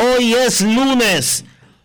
[0.00, 1.44] Hoy es lunes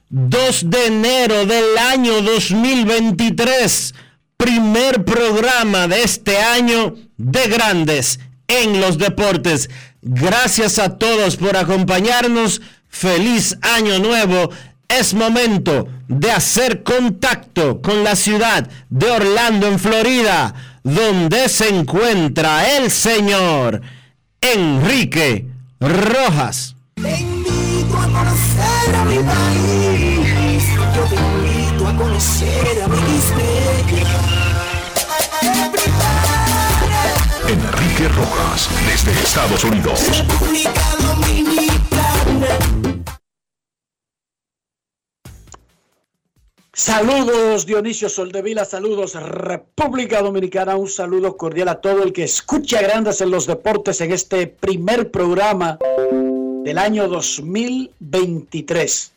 [0.09, 3.95] 2 de enero del año 2023,
[4.37, 9.71] primer programa de este año de grandes en los deportes.
[10.03, 12.61] Gracias a todos por acompañarnos.
[12.87, 14.51] Feliz año nuevo.
[14.87, 20.53] Es momento de hacer contacto con la ciudad de Orlando, en Florida,
[20.83, 23.81] donde se encuentra el señor
[24.39, 25.47] Enrique
[25.79, 26.75] Rojas.
[28.53, 30.63] Te invito a conocer a mi país.
[30.95, 32.97] Yo te invito a conocer a mi
[37.49, 39.99] Enrique Rojas, desde Estados Unidos.
[40.17, 40.71] República
[41.01, 42.47] Dominicana.
[46.75, 53.21] Saludos Dionisio Soldevila, saludos República Dominicana, un saludo cordial a todo el que escucha Grandes
[53.21, 55.77] en los Deportes en este primer programa
[56.63, 59.11] del año 2023.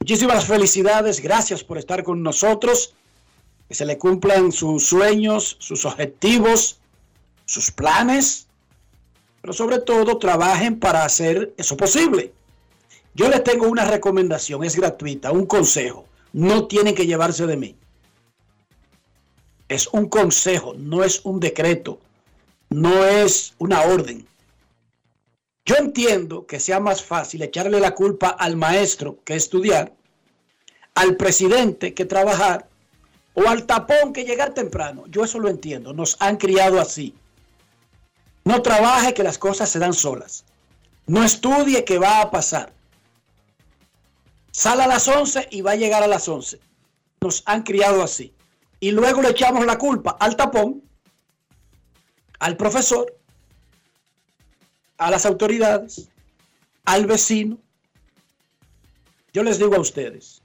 [0.00, 2.94] Muchísimas felicidades, gracias por estar con nosotros,
[3.68, 6.78] que se le cumplan sus sueños, sus objetivos,
[7.44, 8.46] sus planes,
[9.40, 12.32] pero sobre todo trabajen para hacer eso posible.
[13.14, 17.76] Yo les tengo una recomendación, es gratuita, un consejo no tienen que llevarse de mí.
[19.68, 22.00] Es un consejo, no es un decreto,
[22.70, 24.26] no es una orden.
[25.68, 29.92] Yo entiendo que sea más fácil echarle la culpa al maestro que estudiar,
[30.94, 32.70] al presidente que trabajar
[33.34, 35.04] o al tapón que llegar temprano.
[35.08, 37.14] Yo eso lo entiendo, nos han criado así.
[38.44, 40.46] No trabaje que las cosas se dan solas.
[41.06, 42.72] No estudie que va a pasar.
[44.50, 46.58] Sale a las 11 y va a llegar a las 11.
[47.20, 48.32] Nos han criado así.
[48.80, 50.82] Y luego le echamos la culpa al tapón,
[52.38, 53.18] al profesor,
[54.98, 56.08] a las autoridades,
[56.84, 57.58] al vecino.
[59.32, 60.42] Yo les digo a ustedes,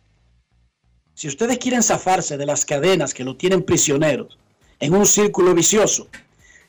[1.15, 4.37] si ustedes quieren zafarse de las cadenas que lo tienen prisioneros
[4.79, 6.07] en un círculo vicioso,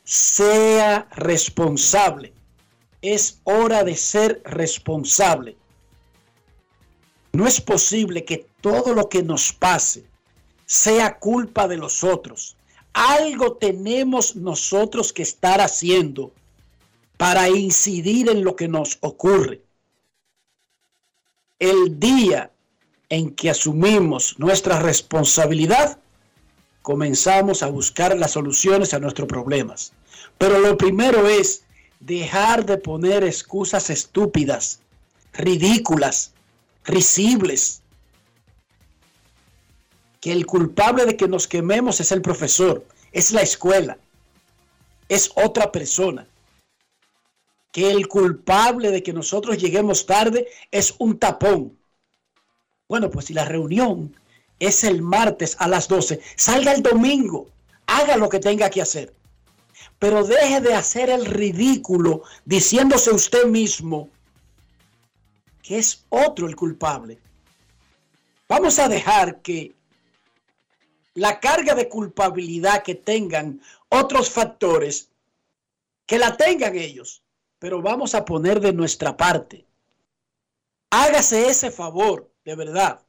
[0.04, 2.32] sea responsable.
[3.00, 5.56] Es hora de ser responsable.
[7.32, 10.04] No es posible que todo lo que nos pase
[10.66, 12.56] sea culpa de los otros.
[12.92, 16.32] Algo tenemos nosotros que estar haciendo
[17.16, 19.62] para incidir en lo que nos ocurre.
[21.58, 22.50] El día
[23.08, 25.98] en que asumimos nuestra responsabilidad,
[26.82, 29.92] comenzamos a buscar las soluciones a nuestros problemas.
[30.38, 31.62] Pero lo primero es
[32.00, 34.80] dejar de poner excusas estúpidas,
[35.32, 36.32] ridículas,
[36.84, 37.82] risibles.
[40.20, 43.96] Que el culpable de que nos quememos es el profesor, es la escuela,
[45.08, 46.26] es otra persona.
[47.74, 51.76] Que el culpable de que nosotros lleguemos tarde es un tapón.
[52.88, 54.14] Bueno, pues si la reunión
[54.60, 57.48] es el martes a las 12, salga el domingo,
[57.86, 59.12] haga lo que tenga que hacer.
[59.98, 64.08] Pero deje de hacer el ridículo diciéndose usted mismo
[65.64, 67.18] que es otro el culpable.
[68.48, 69.74] Vamos a dejar que
[71.14, 75.08] la carga de culpabilidad que tengan otros factores,
[76.06, 77.23] que la tengan ellos,
[77.64, 79.66] pero vamos a poner de nuestra parte.
[80.90, 83.06] Hágase ese favor, de verdad.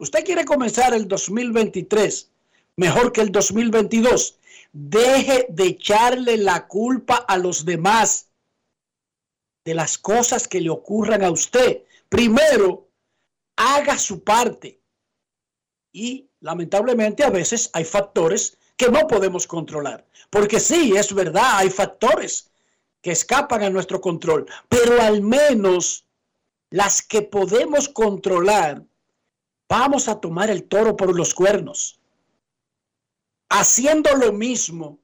[0.00, 2.28] Usted quiere comenzar el 2023
[2.74, 4.40] mejor que el 2022.
[4.72, 8.30] Deje de echarle la culpa a los demás
[9.64, 11.84] de las cosas que le ocurran a usted.
[12.08, 12.88] Primero,
[13.54, 14.80] haga su parte.
[15.92, 20.04] Y lamentablemente a veces hay factores que no podemos controlar.
[20.30, 22.51] Porque sí, es verdad, hay factores
[23.02, 24.46] que escapan a nuestro control.
[24.68, 26.06] Pero al menos
[26.70, 28.82] las que podemos controlar,
[29.68, 32.00] vamos a tomar el toro por los cuernos.
[33.50, 34.98] Haciendo lo mismo,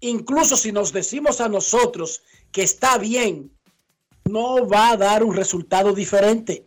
[0.00, 2.22] incluso si nos decimos a nosotros
[2.52, 3.50] que está bien,
[4.24, 6.66] no va a dar un resultado diferente.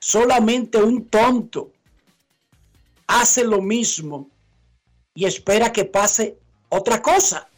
[0.00, 1.70] Solamente un tonto
[3.06, 4.28] hace lo mismo
[5.14, 6.38] y espera que pase
[6.68, 7.48] otra cosa.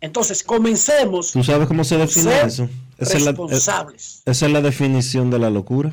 [0.00, 1.32] Entonces, comencemos.
[1.32, 2.68] ¿Tú sabes cómo se define eso?
[2.98, 4.22] responsables.
[4.24, 5.92] esa es la definición de la locura.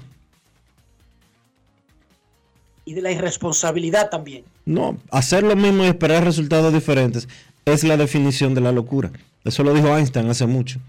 [2.84, 4.44] Y de la irresponsabilidad también.
[4.66, 7.28] No, hacer lo mismo y esperar resultados diferentes
[7.66, 9.12] es la definición de la locura.
[9.44, 10.80] Eso lo dijo Einstein hace mucho.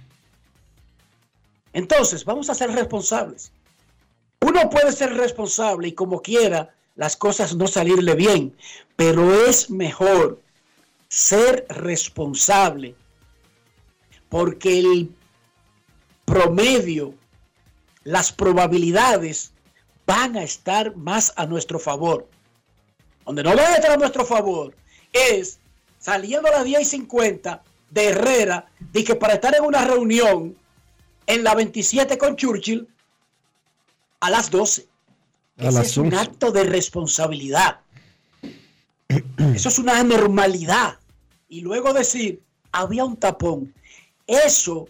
[1.72, 3.50] Entonces, vamos a ser responsables.
[4.40, 8.54] Uno puede ser responsable y como quiera las cosas no salirle bien,
[8.96, 10.40] pero es mejor
[11.08, 12.94] ser responsable
[14.36, 15.10] porque el
[16.26, 17.14] promedio,
[18.04, 19.52] las probabilidades
[20.04, 22.28] van a estar más a nuestro favor.
[23.24, 24.76] Donde no van a estar a nuestro favor
[25.10, 25.58] es
[25.98, 30.54] saliendo a las 10 y 50 de Herrera, de que para estar en una reunión
[31.26, 32.86] en la 27 con Churchill
[34.20, 34.86] a las 12.
[35.56, 37.80] Ese es un acto de responsabilidad.
[39.54, 40.98] Eso es una anormalidad.
[41.48, 43.72] Y luego decir, había un tapón.
[44.26, 44.88] Eso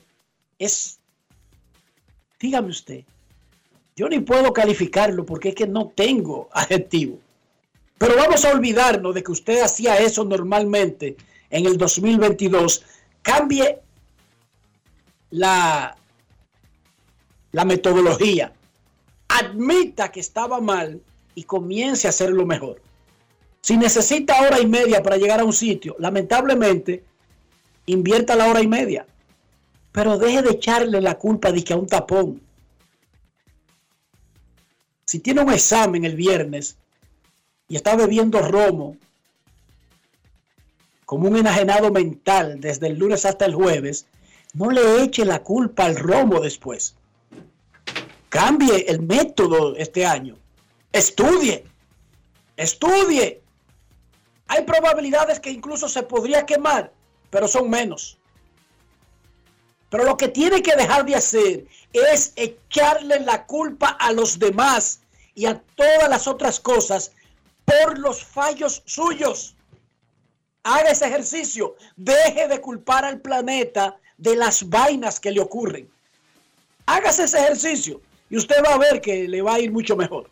[0.59, 0.99] es,
[2.41, 3.05] dígame usted,
[3.95, 7.19] yo ni puedo calificarlo porque es que no tengo adjetivo.
[7.99, 11.17] Pero vamos a olvidarnos de que usted hacía eso normalmente
[11.49, 12.85] en el 2022.
[13.23, 13.79] Cambie
[15.31, 15.97] la,
[17.53, 18.53] la metodología.
[19.29, 21.01] Admita que estaba mal
[21.35, 22.83] y comience a hacerlo mejor.
[23.63, 27.03] Si necesita hora y media para llegar a un sitio, lamentablemente,
[27.87, 29.07] invierta la hora y media.
[29.97, 32.43] Pero deje de echarle la culpa de que a un tapón.
[35.07, 36.77] Si tiene un examen el viernes
[37.67, 38.99] y está bebiendo romo
[41.07, 44.07] como un enajenado mental desde el lunes hasta el jueves,
[44.53, 46.95] no le eche la culpa al romo después.
[48.29, 50.37] Cambie el método este año.
[50.93, 51.65] Estudie.
[52.59, 53.41] Estudie.
[54.49, 56.93] Hay probabilidades que incluso se podría quemar,
[57.31, 58.19] pero son menos.
[59.91, 65.01] Pero lo que tiene que dejar de hacer es echarle la culpa a los demás
[65.35, 67.13] y a todas las otras cosas
[67.65, 69.55] por los fallos suyos.
[70.65, 71.77] Haga ese ejercicio.
[71.97, 75.89] Deje de culpar al planeta de las vainas que le ocurren.
[76.87, 78.01] Hágase ese ejercicio
[78.31, 80.31] y usted va a ver que le va a ir mucho mejor.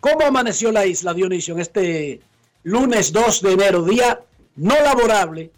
[0.00, 2.20] ¿Cómo amaneció la isla, Dionisio, en este
[2.64, 4.20] lunes 2 de enero, día
[4.56, 5.50] no laborable,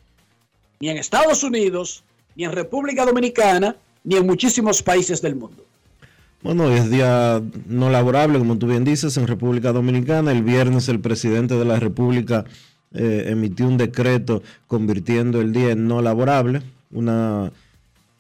[0.85, 2.05] ni en Estados Unidos,
[2.37, 3.75] ni en República Dominicana,
[4.05, 5.65] ni en muchísimos países del mundo?
[6.43, 10.31] Bueno, hoy es día no laborable, como tú bien dices, en República Dominicana.
[10.31, 12.45] El viernes el presidente de la República
[12.93, 16.61] eh, emitió un decreto convirtiendo el día en no laborable,
[16.93, 17.51] una,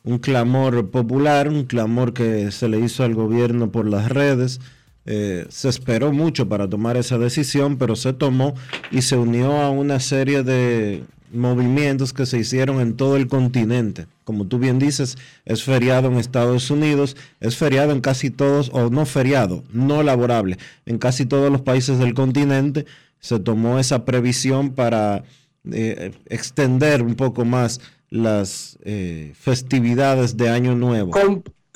[0.02, 4.62] un clamor popular, un clamor que se le hizo al gobierno por las redes.
[5.04, 8.54] Eh, se esperó mucho para tomar esa decisión, pero se tomó
[8.90, 11.04] y se unió a una serie de
[11.34, 14.06] movimientos que se hicieron en todo el continente.
[14.24, 18.90] Como tú bien dices, es feriado en Estados Unidos, es feriado en casi todos, o
[18.90, 22.86] no feriado, no laborable, en casi todos los países del continente.
[23.20, 25.24] Se tomó esa previsión para
[25.70, 31.12] eh, extender un poco más las eh, festividades de Año Nuevo.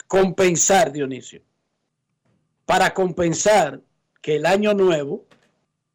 [0.07, 1.43] compensar, Dionisio.
[2.65, 3.81] Para compensar
[4.23, 5.25] que el Año Nuevo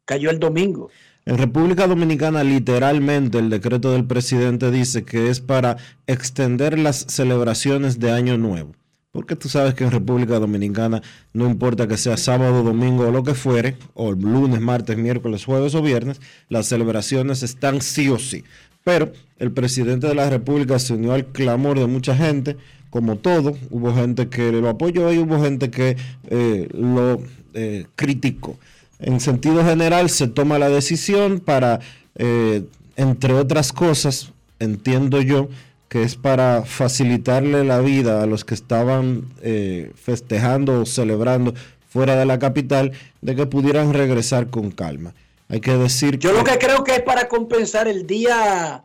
[0.04, 0.90] cayó el domingo.
[1.26, 7.98] En República Dominicana, literalmente, el decreto del presidente dice que es para extender las celebraciones
[7.98, 8.72] de Año Nuevo.
[9.10, 11.00] Porque tú sabes que en República Dominicana
[11.32, 15.74] no importa que sea sábado, domingo o lo que fuere, o lunes, martes, miércoles, jueves
[15.74, 18.44] o viernes, las celebraciones están sí o sí.
[18.82, 22.58] Pero el presidente de la República se unió al clamor de mucha gente,
[22.90, 25.96] como todo, hubo gente que lo apoyó y hubo gente que
[26.28, 27.22] eh, lo
[27.54, 28.58] eh, criticó
[29.04, 31.80] en sentido general se toma la decisión para,
[32.16, 32.64] eh,
[32.96, 35.48] entre otras cosas, entiendo yo,
[35.88, 41.54] que es para facilitarle la vida a los que estaban eh, festejando o celebrando
[41.88, 45.14] fuera de la capital, de que pudieran regresar con calma.
[45.48, 48.84] Hay que decir Yo lo que creo que es para compensar el día,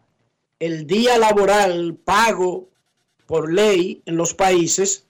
[0.59, 2.67] el día laboral pago
[3.25, 5.05] por ley en los países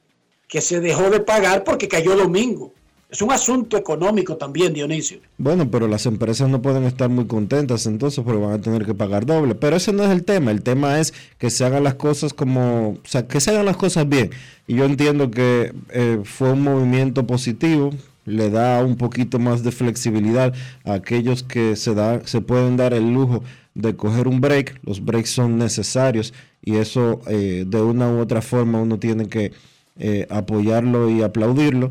[0.48, 2.74] que se dejó de pagar porque cayó domingo.
[3.10, 5.18] Es un asunto económico también, Dionisio.
[5.40, 8.94] Bueno, pero las empresas no pueden estar muy contentas entonces porque van a tener que
[8.94, 9.56] pagar doble.
[9.56, 10.52] Pero ese no es el tema.
[10.52, 13.78] El tema es que se hagan las cosas como, o sea, que se hagan las
[13.78, 14.30] cosas bien.
[14.68, 17.90] Y yo entiendo que eh, fue un movimiento positivo.
[18.26, 20.54] Le da un poquito más de flexibilidad
[20.86, 24.82] a aquellos que se, da, se pueden dar el lujo de coger un break.
[24.84, 29.52] Los breaks son necesarios y eso eh, de una u otra forma uno tiene que
[29.98, 31.90] eh, apoyarlo y aplaudirlo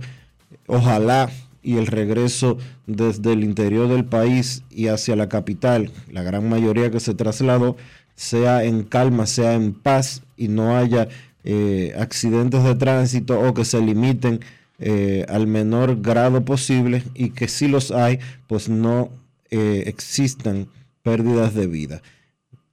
[0.69, 1.31] Ojalá
[1.63, 2.57] y el regreso
[2.87, 7.77] desde el interior del país y hacia la capital, la gran mayoría que se trasladó,
[8.15, 11.09] sea en calma, sea en paz y no haya
[11.45, 14.41] eh, accidentes de tránsito o que se limiten
[14.79, 19.11] eh, al menor grado posible y que si los hay, pues no
[19.51, 20.69] eh, existan
[21.03, 22.03] pérdidas de vida.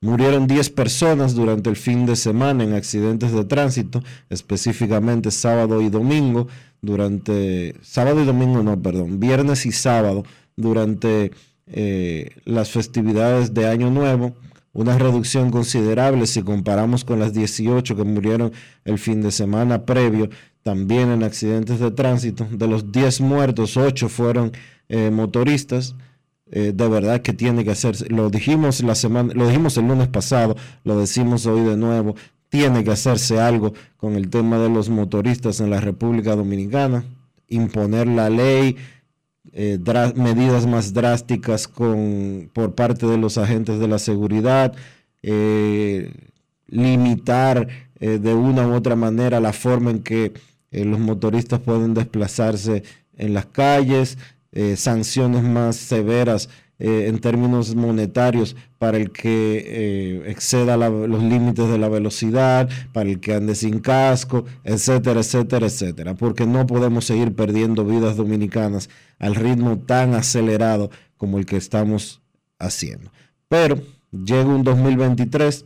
[0.01, 5.89] Murieron 10 personas durante el fin de semana en accidentes de tránsito, específicamente sábado y
[5.89, 6.47] domingo,
[6.85, 10.23] durante sábado y domingo, no, perdón, viernes y sábado,
[10.55, 11.31] durante
[11.67, 14.35] eh, las festividades de Año Nuevo,
[14.73, 18.51] una reducción considerable si comparamos con las 18 que murieron
[18.83, 20.29] el fin de semana previo,
[20.63, 22.45] también en accidentes de tránsito.
[22.51, 24.51] De los 10 muertos, 8 fueron
[24.89, 25.95] eh, motoristas.
[26.51, 30.09] Eh, de verdad que tiene que hacerse, lo dijimos la semana, lo dijimos el lunes
[30.09, 32.15] pasado, lo decimos hoy de nuevo,
[32.55, 37.03] tiene que hacerse algo con el tema de los motoristas en la República Dominicana,
[37.49, 38.77] imponer la ley,
[39.51, 39.77] eh,
[40.15, 44.73] medidas más drásticas con, por parte de los agentes de la seguridad,
[45.21, 46.13] eh,
[46.67, 47.67] limitar
[47.99, 50.31] eh, de una u otra manera la forma en que
[50.71, 52.83] los motoristas pueden desplazarse
[53.17, 54.17] en las calles,
[54.75, 56.47] sanciones más severas
[56.77, 63.09] eh, en términos monetarios para el que eh, exceda los límites de la velocidad, para
[63.09, 68.89] el que ande sin casco, etcétera, etcétera, etcétera, porque no podemos seguir perdiendo vidas dominicanas
[69.19, 72.21] al ritmo tan acelerado como el que estamos
[72.59, 73.11] haciendo.
[73.47, 75.65] Pero llega un 2023,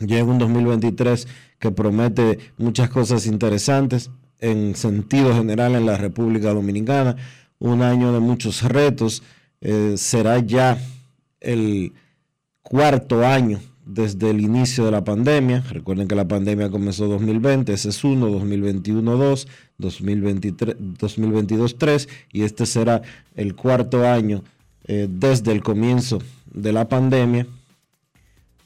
[0.00, 7.16] llega un 2023 que promete muchas cosas interesantes en sentido general en la República Dominicana,
[7.58, 9.22] un año de muchos retos,
[9.60, 10.78] eh, será ya
[11.40, 11.92] el
[12.62, 15.64] cuarto año desde el inicio de la pandemia.
[15.70, 19.48] Recuerden que la pandemia comenzó 2020, ese es uno, 2021 dos,
[19.78, 23.02] 2023, 2022 tres, y este será
[23.34, 24.42] el cuarto año
[24.86, 27.46] eh, desde el comienzo de la pandemia.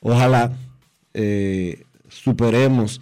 [0.01, 0.53] Ojalá
[1.15, 3.01] eh, superemos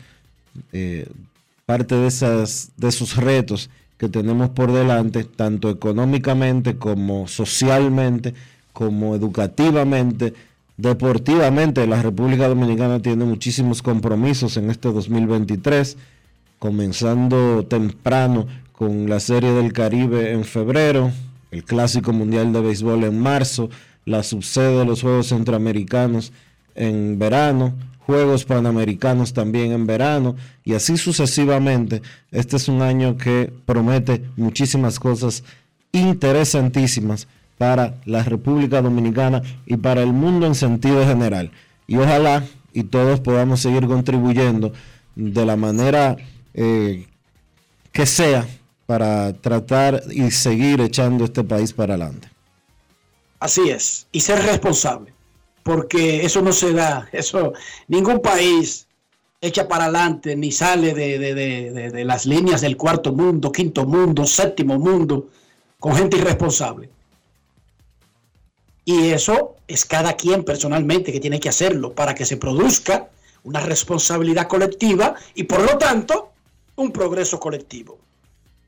[1.66, 3.70] parte de, esas, de esos retos
[4.02, 8.34] que tenemos por delante, tanto económicamente como socialmente,
[8.72, 10.34] como educativamente,
[10.76, 11.86] deportivamente.
[11.86, 15.96] La República Dominicana tiene muchísimos compromisos en este 2023,
[16.58, 21.12] comenzando temprano con la Serie del Caribe en febrero,
[21.52, 23.70] el Clásico Mundial de Béisbol en marzo,
[24.04, 26.32] la subsede de los Juegos Centroamericanos
[26.74, 27.72] en verano,
[28.06, 32.02] Juegos Panamericanos también en verano y así sucesivamente.
[32.30, 35.44] Este es un año que promete muchísimas cosas
[35.92, 37.28] interesantísimas
[37.58, 41.52] para la República Dominicana y para el mundo en sentido general.
[41.86, 44.72] Y ojalá y todos podamos seguir contribuyendo
[45.14, 46.16] de la manera
[46.54, 47.06] eh,
[47.92, 48.46] que sea
[48.86, 52.28] para tratar y seguir echando este país para adelante.
[53.38, 55.12] Así es, y ser responsable
[55.62, 57.52] porque eso no se da, eso
[57.88, 58.86] ningún país
[59.40, 65.28] echa para adelante ni sale de, las líneas del cuarto mundo, quinto mundo, séptimo mundo,
[65.80, 66.88] con gente irresponsable.
[68.84, 73.08] Y eso es cada quien personalmente que tiene que hacerlo para que se produzca
[73.42, 76.30] una responsabilidad colectiva y por lo tanto
[76.76, 77.98] un progreso colectivo.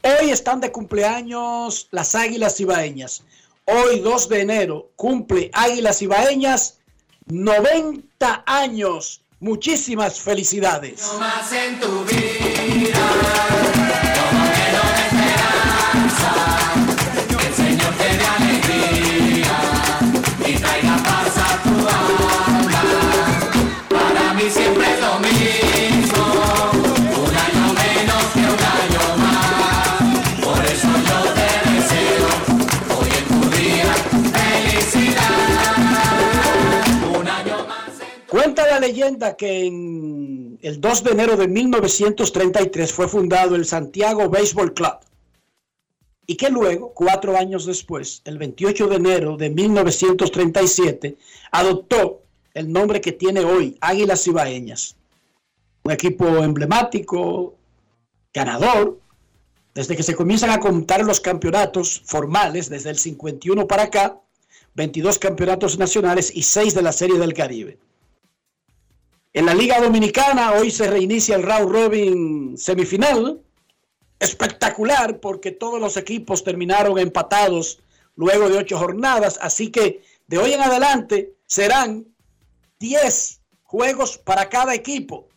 [0.03, 3.23] Hoy están de cumpleaños las águilas ibaeñas.
[3.65, 6.79] Hoy 2 de enero cumple Águilas Ibaeñas
[7.27, 9.21] 90 años.
[9.41, 11.07] Muchísimas felicidades.
[11.13, 13.84] No más en tu vida.
[38.75, 44.75] La leyenda que en el 2 de enero de 1933 fue fundado el Santiago Baseball
[44.75, 44.97] Club
[46.27, 51.17] y que luego, cuatro años después, el 28 de enero de 1937,
[51.53, 54.97] adoptó el nombre que tiene hoy, Águilas Ibaeñas.
[55.85, 57.55] Un equipo emblemático,
[58.33, 58.99] ganador,
[59.73, 64.19] desde que se comienzan a contar los campeonatos formales, desde el 51 para acá,
[64.75, 67.79] 22 campeonatos nacionales y 6 de la Serie del Caribe.
[69.37, 73.43] En la Liga Dominicana hoy se reinicia el round robin semifinal.
[74.21, 77.81] Espectacular porque todos los equipos terminaron empatados
[78.15, 79.41] luego de ocho jornadas.
[79.43, 82.07] Así que de hoy en adelante serán
[82.79, 85.29] 10 juegos para cada equipo.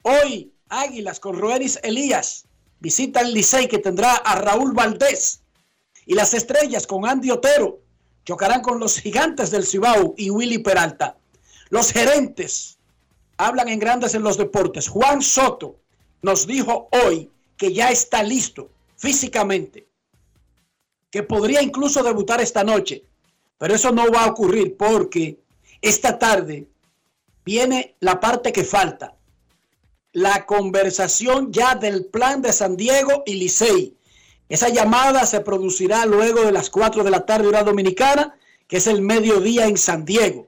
[0.00, 2.46] Hoy Águilas con Roeris Elías
[2.80, 5.42] visita el Licey que tendrá a Raúl Valdés.
[6.06, 7.80] Y las estrellas con Andy Otero
[8.24, 11.18] chocarán con los gigantes del Cibao y Willy Peralta.
[11.70, 12.78] Los gerentes
[13.36, 14.88] hablan en grandes en los deportes.
[14.88, 15.76] Juan Soto
[16.22, 19.86] nos dijo hoy que ya está listo físicamente,
[21.10, 23.04] que podría incluso debutar esta noche,
[23.58, 25.38] pero eso no va a ocurrir porque
[25.80, 26.68] esta tarde
[27.44, 29.16] viene la parte que falta,
[30.12, 33.96] la conversación ya del plan de San Diego y Licey.
[34.48, 38.86] Esa llamada se producirá luego de las 4 de la tarde hora dominicana, que es
[38.86, 40.47] el mediodía en San Diego.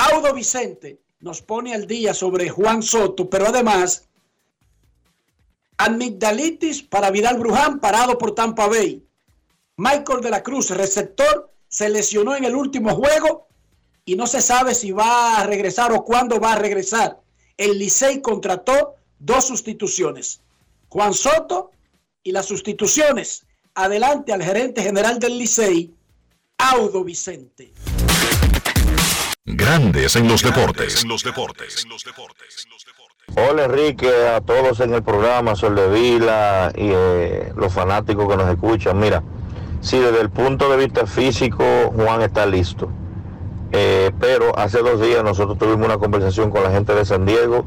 [0.00, 4.08] Audo Vicente nos pone al día sobre Juan Soto, pero además
[5.76, 9.04] amigdalitis para Vidal Bruján parado por Tampa Bay.
[9.76, 13.48] Michael de la Cruz, receptor, se lesionó en el último juego
[14.06, 17.20] y no se sabe si va a regresar o cuándo va a regresar.
[17.58, 20.40] El Licey contrató dos sustituciones.
[20.88, 21.72] Juan Soto
[22.22, 23.44] y las sustituciones.
[23.74, 25.92] Adelante al gerente general del Licey,
[26.56, 27.74] Audo Vicente.
[29.56, 31.02] Grandes en los deportes.
[31.02, 31.86] En los deportes.
[33.36, 38.36] Hola Enrique, a todos en el programa, Sol de Vila y eh, los fanáticos que
[38.36, 38.98] nos escuchan.
[38.98, 39.22] Mira,
[39.80, 42.90] si desde el punto de vista físico Juan está listo,
[43.72, 47.66] Eh, pero hace dos días nosotros tuvimos una conversación con la gente de San Diego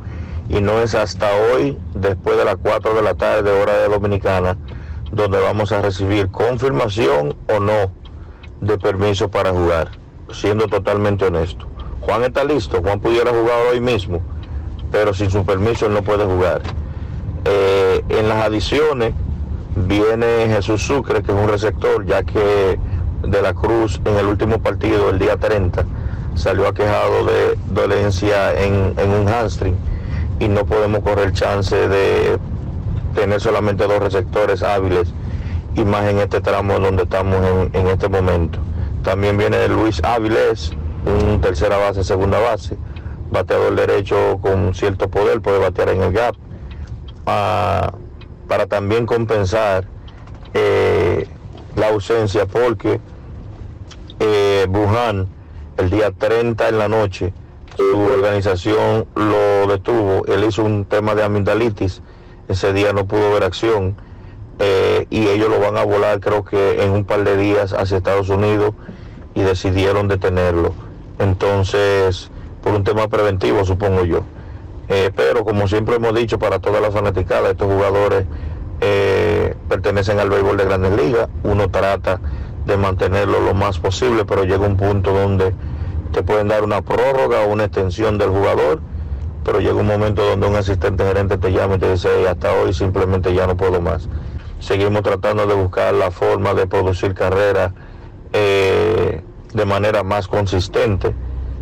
[0.50, 4.58] y no es hasta hoy, después de las 4 de la tarde, hora de Dominicana,
[5.14, 7.90] donde vamos a recibir confirmación o no
[8.60, 9.92] de permiso para jugar,
[10.34, 11.68] siendo totalmente honesto.
[12.06, 14.22] Juan está listo, Juan pudiera jugar hoy mismo,
[14.92, 16.62] pero sin su permiso él no puede jugar.
[17.46, 19.14] Eh, en las adiciones
[19.76, 22.78] viene Jesús Sucre, que es un receptor, ya que
[23.22, 25.86] de la Cruz en el último partido, el día 30,
[26.36, 29.76] salió aquejado de dolencia en, en un hamstring
[30.40, 32.38] y no podemos correr chance de
[33.16, 35.14] tener solamente dos receptores hábiles
[35.76, 38.60] y más en este tramo donde estamos en, en este momento.
[39.04, 40.74] También viene Luis Áviles,
[41.06, 42.78] un tercera base, segunda base,
[43.32, 46.36] bateador derecho con cierto poder, puede batear en el gap,
[47.26, 47.94] ah,
[48.48, 49.86] para también compensar
[50.54, 51.28] eh,
[51.76, 53.00] la ausencia porque
[54.20, 55.28] eh, Wuhan
[55.78, 57.34] el día 30 en la noche
[57.76, 62.04] su organización lo detuvo, él hizo un tema de amigdalitis,
[62.48, 63.96] ese día no pudo ver acción
[64.60, 67.98] eh, y ellos lo van a volar creo que en un par de días hacia
[67.98, 68.76] Estados Unidos
[69.34, 70.74] y decidieron detenerlo.
[71.20, 72.30] Entonces,
[72.64, 74.24] por un tema preventivo supongo yo.
[74.90, 78.26] Eh, pero como siempre hemos dicho para todas las fanaticadas, estos jugadores
[78.82, 82.20] eh, pertenecen al béisbol de grandes ligas, uno trata
[82.66, 85.54] de mantenerlo lo más posible, pero llega un punto donde
[86.12, 88.82] te pueden dar una prórroga o una extensión del jugador,
[89.44, 92.54] pero llega un momento donde un asistente gerente te llama y te dice, "Hey, hasta
[92.54, 94.08] hoy simplemente ya no puedo más.
[94.60, 97.74] Seguimos tratando de buscar la forma de producir carreras
[98.32, 99.22] eh,
[99.54, 101.14] de manera más consistente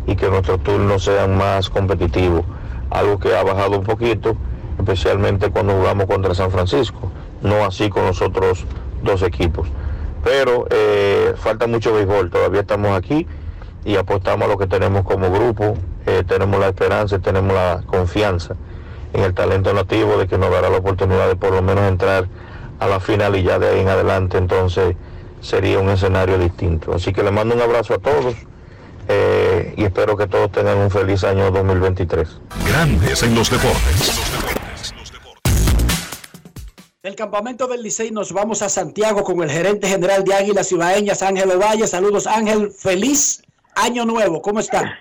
[0.06, 2.44] y que nuestros turnos sean más competitivos.
[2.90, 4.36] Algo que ha bajado un poquito,
[4.78, 7.10] especialmente cuando jugamos contra San Francisco,
[7.42, 8.64] no así con los otros
[9.02, 9.68] dos equipos.
[10.24, 13.26] Pero eh, falta mucho béisbol, todavía estamos aquí
[13.84, 15.74] y apostamos a lo que tenemos como grupo,
[16.06, 18.54] eh, tenemos la esperanza, y tenemos la confianza
[19.12, 22.28] en el talento nativo de que nos dará la oportunidad de por lo menos entrar
[22.78, 24.96] a la final y ya de ahí en adelante entonces
[25.42, 26.94] sería un escenario distinto.
[26.94, 28.34] Así que le mando un abrazo a todos
[29.08, 32.28] eh, y espero que todos tengan un feliz año 2023.
[32.66, 34.32] Grandes en los deportes.
[37.02, 41.22] Del campamento del Licey nos vamos a Santiago con el gerente general de Águilas Ibaeñas,
[41.22, 41.88] Ángel Ovalle.
[41.88, 43.42] Saludos Ángel, feliz
[43.74, 44.96] año nuevo, ¿cómo está?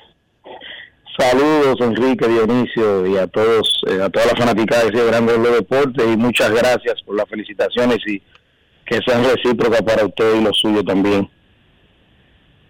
[1.16, 6.04] Saludos Enrique, Dionisio y a todos, eh, a todas las fanáticas de Grandes los Deportes
[6.12, 8.20] y muchas gracias por las felicitaciones y
[8.92, 11.30] que sean recíprocas para usted y los suyos también.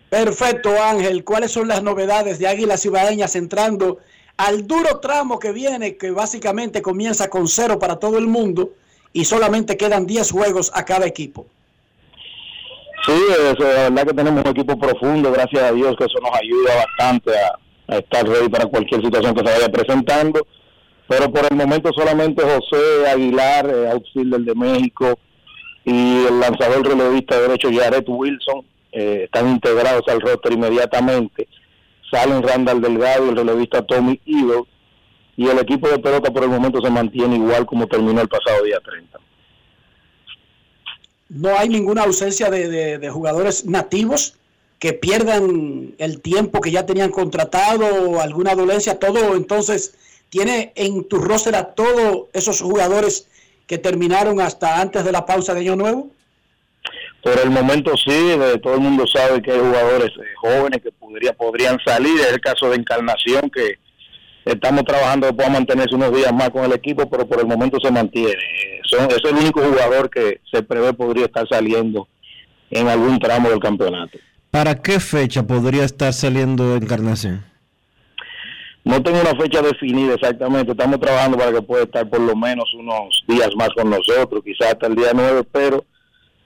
[0.07, 3.97] Perfecto Ángel, ¿cuáles son las novedades de Águilas Ibaeñas entrando
[4.37, 8.69] al duro tramo que viene, que básicamente comienza con cero para todo el mundo
[9.13, 11.47] y solamente quedan 10 juegos a cada equipo?
[13.03, 16.39] Sí, es, la verdad que tenemos un equipo profundo, gracias a Dios que eso nos
[16.39, 20.45] ayuda bastante a, a estar ready para cualquier situación que se vaya presentando.
[21.07, 25.19] Pero por el momento solamente José Aguilar, eh, outfielder de México,
[25.91, 31.47] y el lanzador relevista derecho Jared Wilson eh, están integrados al roster inmediatamente.
[32.11, 34.63] Salen Randall Delgado el relevista Tommy Eagle.
[35.37, 38.63] Y el equipo de pelota por el momento se mantiene igual como terminó el pasado
[38.63, 39.17] día 30.
[41.29, 44.35] No hay ninguna ausencia de, de- de jugadores nativos
[44.79, 48.99] que pierdan el tiempo que ya tenían contratado alguna dolencia.
[48.99, 49.95] Todo entonces
[50.29, 53.27] tiene en tu roster a todos esos jugadores
[53.71, 56.09] que terminaron hasta antes de la pausa de Año Nuevo.
[57.23, 60.91] Por el momento sí, eh, todo el mundo sabe que hay jugadores eh, jóvenes que
[60.91, 62.19] podría, podrían salir.
[62.19, 63.75] Es el caso de Encarnación, que
[64.43, 67.77] estamos trabajando que pueda mantenerse unos días más con el equipo, pero por el momento
[67.81, 68.35] se mantiene.
[68.83, 72.09] Son- es el único jugador que se prevé podría estar saliendo
[72.71, 74.17] en algún tramo del campeonato.
[74.49, 77.45] ¿Para qué fecha podría estar saliendo Encarnación?
[78.83, 82.73] No tengo una fecha definida exactamente, estamos trabajando para que pueda estar por lo menos
[82.73, 85.85] unos días más con nosotros, quizás hasta el día 9, pero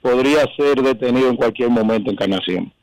[0.01, 2.73] podría ser detenido en cualquier momento Encarnación.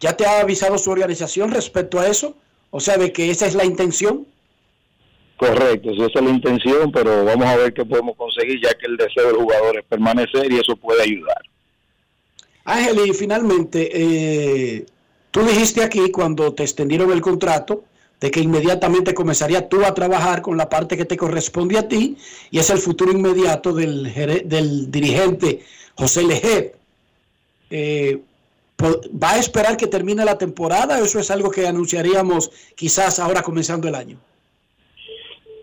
[0.00, 2.36] ¿Ya te ha avisado su organización respecto a eso?
[2.70, 4.26] O sea, de que esa es la intención.
[5.36, 8.96] Correcto, esa es la intención, pero vamos a ver qué podemos conseguir, ya que el
[8.96, 11.42] deseo del jugador es permanecer y eso puede ayudar.
[12.64, 14.86] Ángel, y finalmente, eh,
[15.30, 17.84] tú dijiste aquí cuando te extendieron el contrato
[18.20, 22.16] de que inmediatamente comenzaría tú a trabajar con la parte que te corresponde a ti
[22.50, 24.12] y es el futuro inmediato del,
[24.44, 25.62] del dirigente
[25.94, 26.74] José Lejer.
[27.70, 28.20] Eh,
[28.80, 33.88] ¿Va a esperar que termine la temporada eso es algo que anunciaríamos quizás ahora comenzando
[33.88, 34.18] el año?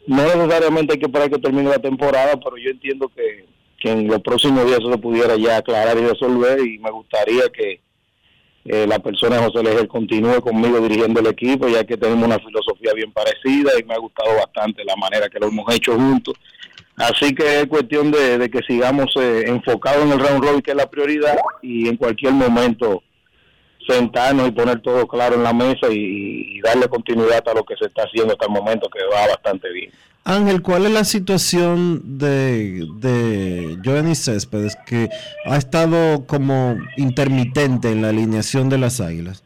[0.07, 3.45] No necesariamente hay que esperar que termine la temporada, pero yo entiendo que,
[3.79, 7.49] que en los próximos días eso se pudiera ya aclarar y resolver y me gustaría
[7.49, 7.79] que
[8.65, 12.93] eh, la persona José Leger continúe conmigo dirigiendo el equipo, ya que tenemos una filosofía
[12.93, 16.33] bien parecida y me ha gustado bastante la manera que lo hemos hecho juntos.
[16.97, 20.71] Así que es cuestión de, de que sigamos eh, enfocados en el round robin, que
[20.71, 23.03] es la prioridad, y en cualquier momento
[23.87, 27.75] sentarnos y poner todo claro en la mesa y, y darle continuidad a lo que
[27.75, 29.91] se está haciendo hasta el momento, que va bastante bien.
[30.27, 35.07] Ángel, ¿cuál es la situación de, de Giovanni Céspedes que
[35.45, 39.43] ha estado como intermitente en la alineación de las Águilas?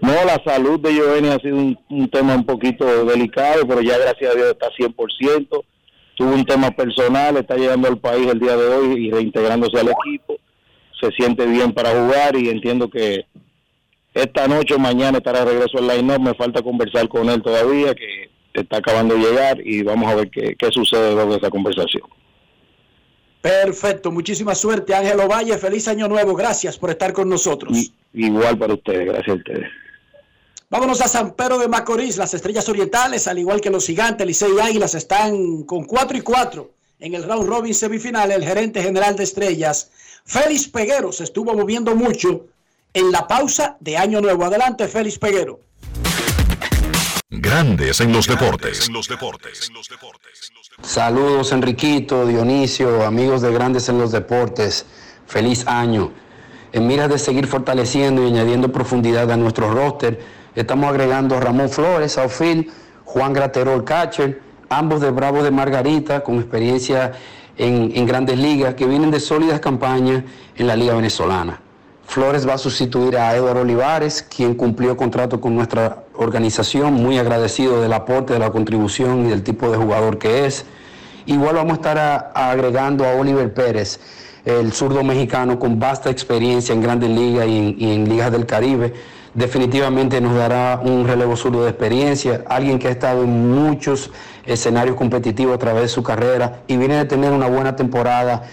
[0.00, 4.30] No, la salud de Giovanni ha sido un, tema un poquito delicado, pero ya gracias
[4.30, 5.64] a Dios está 100%.
[6.16, 9.88] Tuvo un tema personal, está llegando al país el día de hoy y reintegrándose al
[9.88, 10.36] equipo.
[11.00, 13.26] Se siente bien para jugar y entiendo que
[14.14, 16.20] esta noche o mañana estará de regreso al line-up.
[16.20, 20.30] Me falta conversar con él todavía, que está acabando de llegar y vamos a ver
[20.30, 22.04] qué, qué sucede luego de esa conversación.
[23.42, 27.76] Perfecto, muchísima suerte Ángel Ovalle, feliz año nuevo, gracias por estar con nosotros.
[27.76, 29.68] Y, igual para ustedes, gracias a ustedes.
[30.70, 32.16] Vámonos a San Pedro de Macorís.
[32.16, 36.20] Las estrellas orientales, al igual que los gigantes, Licey y Águilas, están con 4 y
[36.22, 38.32] 4 en el round robin semifinal.
[38.32, 39.90] El gerente general de estrellas,
[40.24, 42.46] Félix Peguero, se estuvo moviendo mucho
[42.94, 44.44] en la pausa de Año Nuevo.
[44.46, 45.60] Adelante, Félix Peguero.
[47.40, 48.86] Grandes en los deportes.
[48.86, 49.72] En los deportes.
[50.82, 54.86] Saludos Enriquito, Dionisio, amigos de Grandes en los Deportes.
[55.26, 56.12] Feliz año.
[56.72, 60.20] En miras de seguir fortaleciendo y añadiendo profundidad a nuestro roster,
[60.54, 62.70] estamos agregando a Ramón Flores, a Ofil,
[63.04, 67.12] Juan Graterol Catcher, ambos de Bravo de Margarita, con experiencia
[67.56, 70.22] en, en grandes ligas, que vienen de sólidas campañas
[70.56, 71.63] en la Liga Venezolana.
[72.06, 77.80] Flores va a sustituir a Eduardo Olivares, quien cumplió contrato con nuestra organización, muy agradecido
[77.80, 80.64] del aporte, de la contribución y del tipo de jugador que es.
[81.26, 83.98] Igual vamos a estar agregando a Oliver Pérez,
[84.44, 88.46] el zurdo mexicano con vasta experiencia en grandes ligas y en, y en ligas del
[88.46, 88.92] Caribe.
[89.32, 94.12] Definitivamente nos dará un relevo zurdo de experiencia, alguien que ha estado en muchos
[94.44, 98.44] escenarios competitivos a través de su carrera y viene de tener una buena temporada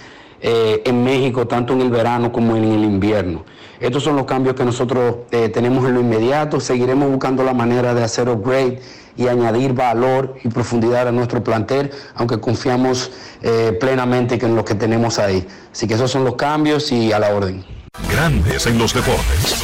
[0.41, 3.45] eh, en México, tanto en el verano como en el invierno.
[3.79, 6.59] Estos son los cambios que nosotros eh, tenemos en lo inmediato.
[6.59, 8.79] Seguiremos buscando la manera de hacer upgrade
[9.17, 14.75] y añadir valor y profundidad a nuestro plantel, aunque confiamos eh, plenamente en lo que
[14.75, 15.47] tenemos ahí.
[15.71, 17.63] Así que esos son los cambios y a la orden.
[18.11, 19.63] Grandes en los deportes.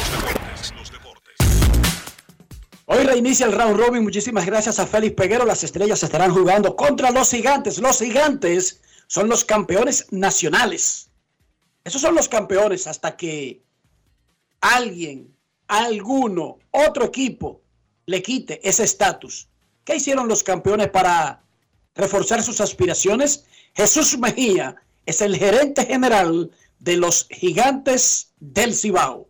[2.86, 4.04] Hoy reinicia el round robin.
[4.04, 5.46] Muchísimas gracias a Félix Peguero.
[5.46, 7.80] Las estrellas estarán jugando contra los gigantes.
[7.80, 11.10] Los gigantes son los campeones nacionales.
[11.84, 13.64] Esos son los campeones hasta que
[14.60, 15.34] alguien,
[15.68, 17.62] alguno, otro equipo
[18.06, 19.48] le quite ese estatus.
[19.84, 21.42] ¿Qué hicieron los campeones para
[21.96, 23.46] reforzar sus aspiraciones?
[23.74, 29.30] Jesús Mejía es el gerente general de los gigantes del Cibao.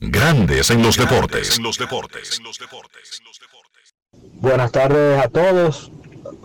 [0.00, 1.60] Grandes en los deportes.
[4.12, 5.90] Buenas tardes a todos.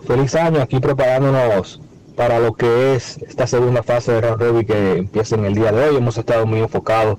[0.06, 1.80] Feliz año aquí preparándonos
[2.16, 5.72] para lo que es esta segunda fase de round robin que empieza en el día
[5.72, 5.96] de hoy.
[5.96, 7.18] Hemos estado muy enfocados,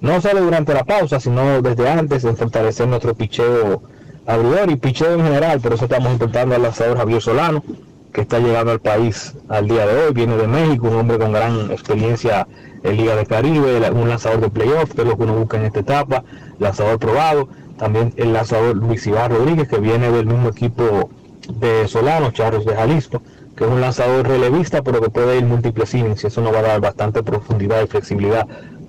[0.00, 3.82] no solo durante la pausa, sino desde antes en fortalecer nuestro picheo
[4.26, 5.60] abridor y picheo en general.
[5.60, 7.62] Por eso estamos intentando al lanzador Javier Solano,
[8.12, 10.14] que está llegando al país al día de hoy.
[10.14, 12.46] Viene de México, un hombre con gran experiencia
[12.84, 15.64] en Liga de Caribe, un lanzador de playoff, que es lo que uno busca en
[15.64, 16.24] esta etapa,
[16.58, 17.48] lanzador probado.
[17.76, 21.10] También el lanzador Luis Iván Rodríguez, que viene del mismo equipo
[21.48, 23.22] de Solano, Charros de Jalisco,
[23.56, 26.60] que es un lanzador relevista, pero que puede ir múltiples innings y eso nos va
[26.60, 28.46] a dar bastante profundidad y flexibilidad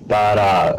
[0.08, 0.76] para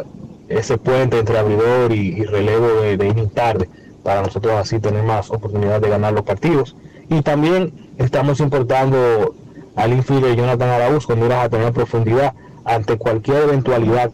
[0.48, 3.68] ese puente entre abridor y, relevo de, de inning tarde,
[4.02, 6.76] para nosotros así tener más oportunidad de ganar los partidos.
[7.08, 9.34] Y también estamos importando
[9.76, 14.10] al infield de Jonathan Arauz con miras a tener profundidad ante cualquier eventualidad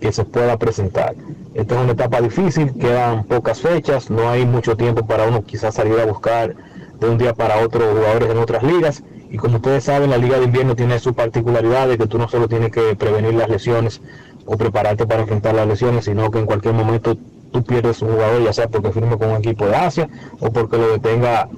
[0.00, 1.14] que se pueda presentar.
[1.54, 5.74] Esta es una etapa difícil, quedan pocas fechas, no hay mucho tiempo para uno quizás
[5.74, 6.54] salir a buscar
[7.00, 9.02] de un día para otro jugadores en otras ligas.
[9.30, 12.28] Y como ustedes saben, la liga de invierno tiene su particularidad de que tú no
[12.28, 14.00] solo tienes que prevenir las lesiones
[14.44, 17.16] o prepararte para enfrentar las lesiones, sino que en cualquier momento
[17.52, 20.08] tú pierdes un jugador, ya sea porque firme con un equipo de Asia
[20.40, 21.48] o porque lo detenga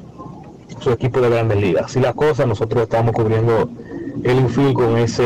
[0.81, 1.87] su equipo de grandes ligas.
[1.87, 3.69] Así las cosas, nosotros estamos cubriendo
[4.23, 5.25] el infield con ese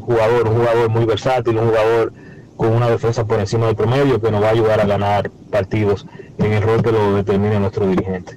[0.00, 2.12] jugador, un jugador muy versátil, un jugador
[2.56, 6.06] con una defensa por encima del promedio que nos va a ayudar a ganar partidos
[6.38, 8.36] en el rol que lo determine nuestro dirigente.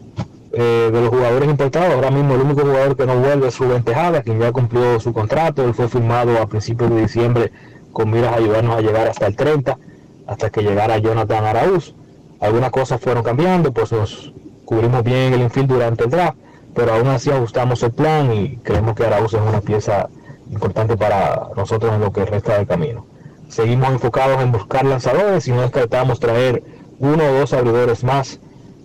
[0.56, 3.84] Eh, de los jugadores importados, ahora mismo el único jugador que no vuelve es Rubén
[3.84, 7.52] Tejada, quien ya cumplió su contrato, él fue firmado a principios de diciembre
[7.92, 9.80] con miras a ayudarnos a llegar hasta el 30,
[10.28, 11.96] hasta que llegara Jonathan Araúz.
[12.40, 14.32] Algunas cosas fueron cambiando, pues nos
[14.66, 16.38] cubrimos bien el infield durante el draft,
[16.76, 20.08] pero aún así ajustamos el plan y creemos que Araúz es una pieza
[20.52, 23.08] importante para nosotros en lo que resta del camino.
[23.48, 26.64] Seguimos enfocados en buscar lanzadores y no descartamos traer
[27.00, 28.40] uno o dos abridores más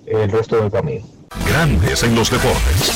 [0.07, 1.18] el resto del camino.
[1.47, 2.93] Grandes en los deportes.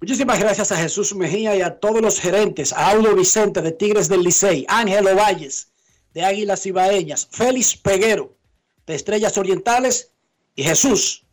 [0.00, 4.08] Muchísimas gracias a Jesús Mejía y a todos los gerentes, a Audo Vicente de Tigres
[4.08, 5.68] del Licey, Ángelo Valles
[6.14, 8.34] de Águilas Ibaeñas, Félix Peguero
[8.86, 10.12] de Estrellas Orientales
[10.54, 11.24] y Jesús,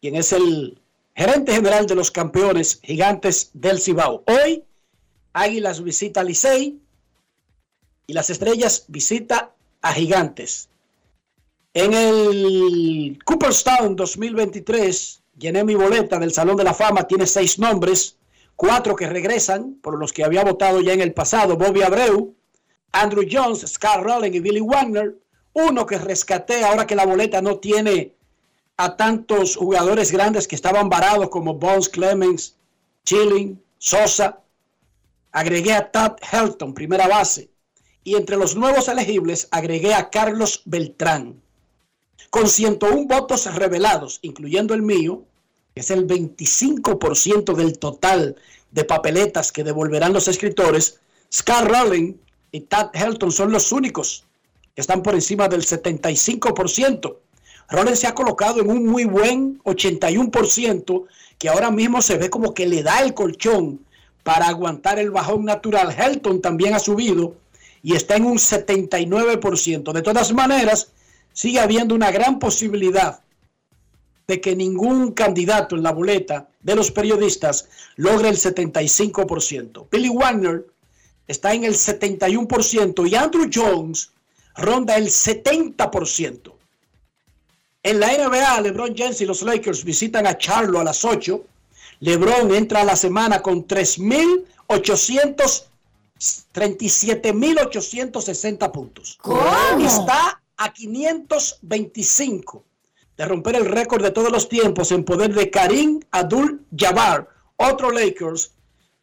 [0.00, 0.78] quien es el
[1.16, 4.22] gerente general de los campeones gigantes del Cibao.
[4.26, 4.62] Hoy
[5.32, 6.78] Águilas visita Licey
[8.06, 10.68] y las Estrellas visita a Gigantes.
[11.74, 18.18] En el Cooperstown 2023, llené mi boleta del Salón de la Fama, tiene seis nombres,
[18.56, 22.34] cuatro que regresan, por los que había votado ya en el pasado, Bobby Abreu,
[22.92, 25.16] Andrew Jones, Scott Rowling y Billy Wagner,
[25.54, 28.16] uno que rescaté ahora que la boleta no tiene
[28.76, 32.54] a tantos jugadores grandes que estaban varados como Bones Clemens,
[33.06, 34.42] Chilling, Sosa,
[35.30, 37.48] agregué a Tad Helton, primera base,
[38.04, 41.40] y entre los nuevos elegibles agregué a Carlos Beltrán
[42.32, 45.22] con 101 votos revelados, incluyendo el mío,
[45.74, 48.36] que es el 25% del total
[48.70, 50.98] de papeletas que devolverán los escritores,
[51.30, 52.14] Scott Rowling
[52.50, 54.24] y Tad Helton son los únicos
[54.74, 57.16] que están por encima del 75%.
[57.68, 61.04] Rowling se ha colocado en un muy buen 81%,
[61.36, 63.84] que ahora mismo se ve como que le da el colchón
[64.22, 65.94] para aguantar el bajón natural.
[65.94, 67.34] Helton también ha subido
[67.82, 69.92] y está en un 79%.
[69.92, 70.92] De todas maneras,
[71.32, 73.20] sigue habiendo una gran posibilidad
[74.26, 79.88] de que ningún candidato en la boleta de los periodistas logre el 75%.
[79.90, 80.66] Billy Wagner
[81.26, 84.10] está en el 71% y Andrew Jones
[84.56, 86.52] ronda el 70%.
[87.84, 91.44] En la NBA, LeBron James y los Lakers visitan a Charlo a las 8.
[92.00, 95.64] LeBron entra a la semana con 3.800
[96.54, 99.18] 37.860 puntos.
[99.20, 99.42] ¿Cómo?
[99.84, 102.64] Está a 525
[103.16, 107.90] de romper el récord de todos los tiempos en poder de Karim Abdul Jabbar, otro
[107.90, 108.52] Lakers,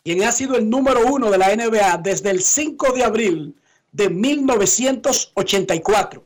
[0.02, 3.54] quien ha sido el número uno de la NBA desde el 5 de abril
[3.92, 6.26] de 1984.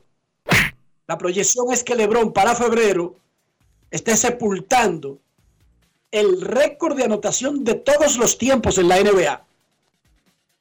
[1.08, 3.16] La proyección es que LeBron para febrero
[3.90, 5.18] esté sepultando
[6.12, 9.44] el récord de anotación de todos los tiempos en la NBA.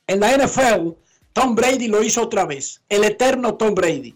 [0.07, 0.93] En la NFL,
[1.31, 4.15] Tom Brady lo hizo otra vez, el eterno Tom Brady.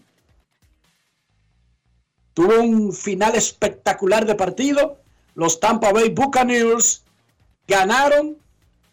[2.38, 5.00] Tuvo un final espectacular de partido.
[5.34, 7.02] Los Tampa Bay Buccaneers
[7.66, 8.38] ganaron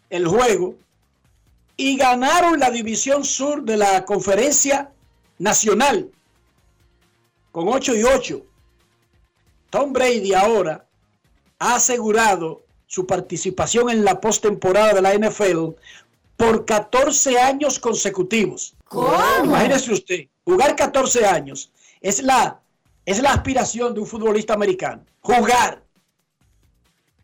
[0.10, 0.73] el juego
[1.77, 4.89] y ganaron la división sur de la conferencia
[5.38, 6.10] nacional
[7.51, 8.43] con 8 y 8.
[9.69, 10.84] Tom Brady ahora
[11.60, 15.75] ha asegurado su participación en la postemporada de la NFL
[16.36, 18.73] por 14 años consecutivos.
[19.43, 21.69] Imagínese usted, jugar 14 años
[22.01, 22.60] es la,
[23.06, 25.06] es la aspiración de un futbolista americano.
[25.22, 25.84] Jugar.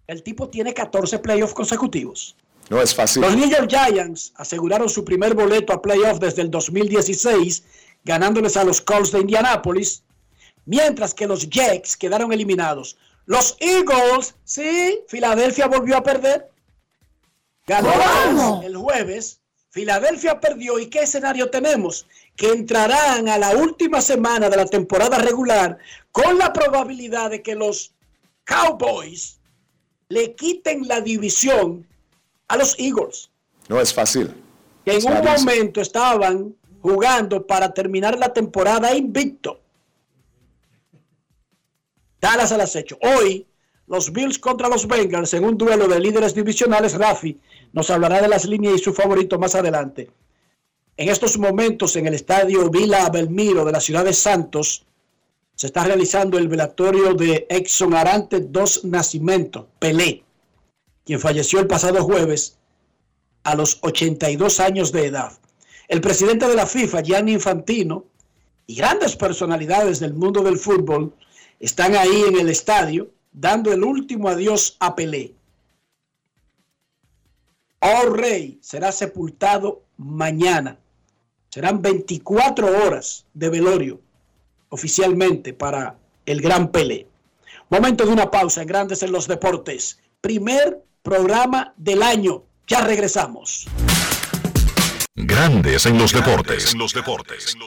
[0.08, 2.36] El tipo tiene 14 playoffs consecutivos.
[2.70, 3.22] No es fácil.
[3.22, 7.64] Los New York Giants aseguraron su primer boleto a playoff desde el 2016,
[8.04, 10.04] ganándoles a los Colts de Indianápolis,
[10.66, 12.98] mientras que los Jets quedaron eliminados.
[13.26, 16.50] Los Eagles, sí, Filadelfia volvió a perder.
[17.68, 19.40] Ganó el jueves.
[19.70, 20.80] Filadelfia perdió.
[20.80, 22.06] ¿Y qué escenario tenemos?
[22.42, 25.78] Que entrarán a la última semana de la temporada regular
[26.12, 27.94] con la probabilidad de que los
[28.46, 29.40] Cowboys
[30.10, 31.86] le quiten la división
[32.48, 33.30] a los Eagles.
[33.70, 34.34] No es fácil.
[34.84, 39.62] Que en un momento estaban jugando para terminar la temporada invicto.
[42.20, 42.98] Dallas al acecho.
[43.04, 43.46] Hoy,
[43.86, 46.96] los Bills contra los Bengals en un duelo de líderes divisionales.
[46.96, 47.40] Rafi
[47.72, 50.10] nos hablará de las líneas y su favorito más adelante.
[51.02, 54.86] En estos momentos, en el estadio Vila Belmiro de la ciudad de Santos,
[55.56, 60.24] se está realizando el velatorio de Exxon Arante dos Nacimiento, Pelé,
[61.04, 62.60] quien falleció el pasado jueves
[63.42, 65.32] a los 82 años de edad.
[65.88, 68.06] El presidente de la FIFA, Gianni Infantino,
[68.68, 71.16] y grandes personalidades del mundo del fútbol
[71.60, 75.34] están ahí en el estadio dando el último adiós a Pelé.
[77.80, 80.78] Oh Rey será sepultado mañana.
[81.54, 84.00] Serán 24 horas de velorio
[84.70, 87.08] oficialmente para el gran Pelé.
[87.70, 90.00] Momento de una pausa en Grandes en los Deportes.
[90.22, 92.44] Primer programa del año.
[92.68, 93.68] Ya regresamos.
[95.14, 96.72] Grandes en los deportes.
[96.72, 97.58] En los deportes.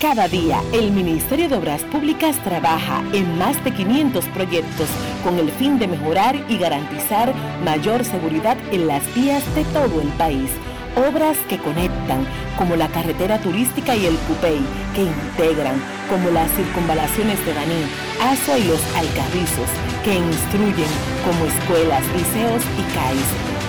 [0.00, 4.88] Cada día, el Ministerio de Obras Públicas trabaja en más de 500 proyectos
[5.22, 10.08] con el fin de mejorar y garantizar mayor seguridad en las vías de todo el
[10.14, 10.50] país.
[10.96, 12.26] Obras que conectan,
[12.58, 14.60] como la carretera turística y el Cupey,
[14.94, 17.84] que integran, como las circunvalaciones de Baní,
[18.20, 19.70] Asua y los Alcarrizos,
[20.04, 20.92] que instruyen,
[21.24, 23.61] como escuelas, liceos y CAIS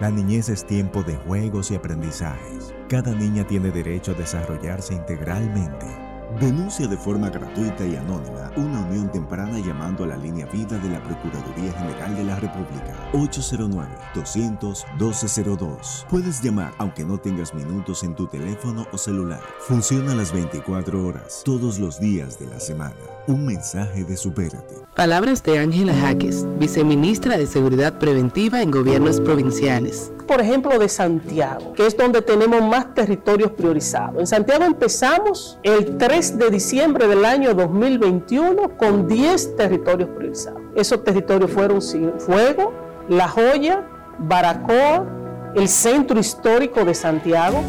[0.00, 2.74] La niñez es tiempo de juegos y aprendizajes.
[2.88, 6.09] Cada niña tiene derecho a desarrollarse integralmente.
[6.38, 10.88] Denuncia de forma gratuita y anónima una unión temprana llamando a la línea vida de
[10.88, 16.06] la Procuraduría General de la República 809-200-1202.
[16.08, 19.40] Puedes llamar aunque no tengas minutos en tu teléfono o celular.
[19.60, 22.94] Funciona las 24 horas, todos los días de la semana.
[23.26, 24.76] Un mensaje de Supérate.
[24.94, 30.12] Palabras de Ángela Jaques, viceministra de Seguridad Preventiva en Gobiernos Provinciales.
[30.26, 34.20] Por ejemplo, de Santiago, que es donde tenemos más territorios priorizados.
[34.20, 40.60] En Santiago empezamos el 3 de diciembre del año 2021 con 10 territorios priorizados.
[40.74, 41.80] Esos territorios fueron
[42.18, 42.74] Fuego,
[43.08, 45.06] La Joya, Baracoa,
[45.54, 47.62] el Centro Histórico de Santiago,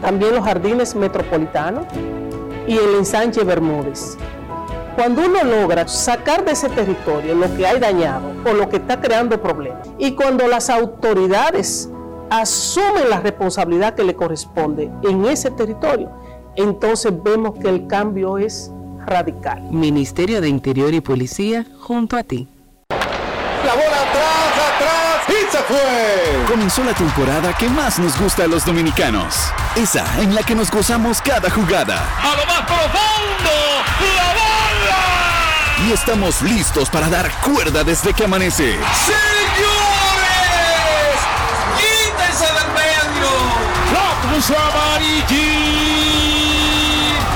[0.00, 1.86] también los Jardines Metropolitanos
[2.68, 4.16] y el ensanche Bermúdez.
[4.94, 9.00] Cuando uno logra sacar de ese territorio lo que hay dañado o lo que está
[9.00, 11.90] creando problemas, y cuando las autoridades
[12.30, 16.12] asumen la responsabilidad que le corresponde en ese territorio,
[16.56, 18.70] entonces vemos que el cambio es
[19.06, 19.62] radical.
[19.70, 22.48] Ministerio de Interior y Policía, junto a ti.
[22.90, 26.46] La bola atrás, atrás y se fue.
[26.48, 29.52] Comenzó la temporada que más nos gusta a los dominicanos.
[29.74, 31.98] Esa en la que nos gozamos cada jugada.
[32.22, 33.50] A lo más profundo,
[34.16, 35.88] la bola.
[35.88, 38.78] Y estamos listos para dar cuerda desde que amanece.
[39.04, 39.16] ¡Señores!
[41.76, 43.30] ¡Quítense del medio!
[43.92, 44.54] ¡La puso!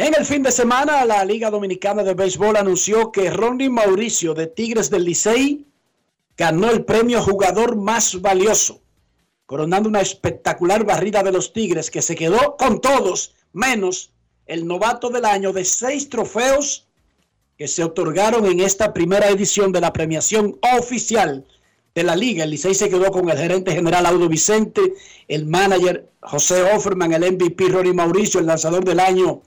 [0.00, 4.46] En el fin de semana, la Liga Dominicana de Béisbol anunció que Ronnie Mauricio de
[4.46, 5.66] Tigres del Licey
[6.36, 8.80] ganó el premio jugador más valioso,
[9.44, 14.12] coronando una espectacular barrida de los Tigres que se quedó con todos, menos
[14.46, 16.86] el novato del año de seis trofeos
[17.56, 21.44] que se otorgaron en esta primera edición de la premiación oficial
[21.96, 22.44] de la liga.
[22.44, 24.94] El Licey se quedó con el gerente general Audo Vicente,
[25.26, 29.42] el manager José Offerman, el MVP Rory Mauricio, el lanzador del año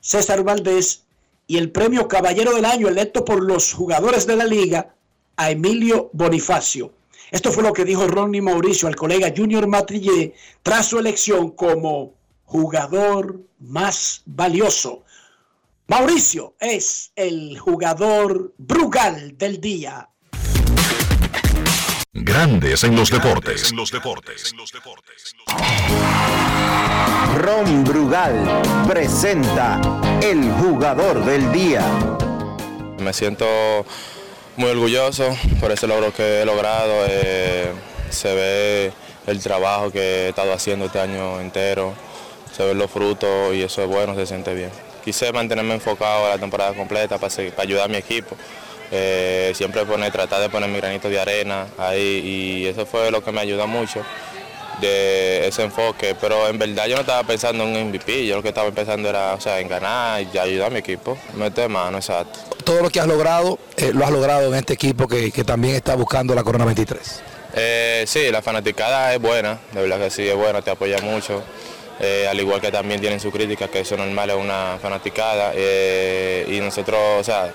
[0.00, 1.04] César Valdés
[1.46, 4.94] y el premio Caballero del Año electo por los jugadores de la liga
[5.36, 6.92] a Emilio Bonifacio.
[7.30, 12.14] Esto fue lo que dijo Ronnie Mauricio al colega Junior Matrillé tras su elección como
[12.44, 15.04] jugador más valioso.
[15.86, 20.08] Mauricio es el jugador Brugal del día.
[22.12, 23.70] Grandes en los deportes.
[23.70, 24.52] En los deportes.
[27.38, 29.80] Ron Brugal presenta
[30.20, 31.82] el jugador del día.
[32.98, 33.46] Me siento
[34.56, 36.92] muy orgulloso por ese logro que he logrado.
[37.08, 37.72] eh,
[38.10, 38.92] se ve
[39.28, 41.94] el trabajo que he estado haciendo este año entero,
[42.52, 44.70] se ven los frutos y eso es bueno, se siente bien.
[45.04, 48.36] Quise mantenerme enfocado la temporada completa para, seguir- para ayudar a mi equipo.
[48.92, 53.22] Eh, siempre poner, tratar de poner mi granito de arena ahí y eso fue lo
[53.22, 54.04] que me ayudó mucho
[54.80, 58.42] de ese enfoque, pero en verdad yo no estaba pensando en un MVP, yo lo
[58.42, 61.98] que estaba pensando era o sea, en ganar y ayudar a mi equipo, meter mano,
[61.98, 62.38] exacto.
[62.64, 65.76] Todo lo que has logrado, eh, lo has logrado en este equipo que, que también
[65.76, 67.22] está buscando la Corona 23.
[67.54, 71.42] Eh, sí, la fanaticada es buena, de verdad que sí, es buena, te apoya mucho.
[72.02, 75.52] Eh, al igual que también tienen su crítica, que eso normal es una fanaticada.
[75.54, 77.52] y nosotros, o sea,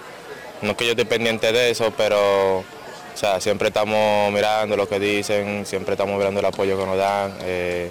[0.61, 4.87] no es que yo esté pendiente de eso, pero o sea, siempre estamos mirando lo
[4.89, 7.37] que dicen, siempre estamos mirando el apoyo que nos dan.
[7.43, 7.89] eh,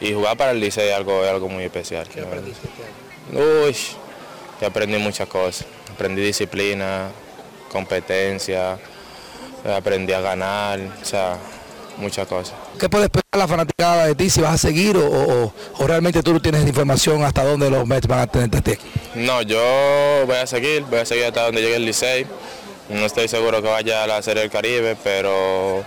[0.00, 2.06] y jugar para el Licey es algo, es algo muy especial.
[2.08, 2.68] ¿Qué aprendiste?
[3.32, 3.74] Uy,
[4.60, 5.66] yo aprendí muchas cosas.
[5.90, 7.10] Aprendí disciplina,
[7.72, 8.78] competencia,
[9.74, 11.38] aprendí a ganar, o sea,
[11.96, 12.54] muchas cosas.
[12.78, 14.28] ¿Qué puede esperar la fanaticada de ti?
[14.28, 17.86] Si vas a seguir o, o- o realmente tú no tienes información hasta dónde los
[17.86, 18.82] Mets van a tener este aquí.
[19.14, 19.58] No, yo
[20.26, 22.26] voy a seguir, voy a seguir hasta donde llegue el Licey.
[22.90, 25.82] No estoy seguro que vaya a la Serie del Caribe, pero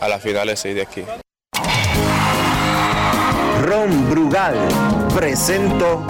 [0.00, 1.04] a las finales sí de aquí.
[3.62, 4.56] Ron Brugal
[5.14, 6.04] presento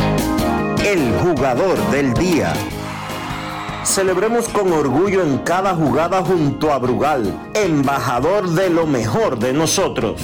[0.85, 2.53] el jugador del día.
[3.85, 10.21] Celebremos con orgullo en cada jugada junto a Brugal, embajador de lo mejor de nosotros.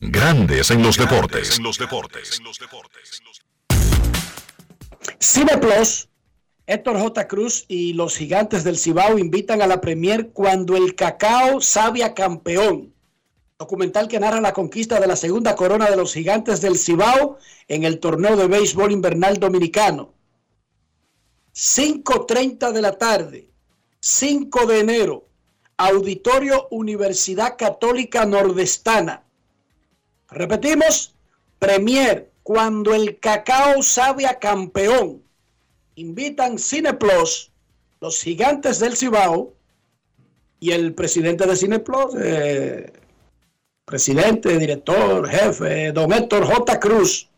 [0.00, 1.56] Grandes en los deportes.
[1.56, 2.42] En los deportes.
[5.20, 6.08] Cineplus,
[6.66, 7.28] Héctor J.
[7.28, 12.12] Cruz y los gigantes del Cibao invitan a la premier cuando el cacao sabe a
[12.12, 12.92] campeón.
[13.56, 17.84] Documental que narra la conquista de la segunda corona de los gigantes del Cibao en
[17.84, 20.17] el torneo de béisbol invernal dominicano.
[21.58, 23.50] 5.30 de la tarde,
[23.98, 25.26] 5 de enero,
[25.76, 29.24] Auditorio Universidad Católica Nordestana.
[30.30, 31.16] Repetimos,
[31.58, 35.20] Premier, cuando el cacao sabe a campeón.
[35.96, 37.50] Invitan Cineplus,
[38.00, 39.52] los gigantes del Cibao
[40.60, 42.92] y el presidente de Cineplus, eh,
[43.84, 46.78] presidente, director, jefe, don Héctor J.
[46.78, 47.28] Cruz.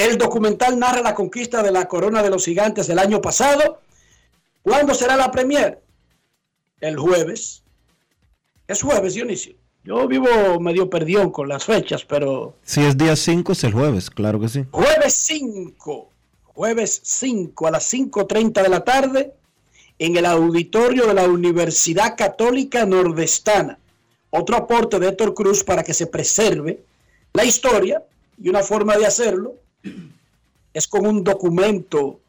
[0.00, 3.82] El documental narra la conquista de la corona de los gigantes del año pasado.
[4.62, 5.78] ¿Cuándo será la premier?
[6.80, 7.62] El jueves.
[8.66, 9.56] Es jueves, Dionisio.
[9.84, 14.08] Yo vivo medio perdido con las fechas, pero Si es día 5 es el jueves,
[14.08, 14.64] claro que sí.
[14.70, 16.08] Jueves 5,
[16.44, 19.34] jueves 5 a las 5.30 de la tarde
[19.98, 23.78] en el auditorio de la Universidad Católica Nordestana.
[24.30, 26.82] Otro aporte de Héctor Cruz para que se preserve
[27.34, 28.02] la historia
[28.42, 29.60] y una forma de hacerlo
[30.72, 32.20] es con un documento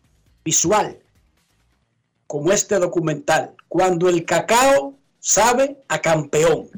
[0.44, 0.98] visual,
[2.28, 6.70] como este documental, cuando el cacao sabe a campeón.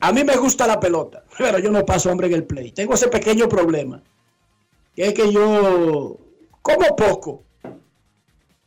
[0.00, 2.72] A mí me gusta la pelota, pero yo no paso hambre en el play.
[2.72, 4.02] Tengo ese pequeño problema,
[4.94, 6.18] que es que yo
[6.62, 7.42] como poco,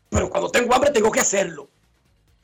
[0.09, 1.66] pero cuando tengo hambre tengo que hacerlo.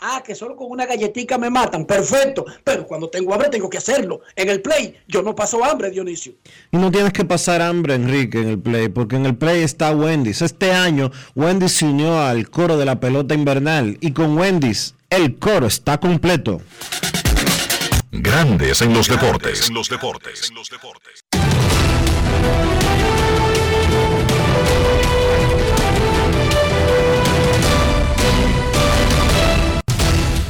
[0.06, 1.86] Ah, que solo con una galletita me matan.
[1.86, 2.46] Perfecto.
[2.62, 4.20] Pero cuando tengo hambre tengo que hacerlo.
[4.36, 6.34] En el play yo no paso hambre, Dionisio.
[6.74, 9.92] Y no tienes que pasar hambre, Enrique, en el Play, porque en el Play está
[9.92, 10.42] Wendy's.
[10.42, 15.40] Este año Wendy's se unió al coro de la pelota invernal y con Wendy's el
[15.40, 16.62] coro está completo.
[18.12, 19.70] Grandes en los deportes.
[19.70, 20.50] En los deportes.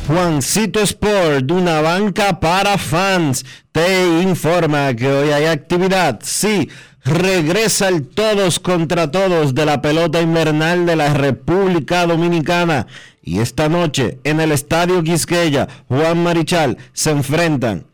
[0.07, 6.19] Juancito Sport, una banca para fans, te informa que hoy hay actividad.
[6.23, 6.69] Sí,
[7.05, 12.85] regresa el todos contra todos de la pelota invernal de la República Dominicana.
[13.23, 17.85] Y esta noche en el Estadio Quisqueya, Juan Marichal se enfrentan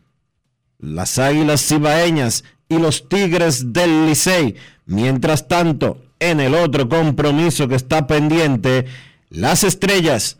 [0.80, 4.56] las Águilas Cibaeñas y los Tigres del Licey.
[4.84, 8.86] Mientras tanto, en el otro compromiso que está pendiente,
[9.28, 10.39] las Estrellas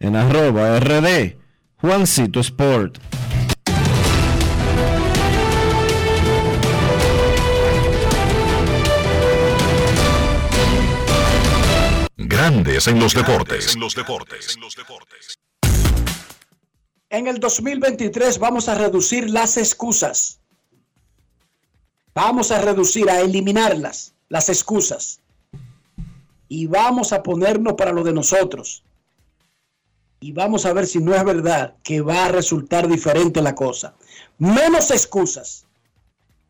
[0.00, 1.36] en arroba rd
[1.76, 2.98] Juancito Sport.
[12.16, 13.74] Grandes en los deportes.
[13.74, 14.56] En los deportes.
[17.10, 20.40] En el 2023 vamos a reducir las excusas.
[22.14, 25.20] Vamos a reducir, a eliminarlas, las excusas.
[26.48, 28.82] Y vamos a ponernos para lo de nosotros.
[30.22, 33.94] Y vamos a ver si no es verdad que va a resultar diferente la cosa.
[34.36, 35.64] Menos excusas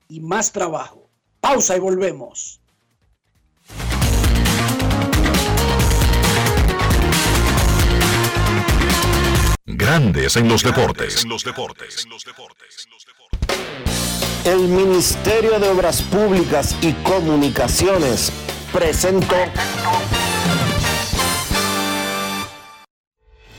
[0.09, 1.09] y más trabajo.
[1.41, 2.61] Pausa y volvemos.
[9.67, 11.23] Grandes en los deportes.
[11.23, 12.09] En los deportes.
[14.45, 18.33] El Ministerio de Obras Públicas y Comunicaciones
[18.73, 19.37] presentó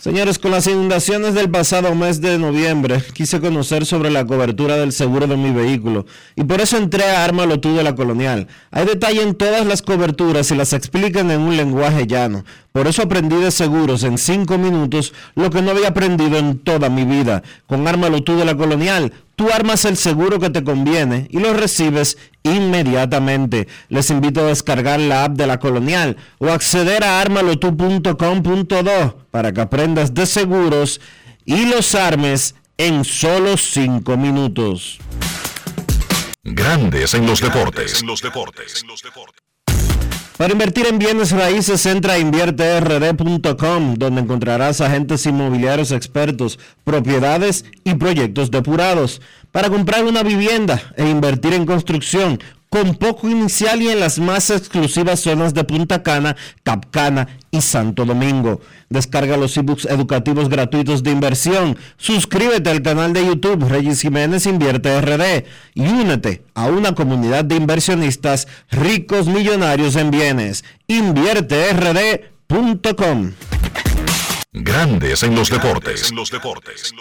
[0.00, 4.92] Señores, con las inundaciones del pasado mes de noviembre, quise conocer sobre la cobertura del
[4.92, 8.46] seguro de mi vehículo y por eso entré a Ármalo tú de la Colonial.
[8.70, 12.44] Hay detalle en todas las coberturas y las explican en un lenguaje llano.
[12.70, 16.88] Por eso aprendí de seguros en 5 minutos lo que no había aprendido en toda
[16.90, 17.42] mi vida.
[17.66, 21.54] Con Ármalo tú de la Colonial, tú armas el seguro que te conviene y lo
[21.54, 23.68] recibes inmediatamente.
[23.88, 29.60] Les invito a descargar la app de la Colonial o acceder a armalotu.com.do para que
[29.60, 31.00] aprendas de seguros
[31.44, 34.98] y los armes en solo 5 minutos.
[36.42, 38.00] Grandes en los deportes.
[38.00, 38.84] En los deportes.
[40.38, 47.94] Para invertir en bienes raíces, entra a invierterd.com, donde encontrarás agentes inmobiliarios expertos, propiedades y
[47.94, 49.20] proyectos depurados.
[49.50, 54.50] Para comprar una vivienda e invertir en construcción, con poco inicial y en las más
[54.50, 58.60] exclusivas zonas de Punta Cana, Capcana y Santo Domingo.
[58.90, 65.00] Descarga los ebooks educativos gratuitos de inversión, suscríbete al canal de YouTube Regis Jiménez Invierte
[65.00, 65.44] RD
[65.74, 70.64] y únete a una comunidad de inversionistas ricos millonarios en bienes.
[70.86, 73.32] InvierteRD.com
[74.52, 76.10] Grandes en los deportes.
[76.10, 76.94] En los deportes.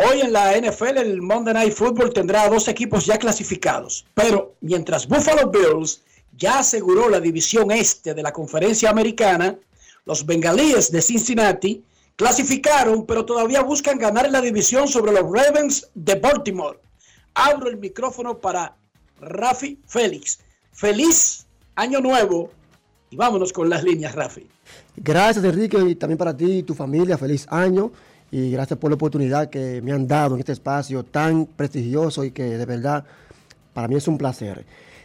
[0.00, 5.08] Hoy en la NFL el Monday Night Football tendrá dos equipos ya clasificados, pero mientras
[5.08, 6.02] Buffalo Bills
[6.36, 9.58] ya aseguró la división este de la conferencia americana,
[10.04, 11.82] los bengalíes de Cincinnati
[12.14, 16.78] clasificaron, pero todavía buscan ganar la división sobre los Ravens de Baltimore.
[17.34, 18.76] Abro el micrófono para
[19.20, 20.38] Rafi Félix.
[20.70, 21.44] Feliz
[21.74, 22.52] año nuevo
[23.10, 24.46] y vámonos con las líneas, Rafi.
[24.96, 27.18] Gracias, Enrique, y también para ti y tu familia.
[27.18, 27.90] Feliz año
[28.30, 32.30] y gracias por la oportunidad que me han dado en este espacio tan prestigioso y
[32.30, 33.04] que de verdad
[33.72, 34.64] para mí es un placer.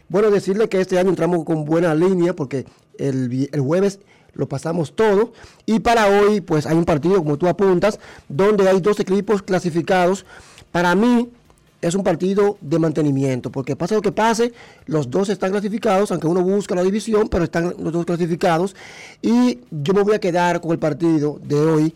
[0.10, 2.66] Bueno, decirle que este año entramos con buena línea porque
[2.98, 4.00] el, el jueves
[4.34, 5.34] lo pasamos todo
[5.66, 10.26] y para hoy pues hay un partido como tú apuntas donde hay dos equipos clasificados.
[10.72, 11.30] Para mí
[11.84, 14.54] es un partido de mantenimiento, porque pase lo que pase,
[14.86, 18.74] los dos están clasificados, aunque uno busca la división, pero están los dos clasificados.
[19.22, 21.94] Y yo me voy a quedar con el partido de hoy,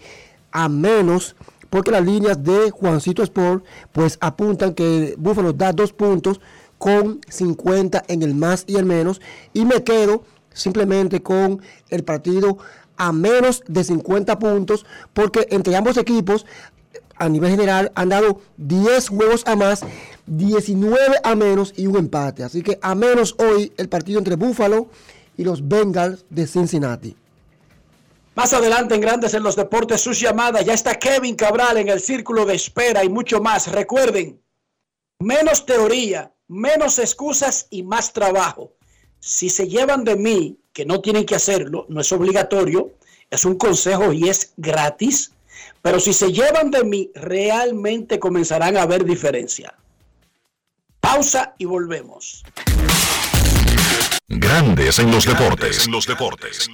[0.52, 1.36] a menos
[1.70, 6.40] porque las líneas de Juancito Sport pues apuntan que Búfalo da dos puntos
[6.78, 9.22] con 50 en el más y el menos.
[9.54, 10.24] Y me quedo
[10.54, 12.58] simplemente con el partido
[12.98, 16.46] a menos de 50 puntos, porque entre ambos equipos
[17.16, 19.82] a nivel general han dado 10 juegos a más,
[20.26, 22.44] 19 a menos y un empate.
[22.44, 24.90] Así que a menos hoy el partido entre Buffalo
[25.36, 27.16] y los Bengals de Cincinnati.
[28.38, 30.64] Más adelante en Grandes en los Deportes, sus llamadas.
[30.64, 33.70] Ya está Kevin Cabral en el círculo de espera y mucho más.
[33.70, 34.40] Recuerden,
[35.20, 38.72] menos teoría, menos excusas y más trabajo.
[39.20, 42.94] Si se llevan de mí, que no tienen que hacerlo, no es obligatorio,
[43.30, 45.34] es un consejo y es gratis
[45.82, 49.74] pero si se llevan de mí, realmente comenzarán a ver diferencia.
[51.00, 52.44] Pausa y volvemos.
[54.28, 55.86] Grandes en los deportes.
[55.86, 56.68] En los deportes.
[56.68, 56.74] En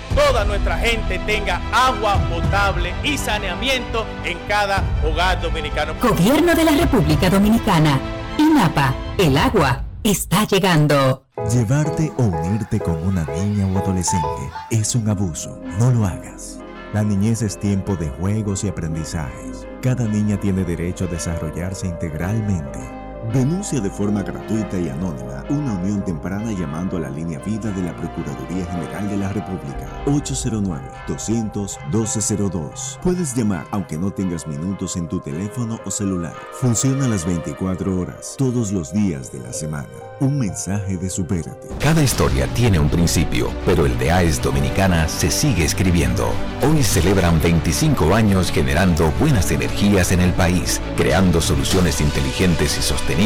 [0.15, 5.93] toda nuestra gente tenga agua potable y saneamiento en cada hogar dominicano.
[6.01, 7.99] Gobierno de la República Dominicana.
[8.37, 8.93] INAPA.
[9.17, 11.25] El agua está llegando.
[11.51, 15.59] Llevarte o unirte con una niña o adolescente es un abuso.
[15.79, 16.59] No lo hagas.
[16.93, 19.67] La niñez es tiempo de juegos y aprendizajes.
[19.81, 23.00] Cada niña tiene derecho a desarrollarse integralmente
[23.33, 27.81] Denuncia de forma gratuita y anónima una unión temprana llamando a la línea vida de
[27.81, 32.99] la Procuraduría General de la República 809-200-1202.
[33.01, 36.33] Puedes llamar aunque no tengas minutos en tu teléfono o celular.
[36.59, 39.87] Funciona las 24 horas, todos los días de la semana.
[40.19, 41.69] Un mensaje de supérate.
[41.79, 46.33] Cada historia tiene un principio, pero el de AES Dominicana se sigue escribiendo.
[46.69, 53.20] Hoy celebran 25 años generando buenas energías en el país, creando soluciones inteligentes y sostenibles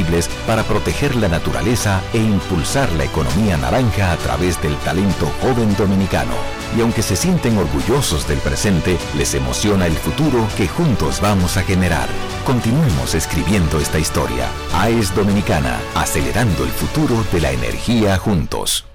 [0.45, 6.33] para proteger la naturaleza e impulsar la economía naranja a través del talento joven dominicano.
[6.75, 11.63] Y aunque se sienten orgullosos del presente, les emociona el futuro que juntos vamos a
[11.63, 12.09] generar.
[12.45, 14.49] Continuemos escribiendo esta historia.
[14.73, 18.85] AES Dominicana, acelerando el futuro de la energía juntos.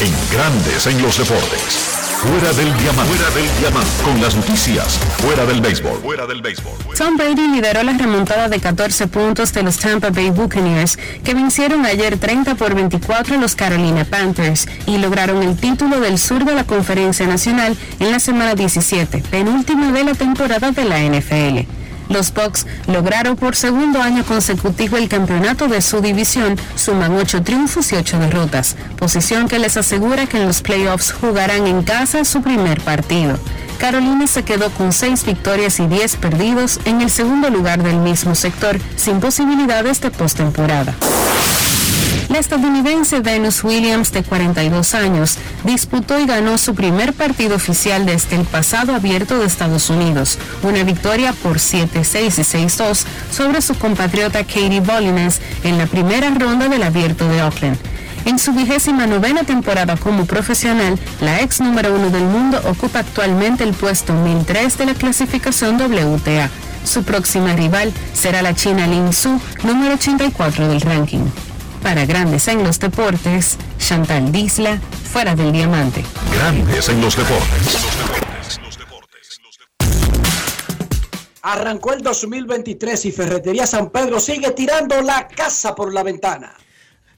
[0.00, 1.99] En Grandes en los Deportes.
[2.20, 3.14] Fuera del diamante.
[3.14, 3.90] Fuera del diamante.
[4.04, 4.98] Con las noticias.
[5.22, 6.00] Fuera del béisbol.
[6.02, 6.74] Fuera del béisbol.
[6.98, 11.86] Tom Brady lideró la remontada de 14 puntos de los Tampa Bay Buccaneers, que vencieron
[11.86, 16.54] ayer 30 por 24 a los Carolina Panthers y lograron el título del sur de
[16.54, 21.79] la Conferencia Nacional en la semana 17, penúltima de la temporada de la NFL.
[22.10, 27.92] Los Bucks lograron por segundo año consecutivo el campeonato de su división, suman 8 triunfos
[27.92, 32.42] y 8 derrotas, posición que les asegura que en los playoffs jugarán en casa su
[32.42, 33.38] primer partido.
[33.78, 38.34] Carolina se quedó con 6 victorias y 10 perdidos en el segundo lugar del mismo
[38.34, 40.94] sector, sin posibilidades de postemporada.
[42.30, 48.36] La estadounidense Venus Williams, de 42 años, disputó y ganó su primer partido oficial desde
[48.36, 54.44] el pasado abierto de Estados Unidos, una victoria por 7-6 y 6-2 sobre su compatriota
[54.44, 57.76] Katie Bolines en la primera ronda del abierto de Auckland.
[58.24, 63.64] En su vigésima novena temporada como profesional, la ex número uno del mundo ocupa actualmente
[63.64, 66.48] el puesto 1003 de la clasificación WTA.
[66.84, 71.24] Su próxima rival será la china Lin Su, número 84 del ranking.
[71.82, 74.78] Para Grandes en los Deportes, Chantal Disla,
[75.12, 76.04] fuera del diamante.
[76.32, 77.78] Grandes en los deportes.
[81.42, 86.54] Arrancó el 2023 y Ferretería San Pedro sigue tirando la casa por la ventana.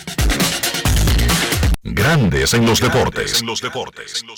[1.85, 3.41] Grandes en los deportes.
[3.41, 4.23] En los deportes.
[4.23, 4.35] No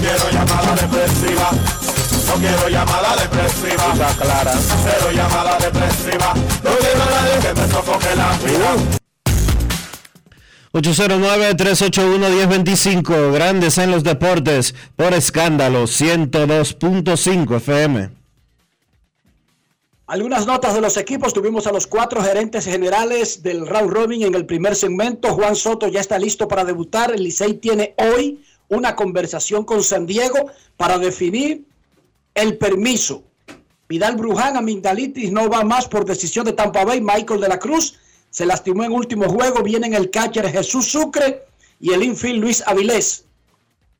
[0.00, 1.50] quiero llamada depresiva.
[2.26, 3.94] No quiero llamada depresiva.
[4.18, 4.52] clara.
[4.82, 6.34] Cero llamada depresiva.
[6.34, 8.74] No quiero a nadie que me sofoque la vida.
[10.72, 18.17] 809-381-1025, Grandes en los Deportes, por escándalo, 102.5 FM.
[20.08, 21.34] Algunas notas de los equipos.
[21.34, 25.34] Tuvimos a los cuatro gerentes generales del round robin en el primer segmento.
[25.34, 27.12] Juan Soto ya está listo para debutar.
[27.12, 31.66] El Licey tiene hoy una conversación con San Diego para definir
[32.34, 33.22] el permiso.
[33.86, 37.02] Vidal Bruján, amigdalitis, no va más por decisión de Tampa Bay.
[37.02, 37.98] Michael de la Cruz
[38.30, 39.62] se lastimó en último juego.
[39.62, 41.44] Vienen el catcher Jesús Sucre
[41.80, 43.26] y el infield Luis Avilés.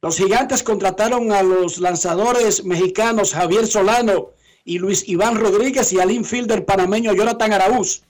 [0.00, 4.37] Los gigantes contrataron a los lanzadores mexicanos Javier Solano
[4.68, 8.02] y Luis Iván Rodríguez y al infielder panameño Jonathan Araúz.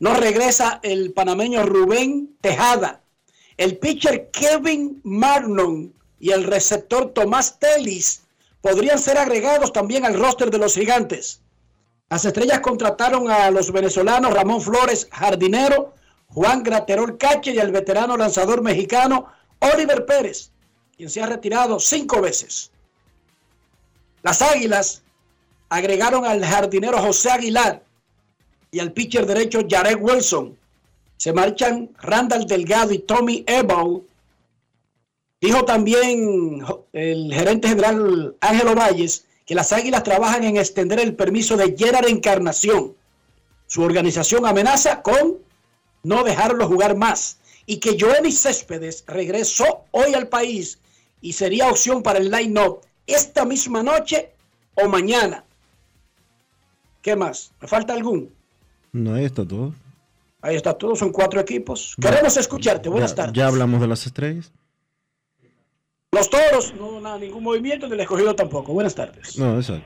[0.00, 3.00] No regresa el panameño Rubén Tejada.
[3.56, 8.24] El pitcher Kevin Marnon y el receptor Tomás Telis
[8.60, 11.40] podrían ser agregados también al roster de los gigantes.
[12.10, 15.94] Las estrellas contrataron a los venezolanos Ramón Flores, jardinero,
[16.26, 19.28] Juan Graterol Cache y al veterano lanzador mexicano
[19.60, 20.50] Oliver Pérez,
[20.96, 22.72] quien se ha retirado cinco veces.
[24.24, 25.03] Las Águilas
[25.68, 27.82] agregaron al jardinero José Aguilar
[28.70, 30.56] y al pitcher derecho Jared Wilson.
[31.16, 34.04] Se marchan Randall Delgado y Tommy Ebo.
[35.40, 36.62] Dijo también
[36.92, 42.08] el gerente general Ángelo Valles que las Águilas trabajan en extender el permiso de Gerard
[42.08, 42.94] Encarnación.
[43.66, 45.38] Su organización amenaza con
[46.02, 50.78] no dejarlo jugar más y que Joenny Céspedes regresó hoy al país
[51.20, 54.30] y sería opción para el line-up esta misma noche
[54.74, 55.44] o mañana.
[57.04, 57.52] ¿Qué más?
[57.60, 58.30] ¿Me falta algún?
[58.92, 59.74] No, ahí está todo.
[60.40, 61.94] Ahí está todo, son cuatro equipos.
[62.00, 62.88] Queremos escucharte.
[62.88, 63.34] Buenas ya, tardes.
[63.34, 64.50] Ya hablamos de las estrellas.
[66.12, 68.72] Los toros, no, nada, ningún movimiento, ni el escogido tampoco.
[68.72, 69.38] Buenas tardes.
[69.38, 69.84] No, exacto.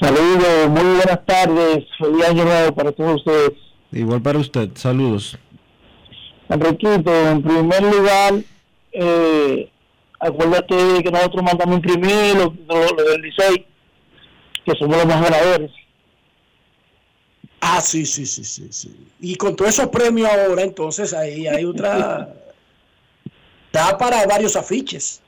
[0.00, 1.84] Saludos, muy buenas tardes.
[1.98, 3.52] Feliz año nuevo para todos ustedes.
[3.90, 4.70] Igual para usted.
[4.76, 5.36] Saludos.
[6.48, 8.34] Enriquito, en primer lugar,
[8.92, 9.70] eh,
[10.20, 13.58] acuérdate que nosotros mandamos imprimir lo, lo- lo del 16,
[14.66, 15.70] que somos los más ganadores.
[17.64, 18.92] Ah, sí, sí, sí, sí, sí.
[19.20, 22.34] Y con todos esos premios ahora, entonces ahí hay otra.
[23.72, 25.22] Da para varios afiches.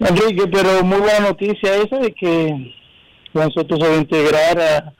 [0.00, 2.74] Enrique, pero muy buena noticia esa de que
[3.32, 4.92] nosotros se va a integrar a,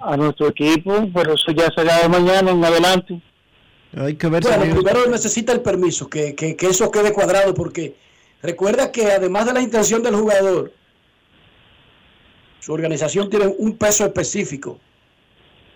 [0.00, 3.20] a nuestro equipo, pero eso ya será de mañana en adelante.
[3.96, 7.94] Hay que ver Bueno, primero necesita el permiso, que, que, que eso quede cuadrado, porque
[8.42, 10.72] recuerda que además de la intención del jugador,
[12.68, 14.78] su organización tiene un peso específico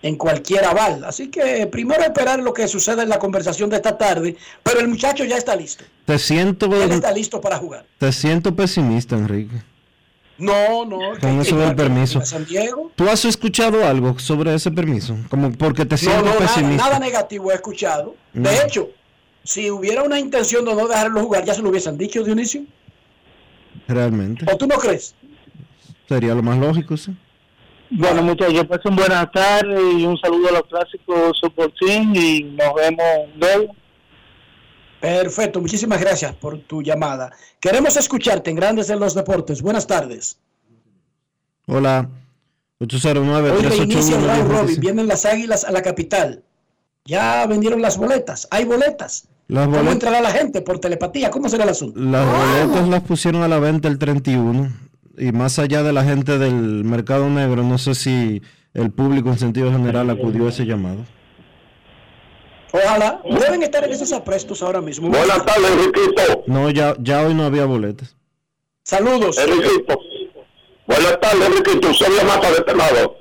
[0.03, 1.03] en cualquier aval.
[1.05, 4.87] Así que primero esperar lo que suceda en la conversación de esta tarde, pero el
[4.87, 5.83] muchacho ya está listo.
[6.05, 7.83] Te siento, Él está listo para jugar.
[7.97, 9.55] te siento pesimista, Enrique.
[10.37, 10.99] No, no.
[11.19, 12.21] Con eso del permiso.
[12.23, 12.91] San Diego.
[12.95, 15.17] ¿Tú has escuchado algo sobre ese permiso?
[15.29, 16.83] Como porque te No, siento no, nada, pesimista.
[16.85, 18.15] nada negativo he escuchado.
[18.33, 18.51] De No.
[18.51, 18.89] hecho,
[19.43, 22.61] si hubiera una intención de no dejarlo jugar, ya se lo hubiesen dicho, Dionisio.
[23.87, 24.45] Realmente.
[24.51, 25.15] ¿O tú no crees?
[26.07, 27.15] Sería lo más lógico, sí.
[27.89, 31.39] Bueno, muchachos, pasen buenas tardes y un saludo a los clásicos
[31.79, 33.75] Team y nos vemos luego.
[34.99, 37.31] Perfecto, muchísimas gracias por tu llamada.
[37.59, 39.61] Queremos escucharte en Grandes en los Deportes.
[39.61, 40.39] Buenas tardes.
[41.67, 42.09] Hola.
[42.79, 44.65] 809 Hoy reinicia el round robin.
[44.65, 46.43] 381 Vienen las águilas a la capital.
[47.05, 48.47] Ya vendieron las boletas.
[48.49, 49.27] Hay boletas.
[49.47, 50.61] Las ¿Cómo boletas, entrará la gente?
[50.61, 51.29] ¿Por telepatía?
[51.29, 51.99] ¿Cómo será el asunto?
[51.99, 54.71] las boletas las pusieron a la venta el 31.
[55.17, 58.41] Y más allá de la gente del mercado negro, no sé si
[58.73, 61.05] el público en sentido general acudió a ese llamado.
[62.71, 63.21] Ojalá.
[63.23, 65.09] Deben estar en esos aprestos ahora mismo.
[65.09, 66.43] Buenas tardes, Enriquito.
[66.47, 68.15] No, ya, ya hoy no había boletas.
[68.81, 69.37] Saludos.
[69.37, 69.99] Enriquito.
[70.87, 71.93] Buenas tardes, Enriquito.
[71.93, 73.17] Soy la mata de este lado.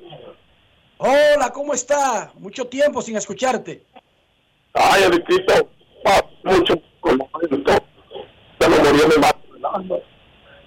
[0.97, 2.33] Hola, ¿cómo está?
[2.39, 3.85] Mucho tiempo sin escucharte.
[4.73, 5.69] Ay, Enriquito.
[6.45, 7.29] Mucho como.
[7.41, 10.12] Se me murió mi hermano.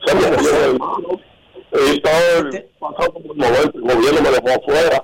[1.75, 5.03] Y todo el pasado el gobierno me dejó afuera.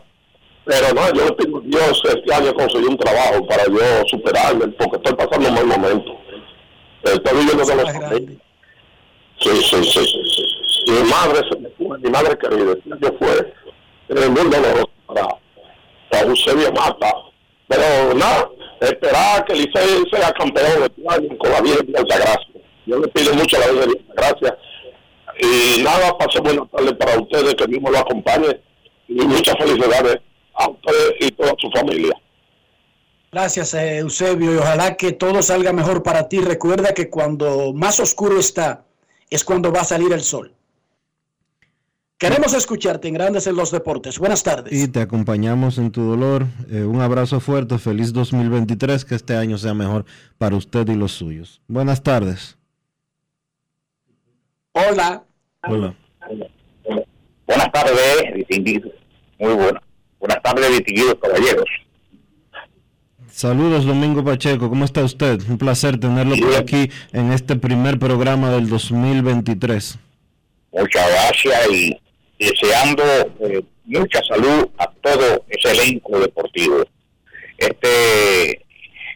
[0.63, 5.49] Pero no, yo Dios este año conseguir un trabajo para yo superarme, porque estoy pasando
[5.49, 6.11] un mal momento.
[7.03, 8.37] Estoy viviendo con los familia.
[9.39, 11.41] Sí, sí, sí, sí, mi madre
[11.79, 13.53] mi madre querida, este año fue
[14.09, 15.27] eh, muy doloroso para,
[16.11, 17.11] para Eusebio Mata.
[17.67, 18.49] Pero nada,
[18.81, 22.61] esperar que el Licey sea campeón este año con la Virgen de Altagracia.
[22.85, 24.57] Yo le pido mucho a la Virgen de Altagracia.
[25.39, 28.61] Y nada, pase buenas tardes para ustedes, que Dios me lo acompañe.
[29.07, 30.17] Y muchas felicidades
[30.55, 32.13] a ustedes y toda su familia.
[33.31, 36.39] Gracias, eh, Eusebio, y ojalá que todo salga mejor para ti.
[36.39, 38.85] Recuerda que cuando más oscuro está,
[39.29, 40.53] es cuando va a salir el sol.
[42.17, 44.19] Queremos escucharte en Grandes en los Deportes.
[44.19, 44.71] Buenas tardes.
[44.73, 46.45] Y te acompañamos en tu dolor.
[46.69, 50.05] Eh, un abrazo fuerte, feliz 2023, que este año sea mejor
[50.37, 51.61] para usted y los suyos.
[51.67, 52.59] Buenas tardes.
[54.73, 55.23] Hola.
[55.63, 55.95] Hola.
[57.45, 58.93] Buenas tardes, distinguidos.
[59.39, 59.83] Muy buenas.
[60.19, 61.65] Buenas tardes, distinguidos caballeros.
[63.27, 64.69] Saludos, Domingo Pacheco.
[64.69, 65.39] ¿Cómo está usted?
[65.49, 69.97] Un placer tenerlo por aquí en este primer programa del 2023.
[70.71, 72.01] Muchas gracias y
[72.39, 73.03] deseando
[73.41, 76.83] eh, mucha salud a todo ese elenco deportivo.
[77.57, 78.51] Este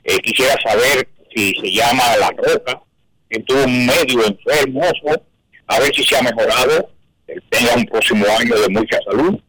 [0.04, 2.82] eh, quisiera saber si se llama La Roca,
[3.30, 4.82] que tuvo un medio enfermo,
[5.68, 6.90] a ver si se ha mejorado,
[7.28, 9.40] eh, tenga un próximo año de mucha salud.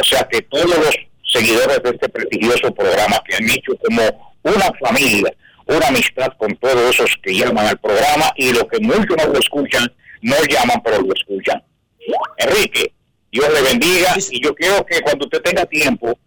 [0.00, 4.02] O sea que todos los seguidores de este prestigioso programa que han hecho como
[4.42, 5.32] una familia,
[5.66, 9.38] una amistad con todos esos que llaman al programa y los que muchos no lo
[9.38, 11.62] escuchan, no llaman pero lo escuchan.
[12.38, 12.92] Enrique,
[13.30, 16.18] Dios le bendiga y yo quiero que cuando usted tenga tiempo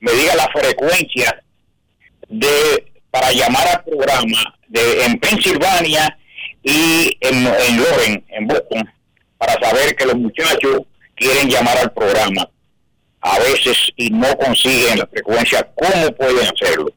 [0.00, 1.42] me diga la frecuencia
[2.28, 6.18] de para llamar al programa de en Pensilvania
[6.68, 8.92] y en, en Loren, en Boston,
[9.38, 10.82] para saber que los muchachos
[11.14, 12.46] quieren llamar al programa
[13.22, 16.92] a veces y no consiguen la frecuencia, ¿cómo pueden hacerlo?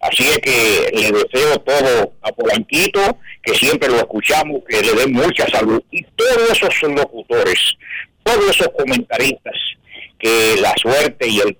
[0.00, 5.06] Así es que le deseo todo a Polanquito, que siempre lo escuchamos, que le dé
[5.06, 5.80] mucha salud.
[5.92, 7.76] Y todos esos locutores,
[8.24, 9.54] todos esos comentaristas,
[10.18, 11.56] que la suerte y el,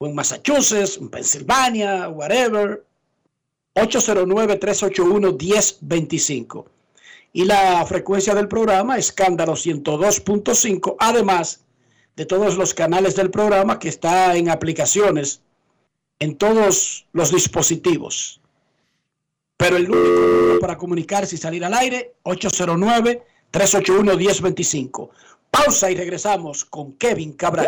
[0.02, 2.84] o en Massachusetts, en Pensilvania, whatever.
[3.76, 6.66] 809-381-1025.
[7.34, 11.64] Y la frecuencia del programa, escándalo 102.5, además
[12.16, 15.44] de todos los canales del programa que está en aplicaciones
[16.18, 18.42] en todos los dispositivos.
[19.56, 25.10] Pero el número para comunicarse y salir al aire, 809-381-1025.
[25.52, 27.68] Pausa y regresamos con Kevin Cabral.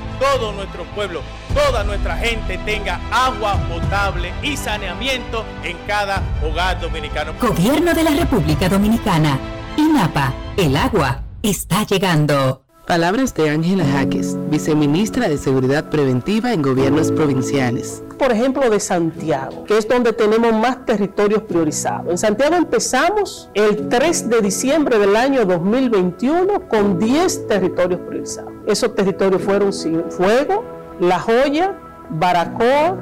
[0.21, 7.33] todo nuestro pueblo, toda nuestra gente tenga agua potable y saneamiento en cada hogar dominicano.
[7.41, 9.39] Gobierno de la República Dominicana.
[9.77, 10.31] INAPA.
[10.57, 12.63] El agua está llegando.
[12.85, 18.03] Palabras de Ángela Jaques, viceministra de Seguridad Preventiva en gobiernos provinciales.
[18.21, 22.07] Por ejemplo, de Santiago, que es donde tenemos más territorios priorizados.
[22.11, 28.53] En Santiago empezamos el 3 de diciembre del año 2021 con 10 territorios priorizados.
[28.67, 29.73] Esos territorios fueron
[30.11, 30.63] Fuego,
[30.99, 31.75] La Joya,
[32.11, 32.95] Baracoa,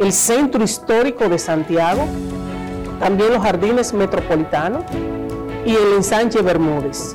[0.00, 2.04] el Centro Histórico de Santiago,
[2.98, 4.82] también los Jardines Metropolitanos
[5.64, 7.14] y el Ensanche Bermúdez.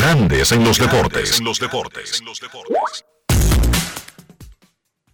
[0.00, 1.40] Grandes en los deportes.
[1.40, 2.24] En los deportes.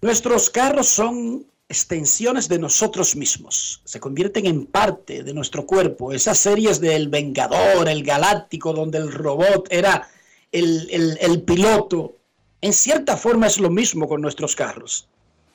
[0.00, 6.12] Nuestros carros son extensiones de nosotros mismos, se convierten en parte de nuestro cuerpo.
[6.12, 10.08] Esas series del Vengador, el Galáctico, donde el robot era
[10.52, 12.14] el, el, el piloto,
[12.60, 15.08] en cierta forma es lo mismo con nuestros carros.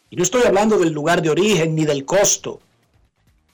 [0.09, 2.59] Y no estoy hablando del lugar de origen ni del costo.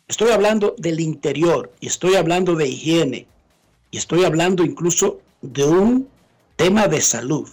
[0.08, 3.28] Estoy hablando del interior y estoy hablando de higiene
[3.92, 6.08] y estoy hablando incluso de un
[6.56, 7.48] tema de salud.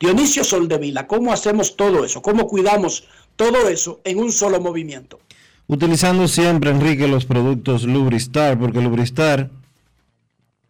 [0.00, 2.22] Dionisio Soldevila, ¿cómo hacemos todo eso?
[2.22, 5.20] ¿Cómo cuidamos todo eso en un solo movimiento?
[5.66, 9.50] Utilizando siempre, Enrique, los productos Lubristar, porque Lubristar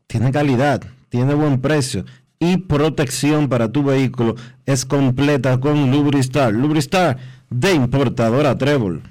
[0.07, 2.05] tiene calidad, tiene buen precio
[2.41, 4.37] y protección para tu vehículo
[4.67, 6.53] es completa con Lubristar.
[6.53, 7.19] Lubristar
[7.51, 9.03] de importadora Trébol.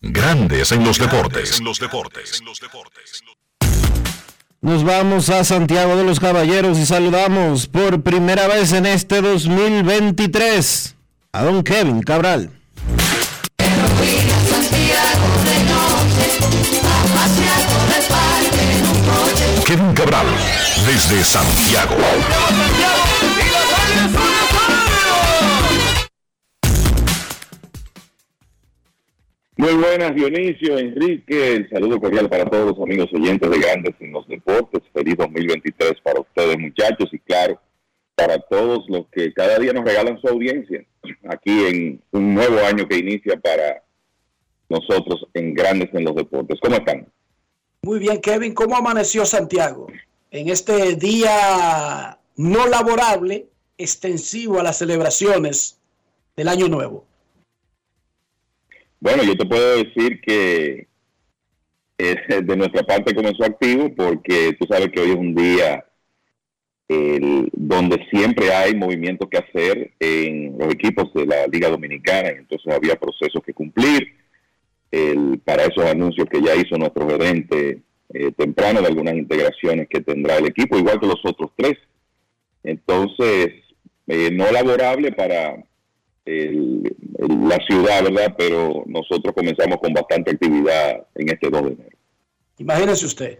[0.00, 1.58] Grandes en los deportes.
[1.58, 2.40] En los deportes.
[2.40, 3.22] En los deportes.
[4.60, 10.96] Nos vamos a Santiago de los Caballeros y saludamos por primera vez en este 2023
[11.32, 12.50] a don Kevin Cabral.
[19.64, 20.26] Kevin Cabral,
[20.86, 21.94] desde Santiago.
[29.58, 31.54] Muy buenas, Dionisio, Enrique.
[31.54, 34.84] El saludo cordial para todos los amigos oyentes de Grandes en los Deportes.
[34.92, 37.60] Feliz 2023 para ustedes, muchachos, y claro,
[38.14, 40.84] para todos los que cada día nos regalan su audiencia
[41.28, 43.82] aquí en un nuevo año que inicia para
[44.68, 46.60] nosotros en Grandes en los Deportes.
[46.62, 47.08] ¿Cómo están?
[47.82, 48.54] Muy bien, Kevin.
[48.54, 49.88] ¿Cómo amaneció Santiago
[50.30, 55.80] en este día no laborable extensivo a las celebraciones
[56.36, 57.07] del Año Nuevo?
[59.00, 60.88] Bueno, yo te puedo decir que
[61.98, 65.84] eh, de nuestra parte comenzó activo porque tú sabes que hoy es un día
[67.52, 72.96] donde siempre hay movimientos que hacer en los equipos de la Liga Dominicana, entonces había
[72.96, 74.14] procesos que cumplir
[75.44, 80.38] para esos anuncios que ya hizo nuestro gerente eh, temprano de algunas integraciones que tendrá
[80.38, 81.76] el equipo, igual que los otros tres.
[82.62, 83.52] Entonces,
[84.06, 85.62] eh, no laborable para
[86.28, 88.34] la ciudad, ¿verdad?
[88.36, 91.96] Pero nosotros comenzamos con bastante actividad en este 2 de enero.
[92.58, 93.38] Imagínese usted,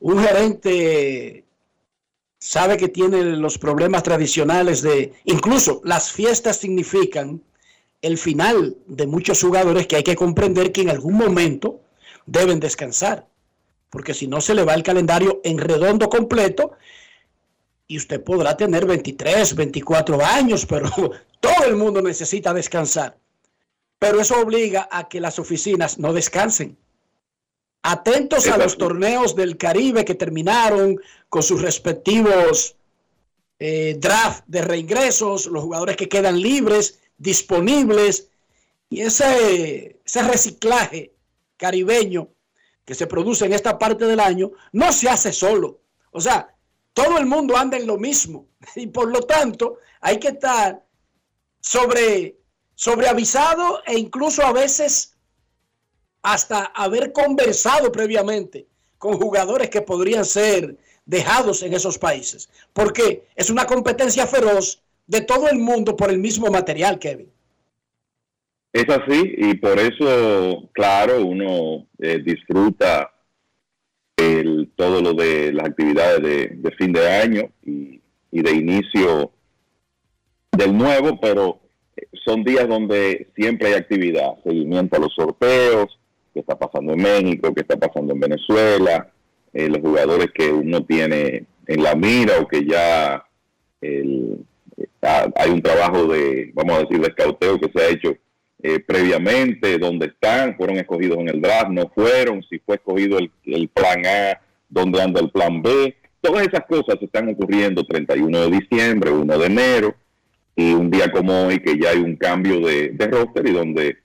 [0.00, 1.44] un gerente
[2.38, 7.42] sabe que tiene los problemas tradicionales de, incluso las fiestas significan
[8.02, 11.80] el final de muchos jugadores que hay que comprender que en algún momento
[12.26, 13.26] deben descansar,
[13.88, 16.72] porque si no se le va el calendario en redondo completo
[17.86, 20.90] y usted podrá tener 23, 24 años, pero
[21.44, 23.18] todo el mundo necesita descansar.
[23.98, 26.78] Pero eso obliga a que las oficinas no descansen.
[27.82, 32.76] Atentos a los torneos del Caribe que terminaron con sus respectivos
[33.58, 38.30] eh, draft de reingresos, los jugadores que quedan libres, disponibles,
[38.88, 41.14] y ese, ese reciclaje
[41.56, 42.28] caribeño
[42.84, 45.80] que se produce en esta parte del año no se hace solo.
[46.10, 46.54] O sea,
[46.92, 50.83] todo el mundo anda en lo mismo y por lo tanto hay que estar
[51.64, 52.36] sobre,
[52.74, 55.16] sobre avisado e incluso a veces
[56.22, 58.66] hasta haber conversado previamente
[58.98, 62.50] con jugadores que podrían ser dejados en esos países.
[62.74, 67.30] Porque es una competencia feroz de todo el mundo por el mismo material, Kevin.
[68.70, 73.10] Es así y por eso, claro, uno eh, disfruta
[74.18, 79.30] el, todo lo de las actividades de, fin de año y, de inicio
[80.56, 81.60] del nuevo, pero
[82.24, 85.98] son días donde siempre hay actividad, seguimiento a los sorteos,
[86.32, 89.10] qué está pasando en México, qué está pasando en Venezuela,
[89.52, 93.24] eh, los jugadores que uno tiene en la mira o que ya
[95.36, 98.16] hay un trabajo de, vamos a decir, de escauteo que se ha hecho
[98.62, 103.68] eh, previamente, dónde están, fueron escogidos en el draft, no fueron, si fue escogido el,
[103.68, 105.94] plan A, dónde anda el plan B.
[106.22, 109.94] Todas esas cosas están ocurriendo 31 de diciembre, 1 de enero,
[110.56, 113.98] y un día como hoy que ya hay un cambio de, roster y donde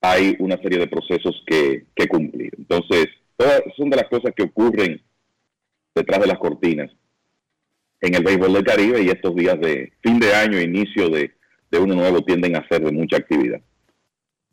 [0.00, 2.52] hay una serie de procesos que, que cumplir.
[2.56, 5.02] Entonces, todas son de las cosas que ocurren
[5.94, 6.90] detrás de las cortinas
[8.00, 11.32] en el béisbol del Caribe y estos días de fin de año, inicio de,
[11.70, 13.60] de uno nuevo tienden a ser de mucha actividad.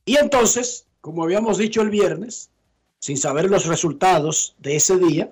[0.06, 2.50] Y entonces, como habíamos dicho el viernes,
[3.00, 5.32] sin saber los resultados de ese día,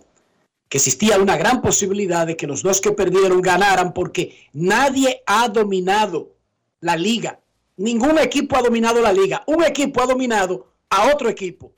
[0.70, 5.48] que existía una gran posibilidad de que los dos que perdieron ganaran porque nadie ha
[5.50, 6.34] dominado
[6.80, 7.40] la liga.
[7.78, 9.44] Ningún equipo ha dominado la liga.
[9.48, 11.74] Un equipo ha dominado a otro equipo.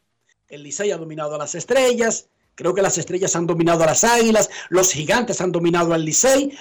[0.48, 2.30] El Licey ha dominado a las estrellas.
[2.56, 4.50] Creo que las estrellas han dominado a las águilas.
[4.70, 6.58] Los gigantes han dominado al Licey.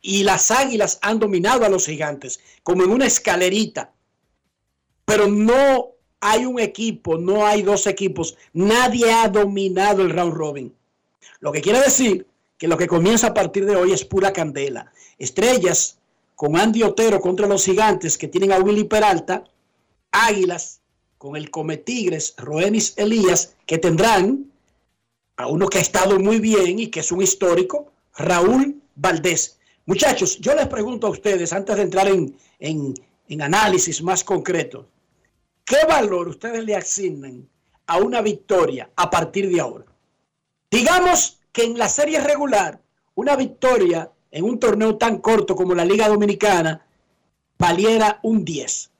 [0.00, 2.40] Y las águilas han dominado a los gigantes.
[2.62, 3.92] Como en una escalerita
[5.08, 10.74] pero no hay un equipo, no hay dos equipos, nadie ha dominado el round robin.
[11.40, 12.26] Lo que quiere decir
[12.56, 14.92] que lo que comienza a partir de hoy es pura candela.
[15.18, 15.98] Estrellas
[16.34, 19.44] con Andy Otero contra los gigantes que tienen a Willy Peralta,
[20.10, 20.80] Águilas
[21.16, 24.50] con el Come Tigres, Roenis Elías, que tendrán
[25.36, 29.58] a uno que ha estado muy bien y que es un histórico, Raúl Valdés.
[29.86, 34.86] Muchachos, yo les pregunto a ustedes, antes de entrar en, en análisis más concretos,
[35.68, 37.46] ¿Qué valor ustedes le asignan
[37.86, 39.84] a una victoria a partir de ahora?
[40.70, 42.80] Digamos que en la serie regular,
[43.14, 46.86] una victoria en un torneo tan corto como la Liga Dominicana
[47.58, 48.90] valiera un 10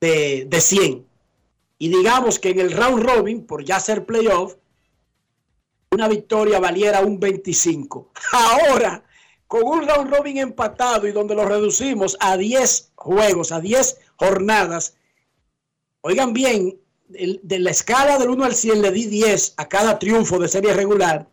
[0.00, 1.06] de, de 100.
[1.78, 4.56] Y digamos que en el round robin, por ya ser playoff,
[5.90, 8.10] una victoria valiera un 25.
[8.32, 9.04] Ahora,
[9.46, 14.94] con un round robin empatado y donde lo reducimos a 10 juegos, a 10 jornadas,
[16.04, 16.80] Oigan bien,
[17.12, 20.72] de la escala del 1 al 100 le di 10 a cada triunfo de serie
[20.72, 21.28] regular.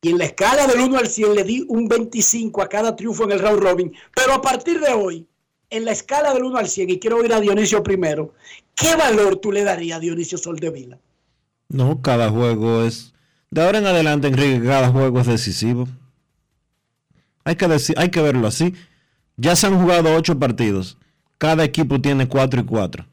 [0.00, 3.24] Y en la escala del 1 al 100 le di un 25 a cada triunfo
[3.24, 3.92] en el round robin.
[4.14, 5.26] Pero a partir de hoy,
[5.70, 8.34] en la escala del 1 al 100, y quiero oír a Dionisio primero,
[8.74, 10.98] ¿qué valor tú le darías a Dionisio Soldevila?
[11.68, 13.14] No, cada juego es...
[13.50, 15.86] De ahora en adelante, Enrique, cada juego es decisivo.
[17.44, 18.74] Hay que, decir, hay que verlo así.
[19.36, 20.98] Ya se han jugado ocho partidos.
[21.38, 23.06] Cada equipo tiene cuatro y cuatro.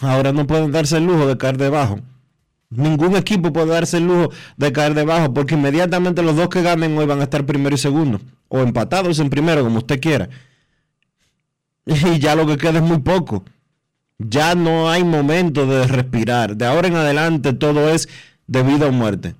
[0.00, 2.00] Ahora no pueden darse el lujo de caer debajo.
[2.70, 6.96] Ningún equipo puede darse el lujo de caer debajo porque inmediatamente los dos que ganen
[6.96, 10.28] hoy van a estar primero y segundo o empatados en primero, como usted quiera.
[11.86, 13.44] Y ya lo que queda es muy poco.
[14.18, 16.56] Ya no hay momento de respirar.
[16.56, 18.08] De ahora en adelante todo es
[18.46, 19.34] de vida o muerte.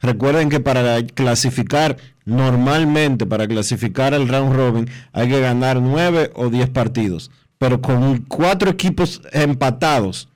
[0.00, 6.48] Recuerden que para clasificar, normalmente para clasificar al round robin, hay que ganar nueve o
[6.48, 7.30] diez partidos.
[7.58, 10.28] Pero con cuatro equipos empatados,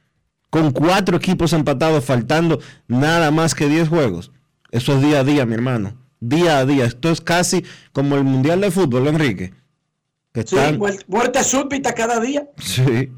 [0.51, 4.31] con cuatro equipos empatados, faltando nada más que diez juegos.
[4.71, 5.97] Eso es día a día, mi hermano.
[6.21, 6.85] Día a día.
[6.85, 9.53] Esto es casi como el Mundial de Fútbol, Enrique.
[10.47, 10.57] Sí,
[11.09, 12.49] muerte súbita cada día.
[12.59, 13.11] Sí.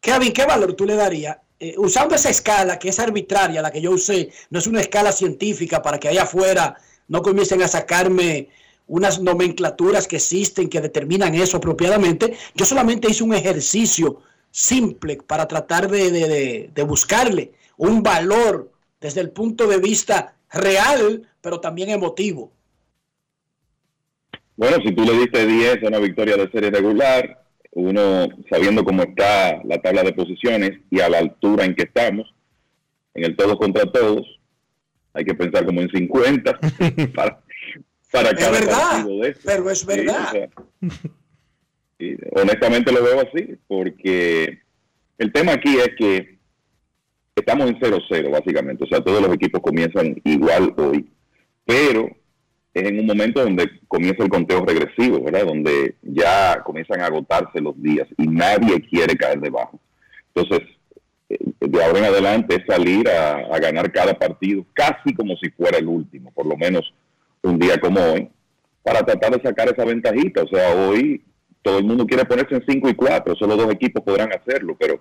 [0.00, 1.38] Kevin, ¿qué valor tú le darías?
[1.60, 5.10] Eh, usando esa escala que es arbitraria, la que yo usé, no es una escala
[5.10, 6.76] científica para que allá afuera
[7.08, 8.48] no comiencen a sacarme
[8.88, 12.36] unas nomenclaturas que existen que determinan eso apropiadamente.
[12.54, 19.30] Yo solamente hice un ejercicio simple para tratar de, de buscarle un valor desde el
[19.30, 22.52] punto de vista real, pero también emotivo.
[24.56, 29.04] Bueno, si tú le diste 10 a una victoria de serie regular, uno sabiendo cómo
[29.04, 32.34] está la tabla de posiciones y a la altura en que estamos,
[33.14, 34.26] en el todos contra todos,
[35.12, 36.58] hay que pensar como en 50
[37.14, 37.40] para,
[38.10, 40.50] para cada verdad, de Pero es verdad.
[42.32, 44.60] honestamente lo veo así, porque
[45.18, 46.38] el tema aquí es que
[47.34, 51.08] estamos en 0-0 básicamente, o sea, todos los equipos comienzan igual hoy,
[51.64, 52.10] pero
[52.74, 55.46] es en un momento donde comienza el conteo regresivo, ¿verdad?
[55.46, 59.80] Donde ya comienzan a agotarse los días y nadie quiere caer debajo.
[60.34, 60.68] Entonces,
[61.28, 65.78] eh, de ahora en adelante es salir a, ganar cada partido casi como si fuera
[65.78, 66.92] el último, por lo menos
[67.42, 68.28] un día como hoy,
[68.82, 70.42] para tratar de sacar esa ventajita.
[70.42, 71.22] O sea, hoy
[71.62, 75.00] todo el mundo quiere ponerse en 5 y 4, solo dos equipos podrán hacerlo, pero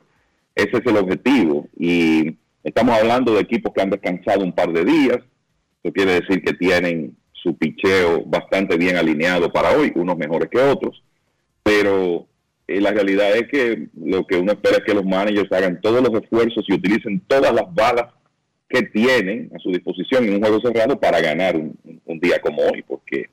[0.55, 1.67] ese es el objetivo.
[1.77, 5.19] Y estamos hablando de equipos que han descansado un par de días,
[5.83, 10.59] eso quiere decir que tienen su picheo bastante bien alineado para hoy, unos mejores que
[10.59, 11.01] otros,
[11.63, 12.27] pero
[12.67, 16.01] eh, la realidad es que lo que uno espera es que los managers hagan todos
[16.01, 18.13] los esfuerzos y utilicen todas las balas
[18.69, 21.77] que tienen a su disposición en un juego cerrado para ganar un,
[22.19, 23.29] día como hoy, porque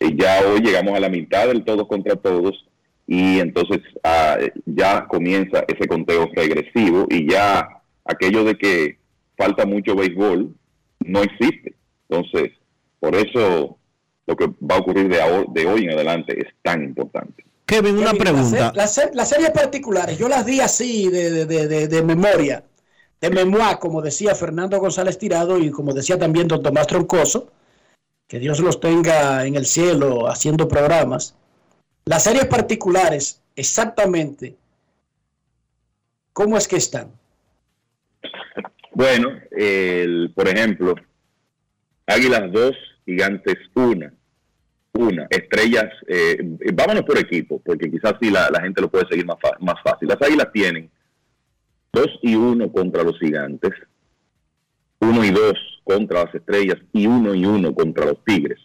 [0.00, 2.66] eh, ya hoy llegamos a la mitad del todos contra todos
[3.06, 7.68] y entonces ah, ya comienza ese conteo regresivo y ya
[8.04, 8.98] aquello de que
[9.36, 10.54] falta mucho béisbol
[11.00, 11.74] no existe.
[12.08, 12.52] Entonces,
[13.00, 13.78] por eso
[14.26, 17.44] lo que va a ocurrir de, hoy en adelante es tan importante.
[17.66, 18.72] Kevin, una pregunta.
[18.74, 22.64] Las, series particulares, yo las di así de, memoria,
[23.20, 27.50] de memoria, como decía Fernando González Tirado y como decía también don Tomás Troncoso,
[28.28, 31.36] que Dios los tenga en el cielo haciendo programas.
[32.04, 34.56] Las series particulares, exactamente,
[36.32, 37.10] ¿cómo es que están?
[38.92, 39.30] Bueno,
[40.34, 40.94] por ejemplo,
[42.06, 42.76] Águilas 2,
[43.06, 44.12] Gigantes una.
[44.92, 45.26] Una.
[45.28, 46.38] Estrellas, eh,
[46.72, 50.06] vámonos por equipo, porque quizás sí la, gente lo puede seguir más, más fácil.
[50.08, 50.88] Las Águilas tienen
[51.92, 53.72] 2 y 1 contra los Gigantes,
[55.00, 58.58] 1 y 2 contra las Estrellas y 1 y 1 contra los Tigres.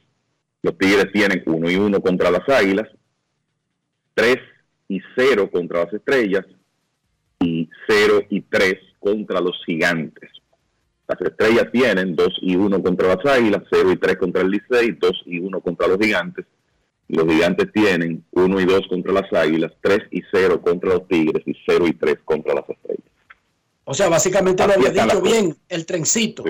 [0.64, 2.88] Los Tigres tienen 1 y 1 contra las Águilas,
[4.16, 4.38] 3
[4.88, 6.46] y 0 contra las Estrellas
[7.40, 10.30] y 0 y 3 contra los Gigantes.
[11.10, 14.92] Las estrellas tienen 2 y 1 contra las águilas, 0 y 3 contra el Licey,
[14.92, 16.46] 2 y 1 contra los gigantes.
[17.08, 21.42] Los gigantes tienen 1 y 2 contra las águilas, 3 y 0 contra los tigres
[21.48, 23.12] y 0 y 3 contra las estrellas.
[23.86, 26.44] O sea, básicamente lo había dicho bien el trencito.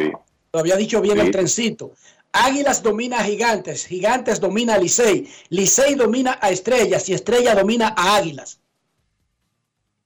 [0.53, 1.93] Lo había dicho bien el trencito.
[2.31, 7.93] Águilas domina a Gigantes, Gigantes domina a Licey, Licey domina a Estrellas y Estrella domina
[7.97, 8.59] a Águilas.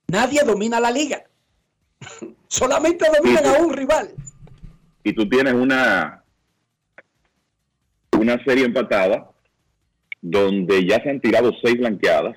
[0.08, 1.24] Nadie domina la liga.
[2.48, 4.14] Solamente dominan a un rival
[5.04, 6.24] y tú tienes una,
[8.18, 9.30] una serie empatada
[10.20, 12.36] donde ya se han tirado seis blanqueadas.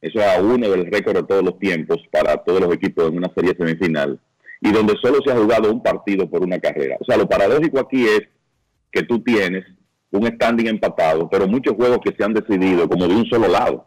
[0.00, 3.16] Eso es a uno del récord de todos los tiempos para todos los equipos en
[3.16, 4.20] una serie semifinal.
[4.62, 6.96] Y donde solo se ha jugado un partido por una carrera.
[7.00, 8.22] O sea, lo paradójico aquí es
[8.90, 9.64] que tú tienes
[10.10, 13.86] un standing empatado, pero muchos juegos que se han decidido como de un solo lado.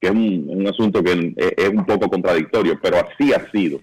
[0.00, 3.80] Que es un, asunto que es, un poco contradictorio, pero así ha sido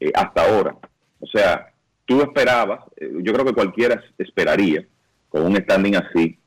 [0.00, 0.76] eh, hasta ahora.
[1.20, 1.72] O sea,
[2.04, 4.86] tú esperabas, eh, yo creo que cualquiera esperaría,
[5.28, 6.38] con un standing así,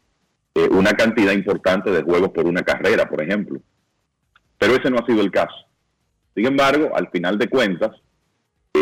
[0.55, 3.59] eh, una cantidad importante de juegos por una carrera, por ejemplo.
[4.57, 5.55] Pero ese no ha sido el caso.
[6.35, 7.91] Sin embargo, al final de cuentas,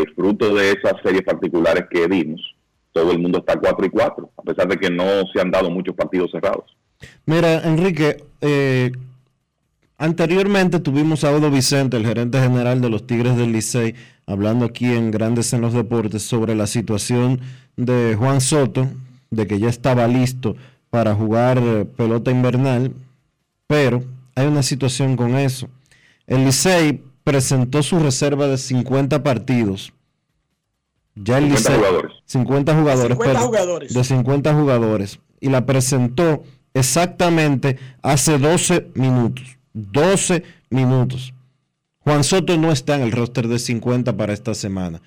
[0.02, 2.42] eh, fruto de esas series particulares que vimos,
[2.92, 5.04] todo el mundo está 4 y 4, a pesar de que no
[5.34, 6.76] se han dado muchos partidos cerrados.
[7.26, 8.18] Mira, Enrique,
[10.00, 13.96] Anteriormente tuvimos a Odo Vicente, el gerente general de los Tigres del Licey,
[14.28, 17.42] hablando aquí en Grandes en los Deportes sobre la situación
[17.78, 18.88] de Juan Soto,
[19.32, 20.56] de que ya estaba listo
[20.92, 22.94] para jugar eh, pelota invernal,
[23.66, 24.04] pero
[24.36, 25.68] hay una situación con eso.
[26.28, 27.02] El Licey
[27.32, 29.92] presentó su reserva de 50 partidos.
[31.14, 32.12] Ya el 50 Licey, jugadores.
[32.26, 33.94] 50 jugadores, 50 pero- jugadores.
[33.94, 36.44] de 50 jugadores y la presentó
[36.74, 39.58] exactamente hace 12 minutos.
[39.74, 41.34] 12 minutos.
[42.00, 45.02] Juan Soto no está en el roster de 50 para esta semana.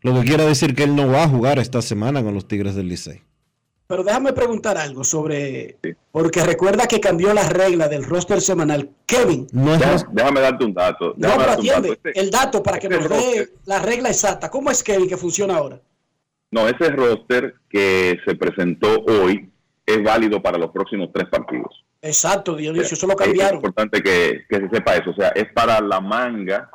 [0.00, 2.74] Lo que quiere decir que él no va a jugar esta semana con los Tigres
[2.74, 3.20] del Licey.
[3.86, 5.76] Pero déjame preguntar algo sobre,
[6.10, 8.88] porque recuerda que cambió la regla del roster semanal.
[9.06, 9.80] Kevin, No es
[10.12, 11.14] Déjame, darte un dato.
[11.16, 14.48] no, pero atiende Este- el dato para que este nos dé la regla exacta.
[14.50, 15.80] ¿Cómo es Kevin que funciona ahora?
[16.50, 19.50] No, ese roster que se presentó hoy
[19.84, 21.84] es válido para los próximos tres partidos.
[22.00, 23.56] Exacto, Dionisio, eso lo Es cambiaron.
[23.56, 25.10] importante que, que se sepa eso.
[25.10, 26.70] O sea, es para la manga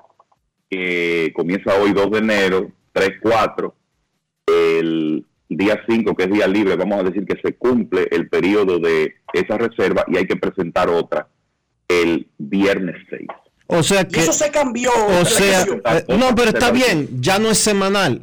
[0.70, 3.74] que comienza hoy 2 de enero, 3, 4.
[4.46, 5.26] El
[5.58, 9.16] día 5, que es día libre, vamos a decir que se cumple el periodo de
[9.34, 11.28] esa reserva y hay que presentar otra
[11.88, 13.22] el viernes 6.
[13.68, 14.92] O sea Y que, eso se cambió.
[14.94, 18.22] o sea, eh, no, pero está bien, ya no es semanal.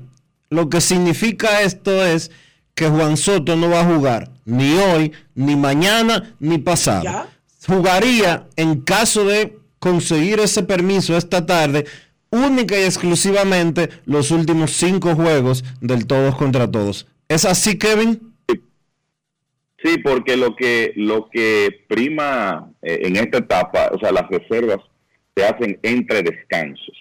[0.49, 2.31] Lo que significa esto es
[2.75, 7.05] que Juan Soto no va a jugar ni hoy, ni mañana, ni pasado.
[7.05, 7.29] Ya.
[7.67, 11.87] Jugaría en caso de conseguir ese permiso esta tarde,
[12.31, 17.07] única y exclusivamente los últimos cinco juegos del todos contra todos.
[17.35, 18.33] ¿Es así, Kevin?
[19.83, 24.79] Sí, porque lo que lo que prima eh, en esta etapa, o sea, las reservas
[25.37, 26.97] se hacen entre descansos.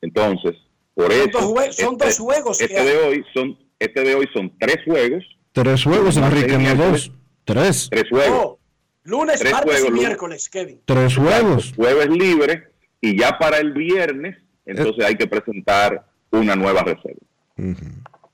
[0.00, 0.54] Entonces,
[0.94, 4.26] por Son eso dos son este, dos juegos Este de hoy son este de hoy
[4.32, 7.10] son tres juegos, Tres juegos, Enrique, no dos.
[7.44, 7.88] Tres.
[7.90, 8.58] tres juegos, Oh,
[9.04, 10.06] lunes, Tres martes y juegos, lunes.
[10.06, 10.80] miércoles, Kevin.
[10.84, 11.72] Tres juegos.
[11.74, 12.68] jueves libre
[13.00, 14.36] y ya para el viernes,
[14.66, 17.26] entonces hay que presentar una nueva reserva.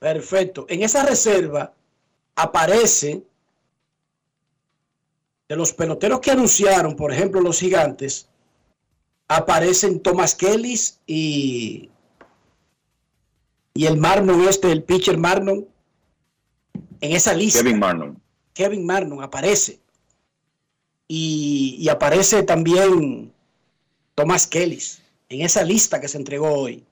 [0.05, 0.66] Perfecto.
[0.68, 1.72] En esa reserva
[2.36, 3.22] aparece
[5.48, 8.28] de los peloteros que anunciaron, por ejemplo, los gigantes,
[9.28, 11.89] aparecen Thomas Kellis y,
[13.72, 15.66] y el Marnon este, el pitcher Marnon,
[17.01, 17.60] en esa lista.
[17.60, 18.22] Kevin Marnon.
[18.52, 19.81] Kevin Marnon aparece.
[21.09, 23.32] Y, y aparece también
[24.14, 25.01] Thomas Kellis
[25.31, 26.85] en esa lista que se entregó hoy.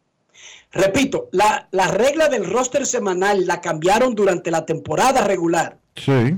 [0.72, 6.34] Repito, la, la regla del roster semanal la cambiaron durante la temporada regular Sí.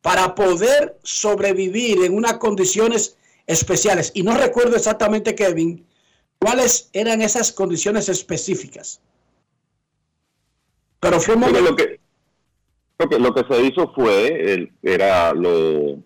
[0.00, 4.12] para poder sobrevivir en unas condiciones especiales.
[4.14, 5.86] Y no recuerdo exactamente, Kevin,
[6.38, 9.00] cuáles eran esas condiciones específicas.
[11.00, 11.60] Pero fue un momento...
[11.60, 12.00] lo que
[13.00, 16.02] lo que, lo que se hizo fue el- era lo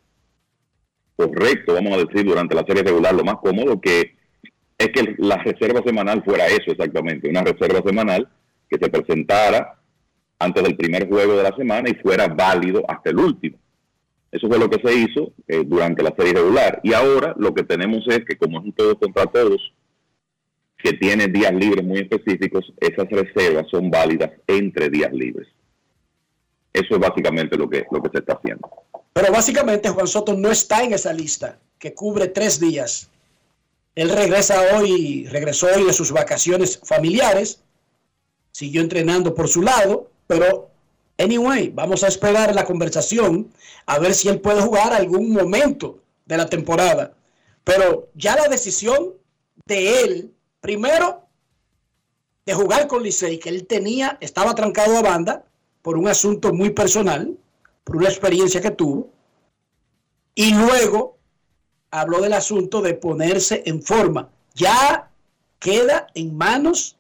[1.17, 4.17] correcto, vamos a decir, durante la serie regular, lo más cómodo que
[4.83, 8.29] es que la reserva semanal fuera eso exactamente, una reserva semanal
[8.69, 9.79] que se presentara
[10.39, 13.59] antes del primer juego de la semana y fuera válido hasta el último.
[14.33, 16.81] Eso fue lo que se hizo eh, durante la serie regular.
[16.83, 19.73] Y ahora lo que tenemos es que como es un todos contra todos,
[20.79, 25.47] que tiene días libres muy específicos, esas reservas son válidas entre días libres.
[26.73, 28.69] Eso es básicamente lo que, lo que se está haciendo.
[29.13, 33.12] Pero básicamente Juan Soto no está en esa lista que cubre tres días.
[33.95, 37.61] Él regresa hoy, regresó hoy de sus vacaciones familiares,
[38.51, 40.71] siguió entrenando por su lado, pero
[41.19, 43.53] anyway, vamos a esperar la conversación
[43.87, 47.15] a ver si él puede jugar algún momento de la temporada.
[47.65, 49.15] Pero ya la decisión
[49.67, 51.27] de él, primero,
[52.47, 55.45] de jugar con Licey, que él tenía, estaba trancado a banda
[55.83, 57.37] por un asunto muy personal,
[57.85, 59.11] por una experiencia que tuvo,
[60.35, 61.19] y luego
[61.93, 64.31] habló del asunto de ponerse en forma.
[64.55, 65.11] Ya
[65.61, 66.97] queda en manos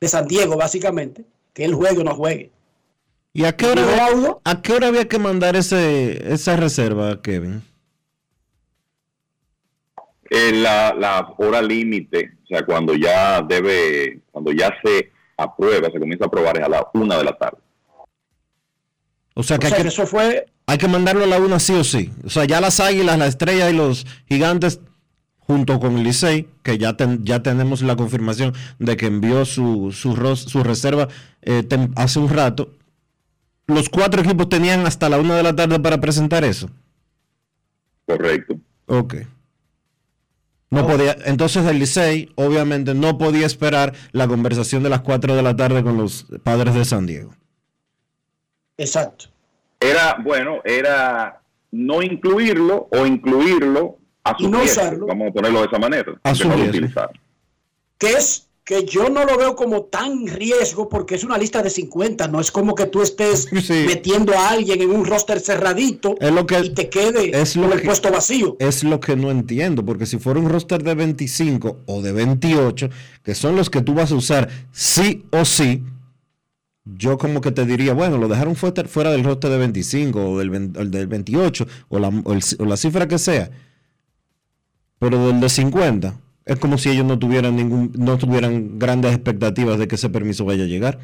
[0.00, 2.50] de San Diego, básicamente, que él juegue o no juegue.
[3.32, 7.62] ¿Y a qué hora, había, a qué hora había que mandar ese, esa reserva, Kevin?
[10.30, 15.98] Eh, la, la hora límite, o sea, cuando ya debe, cuando ya se aprueba, se
[15.98, 17.58] comienza a aprobar es a la una de la tarde.
[19.34, 21.38] O sea que, O sea, hay, que que eso fue hay que mandarlo a la
[21.38, 22.10] una sí o sí.
[22.24, 24.80] O sea, ya las águilas, la estrella y los gigantes,
[25.38, 29.92] junto con el Licey, que ya, ten- ya tenemos la confirmación de que envió su,
[29.92, 31.08] su, su reserva
[31.42, 32.72] eh, tem- hace un rato.
[33.66, 36.70] Los cuatro equipos tenían hasta la una de la tarde para presentar eso.
[38.06, 38.58] Correcto.
[38.86, 39.14] Ok.
[40.70, 45.42] No podía, entonces el Licey obviamente no podía esperar la conversación de las 4 de
[45.42, 47.32] la tarde con los padres de San Diego.
[48.76, 49.26] exacto.
[49.84, 51.40] Era, bueno, era
[51.72, 55.06] no incluirlo o incluirlo a su y no riesgo.
[55.06, 56.12] Vamos a ponerlo de esa manera.
[56.22, 57.18] A que su no utilizaron.
[57.98, 61.68] que es que yo no lo veo como tan riesgo porque es una lista de
[61.68, 63.84] 50, no es como que tú estés Sí.
[63.86, 67.64] metiendo a alguien en un roster cerradito Es lo que y te quede es lo
[67.64, 68.56] con el que- puesto vacío.
[68.60, 72.88] Es lo que no entiendo, porque si fuera un roster de 25 o de 28,
[73.22, 75.82] que son los que tú vas a usar sí o sí,
[76.84, 80.50] yo como que te diría, bueno, lo dejaron fuera, del roster de 25 o del,
[80.76, 83.50] o del 28 o la, o el- o la cifra que sea,
[84.98, 89.78] pero del de 50, es como si ellos no tuvieran ningún, no tuvieran grandes expectativas
[89.78, 90.98] de que ese permiso vaya a llegar.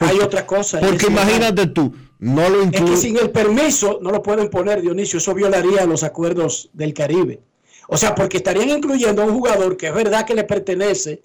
[0.00, 0.78] Hay otra cosa.
[0.80, 5.18] Porque imagínate tú, no lo Es que sin el permiso no lo pueden poner, Dionisio,
[5.18, 7.40] eso violaría los acuerdos del Caribe.
[7.88, 11.22] O sea, porque estarían incluyendo a un jugador que es verdad que le pertenece,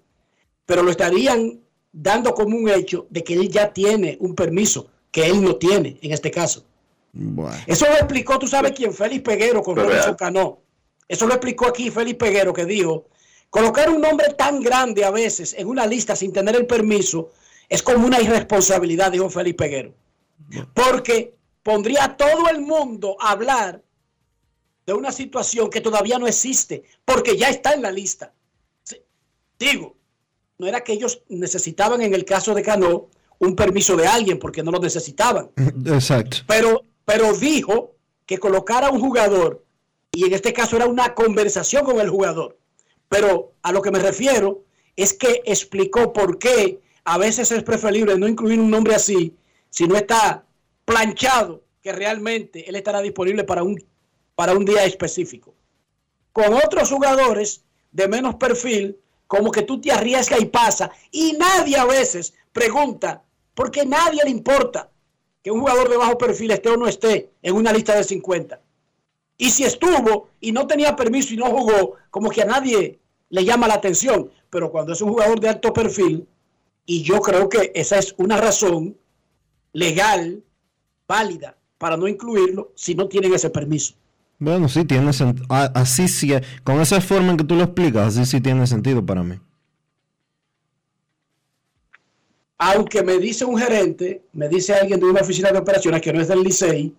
[0.65, 1.59] pero lo estarían
[1.93, 5.97] dando como un hecho de que él ya tiene un permiso que él no tiene
[6.01, 6.65] en este caso.
[7.13, 7.55] Bueno.
[7.67, 10.15] Eso lo explicó, tú sabes quién, Félix Peguero con Pero Robinson.
[10.15, 10.59] Cano.
[11.07, 13.05] Eso lo explicó aquí Félix Peguero que dijo,
[13.51, 17.29] colocar un nombre tan grande a veces en una lista sin tener el permiso
[17.69, 19.93] es como una irresponsabilidad, dijo Félix Peguero.
[20.73, 23.81] Porque pondría a todo el mundo a hablar
[24.85, 28.33] de una situación que todavía no existe, porque ya está en la lista.
[28.83, 28.97] Sí,
[29.57, 29.95] Digo,
[30.57, 33.07] no era que ellos necesitaban en el caso de Cano
[33.39, 35.49] un permiso de alguien porque no lo necesitaban
[35.85, 36.37] Exacto.
[36.47, 37.93] pero, pero dijo
[38.25, 39.63] que colocara un jugador,
[40.11, 42.57] y en este caso era una conversación con el jugador.
[43.09, 44.63] Pero a lo que me refiero
[44.95, 49.35] es que explicó por qué a veces es preferible no incluir un nombre así
[49.69, 50.45] si no está
[50.85, 53.83] planchado que realmente él estará disponible para un,
[54.35, 55.53] para un día específico.
[56.31, 58.97] Con otros jugadores de menos perfil,
[59.27, 63.23] como que tú te arriesgas y pasa, y nadie a veces pregunta,
[63.53, 64.89] porque nadie le importa
[65.41, 68.61] que un jugador de bajo perfil esté o no esté en una lista de 50.
[69.37, 73.43] Y si estuvo y no tenía permiso y no jugó, como que a nadie le
[73.43, 74.31] llama la atención.
[74.49, 76.27] Pero cuando es un jugador de alto perfil,
[76.85, 78.97] y yo creo que esa es una razón
[79.73, 80.43] legal,
[81.07, 83.95] válida, para no incluirlo si no tienen ese permiso.
[84.43, 85.45] Bueno, sí tiene sentido.
[85.49, 86.33] Así sí,
[86.65, 89.39] con esa forma en que tú lo explicas, así sí tiene sentido para mí.
[92.57, 96.19] Aunque me dice un gerente, me dice alguien de una oficina de operaciones que no
[96.19, 96.93] es del Licey,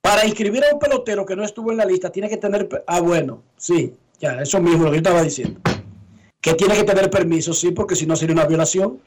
[0.00, 2.66] para inscribir a un pelotero que no estuvo en la lista, tiene que tener.
[2.86, 5.60] Ah, bueno, sí, ya, eso mismo lo que yo estaba diciendo.
[6.40, 8.98] Que tiene que tener permiso, sí, porque si no sería una violación.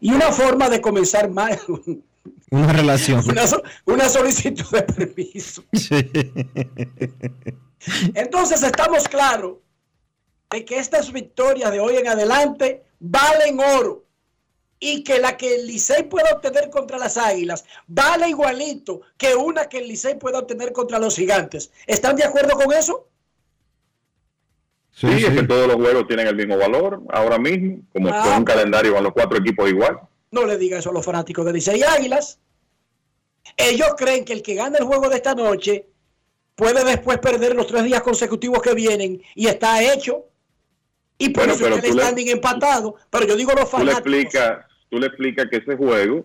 [0.00, 1.58] Y una forma de comenzar más,
[2.54, 3.22] Una relación.
[3.28, 5.64] una, so- una solicitud de permiso.
[5.72, 6.10] Sí.
[8.14, 9.56] Entonces estamos claros
[10.50, 14.04] de que estas victorias de hoy en adelante valen oro
[14.78, 19.68] y que la que el Licey pueda obtener contra las Águilas vale igualito que una
[19.68, 21.70] que el Licey pueda obtener contra los Gigantes.
[21.86, 23.08] ¿Están de acuerdo con eso?
[24.92, 28.32] Sí, es que todos los juegos tienen el mismo valor ahora mismo, como Ah, con
[28.38, 29.98] un calendario con los cuatro equipos igual.
[30.34, 32.40] No le diga eso a los fanáticos de Licey y Águilas.
[33.56, 35.86] Ellos creen que el que gane el juego de esta noche
[36.56, 40.24] puede después perder los tres días consecutivos que vienen y está hecho.
[41.18, 42.96] Y por Bueno, eso pero está el tú le- standing empatado.
[43.10, 44.02] Pero yo digo los fanáticos.
[44.90, 46.24] tú le explicas que ese juego,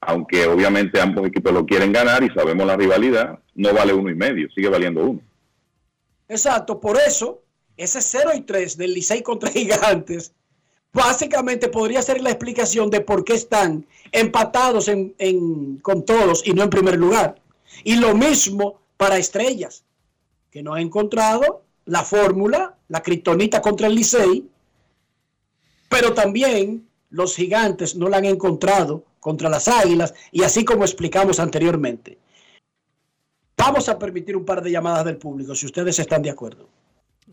[0.00, 4.14] aunque obviamente ambos equipos lo quieren ganar y sabemos la rivalidad, no vale uno y
[4.14, 5.20] medio, sigue valiendo uno.
[6.28, 7.42] Exacto, por eso
[7.76, 10.32] ese 0 y 3 del Licey contra Gigantes
[10.92, 16.52] básicamente podría ser la explicación de por qué están empatados en, en- con todos y
[16.52, 17.40] no en primer lugar.
[17.84, 19.84] Y lo mismo para Estrellas,
[20.50, 24.48] que no ha encontrado la fórmula, la kriptonita contra el Licey,
[25.88, 31.40] pero también los gigantes no la han encontrado contra las águilas y así como explicamos
[31.40, 32.18] anteriormente.
[33.56, 36.68] Vamos a permitir un par de llamadas del público, si ustedes están de acuerdo.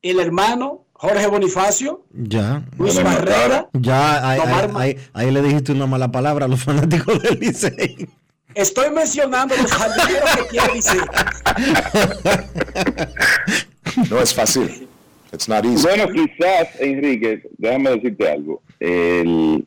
[0.03, 2.62] el hermano Jorge Bonifacio, Ya.
[2.78, 3.69] Luis Barrera.
[3.73, 7.20] Ya, ahí, Tomar ahí- ma- ahí- ahí le dijiste una mala palabra a los fanáticos
[7.23, 8.09] del Licey.
[8.55, 11.01] Estoy mencionando los jardineros que tiene Licey.
[14.11, 14.89] No es fácil.
[15.32, 15.82] It's not easy.
[15.86, 18.62] Bueno, quizás, Enrique, déjame decirte algo.
[18.78, 19.66] El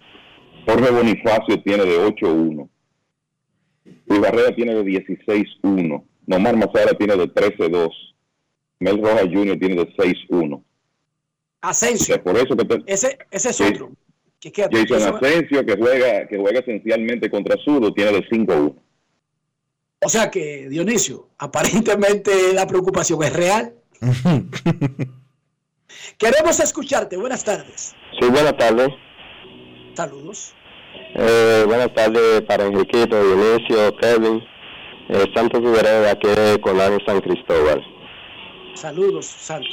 [0.65, 2.69] Jorge Bonifacio tiene de 8-1.
[4.07, 6.03] Luis Barrera tiene de 16-1.
[6.27, 7.89] Nomar Mazara tiene de 13-2.
[8.79, 9.57] Mel Rojas Jr.
[9.59, 10.63] tiene de 6-1.
[11.61, 12.21] Asensio.
[12.23, 13.91] Por eso que te- Ese, ese es otro.
[14.39, 18.75] Que queda- Jason ese- Asensio, que juega, que juega esencialmente contra Zurdo, tiene de 5-1.
[20.03, 23.73] o sea que, Dionisio, aparentemente la preocupación es real.
[26.17, 27.17] Queremos escucharte.
[27.17, 27.95] Buenas tardes.
[28.19, 28.87] Sí, buenas tardes.
[29.95, 30.53] Saludos.
[31.15, 34.43] Eh, buenas tardes para Enriquito, Dionisio, Kevin,
[35.09, 37.81] eh, Santos Figueroa de aquí de Colán San Cristóbal.
[38.75, 39.69] Saludos, Santos.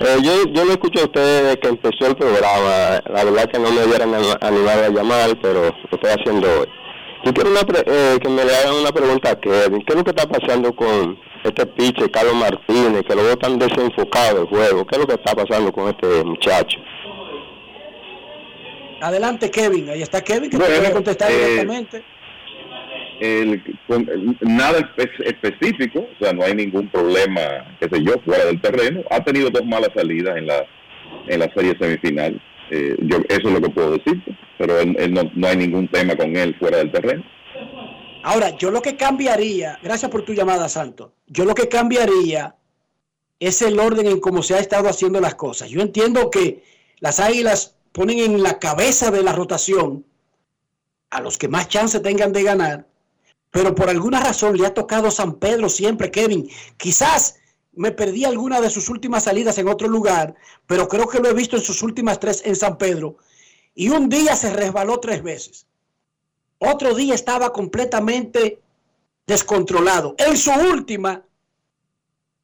[0.00, 3.00] Eh, yo, yo lo escucho a ustedes desde que empezó el programa.
[3.12, 6.66] La verdad que no me hubieran ani- animado a llamar, pero lo estoy haciendo hoy.
[7.24, 9.80] Yo quiero una pre- eh, que me le hagan una pregunta a Kevin.
[9.84, 13.58] ¿Qué es lo que está pasando con este piche, Carlos Martínez, que lo veo tan
[13.58, 14.86] desenfocado el juego?
[14.86, 16.78] ¿Qué es lo que está pasando con este muchacho?
[19.00, 19.90] Adelante, Kevin.
[19.90, 22.02] Ahí está Kevin, que te Bueno, puede contestar eh, directamente.
[23.20, 27.40] el, con- nada espe- específico, o sea, no hay ningún problema,
[27.80, 29.02] qué sé yo, fuera del terreno.
[29.10, 30.64] Ha tenido dos malas salidas en la
[31.26, 32.40] en la serie semifinal.
[32.70, 34.22] Eh, yo eso es lo que puedo decir,
[34.58, 37.24] pero él- él no, no hay ningún tema con él fuera del terreno.
[38.24, 41.12] Ahora, yo lo que cambiaría, gracias por tu llamada, Santos.
[41.28, 42.56] Yo lo que cambiaría
[43.40, 45.70] es el orden en cómo se ha estado haciendo las cosas.
[45.70, 46.62] Yo entiendo que
[47.00, 50.04] las águilas ponen en la cabeza de la rotación
[51.10, 52.86] a los que más chance tengan de ganar,
[53.50, 56.48] pero por alguna razón le ha tocado San Pedro siempre, Kevin.
[56.76, 57.37] Quizás
[57.78, 60.34] me perdí alguna de sus últimas salidas en otro lugar,
[60.66, 63.18] pero creo que lo he visto en sus últimas tres en San Pedro.
[63.74, 65.66] Y un día se resbaló tres veces.
[66.58, 68.60] Otro día estaba completamente
[69.28, 70.16] descontrolado.
[70.18, 71.24] En su última,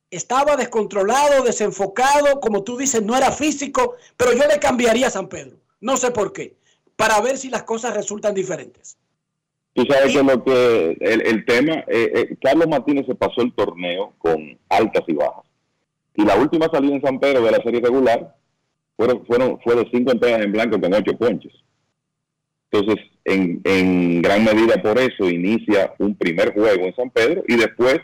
[0.09, 5.29] estaba descontrolado, desenfocado, como tú dices, no era físico, pero yo le cambiaría a San
[5.29, 5.57] Pedro.
[5.81, 6.57] No sé por qué,
[6.95, 8.97] para ver si las cosas resultan diferentes.
[9.75, 14.13] Tú sabes que lo que el, tema, eh, eh, Carlos Martínez se pasó el torneo
[14.19, 15.45] con altas y bajas.
[16.15, 18.37] Y la última salida en San Pedro de la serie regular
[18.97, 21.53] fueron, fueron, fue de cinco entradas en blanco con ocho ponches.
[22.71, 27.57] Entonces, en, en gran medida por eso inicia un primer juego en San Pedro y
[27.57, 27.99] después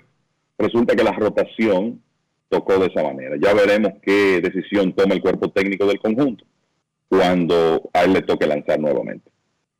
[0.59, 2.03] resulta que la rotación
[2.49, 3.37] tocó de esa manera.
[3.41, 6.45] Ya veremos qué decisión toma el cuerpo técnico del conjunto
[7.09, 9.31] cuando a él le toque lanzar nuevamente.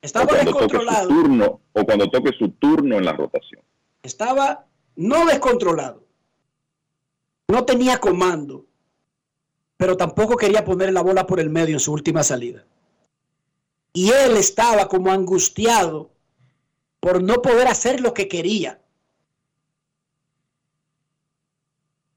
[0.03, 1.09] Estaba descontrolado.
[1.09, 3.63] turno o cuando toque su turno en la rotación.
[4.03, 4.67] Estaba
[4.97, 6.07] no descontrolado.
[7.49, 8.67] No tenía comando,
[9.77, 12.65] pero tampoco quería poner la bola por el medio en su última salida.
[13.93, 16.13] Y él estaba como angustiado
[17.01, 18.81] por no poder hacer lo que quería.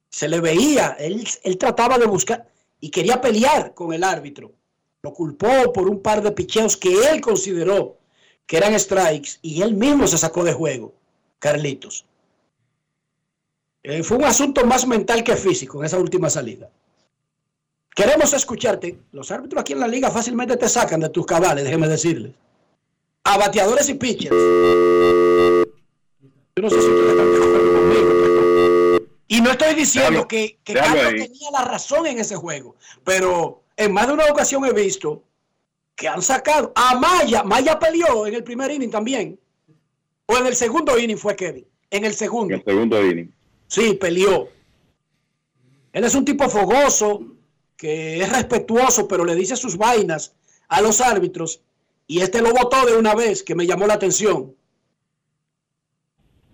[0.10, 2.48] Se le veía, él, él trataba de buscar
[2.80, 4.54] y quería pelear con el árbitro.
[5.06, 7.98] Lo culpó por un par de picheos que él consideró
[8.48, 10.94] que eran strikes y él mismo se sacó de juego,
[11.40, 12.06] Carlitos.
[13.84, 16.70] Eh, fue un asunto más mental que físico en esa última salida.
[17.94, 18.98] Queremos escucharte.
[19.12, 22.32] Los árbitros aquí en la liga fácilmente te sacan de tus cabales, déjeme decirles.
[23.26, 24.32] A bateadores y pitchers.
[26.56, 28.10] Yo no sé si ustedes están de acuerdo conmigo.
[28.10, 31.28] pero- Y no estoy diciendo Déjalo- que, Carlos ahí.
[31.28, 35.24] tenía la razón en ese juego, pero en más de una ocasión he visto
[35.96, 37.44] que han sacado a Maya.
[37.44, 39.40] Maya peleó en el primer inning también.
[40.26, 41.66] O en el segundo inning fue Kevin.
[41.90, 42.54] En el segundo.
[42.54, 43.32] En el segundo inning.
[43.68, 44.50] Sí, peleó.
[45.92, 47.24] Él es un tipo fogoso,
[47.78, 50.34] que es respetuoso, pero le dice sus vainas
[50.68, 51.62] a los árbitros.
[52.08, 54.56] Y este lo votó de una vez, que me llamó la atención.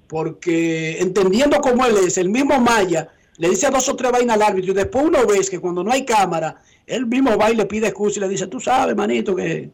[0.08, 4.42] Porque entendiendo cómo él es, el mismo Maya le dice dos o tres vainas al
[4.42, 7.66] árbitro y después uno ve que cuando no hay cámara, él mismo va y le
[7.66, 9.70] pide excusa y le dice, tú sabes, manito, que,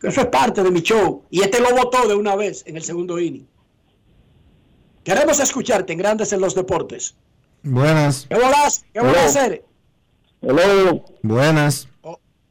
[0.00, 1.22] que eso es parte de mi show.
[1.28, 3.46] Y este lo votó de una vez en el segundo inning.
[5.04, 7.14] Queremos escucharte en Grandes en los Deportes.
[7.62, 8.26] Buenas.
[8.30, 8.82] ¿Qué bolas?
[8.94, 9.62] ¿Qué bolas hacer?
[10.40, 11.04] Hello.
[11.22, 11.88] Buenas.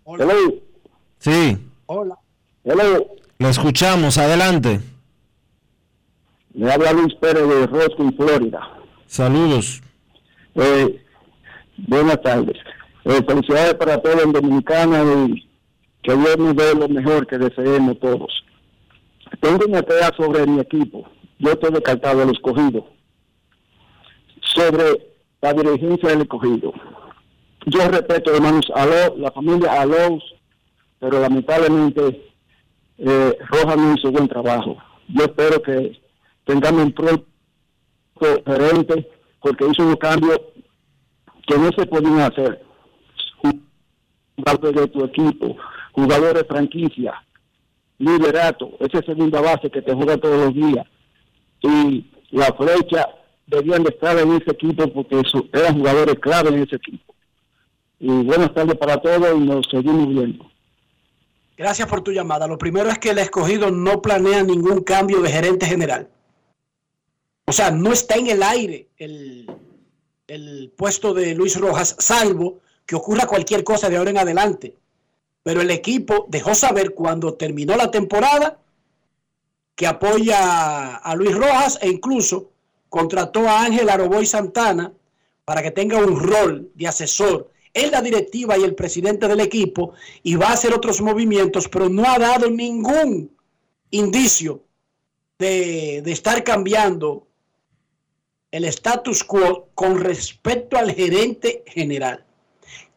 [0.05, 0.53] Hello.
[1.17, 1.57] Sí.
[1.87, 2.19] Hola.
[2.63, 3.07] Hello.
[3.39, 4.79] Lo escuchamos, adelante.
[6.53, 8.59] Le habla Luis Pérez de Roskin, Florida.
[9.07, 9.81] Saludos.
[10.55, 11.01] Eh,
[11.77, 12.57] buenas tardes.
[13.05, 15.47] Eh, felicidades para todos en Dominicana y
[16.03, 18.43] que Dios nos dé lo mejor que deseemos todos.
[19.39, 21.07] Tengo una idea sobre mi equipo.
[21.39, 22.85] Yo estoy descartado del escogido.
[24.41, 25.07] Sobre
[25.41, 26.73] la dirigencia del escogido.
[27.65, 30.23] Yo respeto, hermanos, a lo- la familia Alous,
[30.99, 32.27] pero lamentablemente
[32.97, 34.77] eh, Rojas no hizo buen trabajo.
[35.07, 35.99] Yo espero que
[36.45, 37.25] tengamos un pronto
[38.45, 39.09] gerente,
[39.41, 40.53] porque hizo un cambio
[41.47, 42.63] que no se podían hacer.
[44.37, 45.57] Jugadores de tu equipo,
[45.91, 47.13] jugadores franquicia,
[47.97, 50.87] liderato, esa segunda base que te juega todos los días.
[51.61, 53.07] Y la flecha
[53.45, 55.21] debían de estar en ese equipo porque
[55.53, 57.13] eran jugadores clave en ese equipo.
[57.99, 60.49] Y buenas tardes para todos y nos seguimos viendo.
[61.57, 62.47] Gracias por tu llamada.
[62.47, 66.09] Lo primero es que el escogido no planea ningún cambio de gerente general.
[67.51, 69.45] O sea, no está en el aire el,
[70.25, 74.77] el puesto de Luis Rojas, salvo que ocurra cualquier cosa de ahora en adelante.
[75.43, 78.57] Pero el equipo dejó saber cuando terminó la temporada
[79.75, 82.51] que apoya a Luis Rojas e incluso
[82.87, 84.93] contrató a Ángel Aroboy Santana
[85.43, 89.91] para que tenga un rol de asesor en la directiva y el presidente del equipo
[90.23, 93.29] y va a hacer otros movimientos, pero no ha dado ningún
[93.89, 94.63] indicio
[95.37, 97.27] de, de estar cambiando
[98.51, 102.25] el status quo con respecto al gerente general.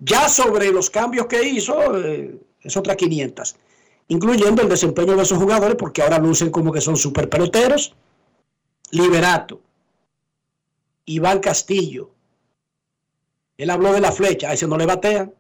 [0.01, 3.57] Ya sobre los cambios que hizo, eh, es otra 500,
[4.09, 7.95] incluyendo el desempeño de sus jugadores, porque ahora lucen como que son super peloteros.
[8.91, 9.61] Liberato,
[11.07, 12.11] Iván Castillo,
[13.57, 15.33] él habló de la flecha, a ese no le batean.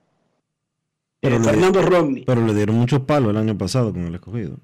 [1.21, 4.15] Pero, Eh, le, Fernando Romney, pero le dieron muchos palos el año pasado con el
[4.15, 4.59] escogido.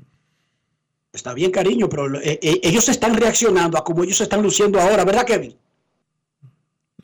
[1.12, 4.80] Está bien cariño, pero eh, eh, ellos están reaccionando a como ellos se están luciendo
[4.80, 5.56] ahora, ¿verdad Kevin?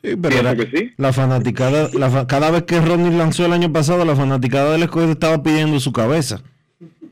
[0.03, 0.55] Sí, pero era-
[0.97, 5.11] la fanaticada, la cada vez que Ronnie lanzó el año pasado, la fanaticada del escogido
[5.11, 6.41] estaba pidiendo su cabeza.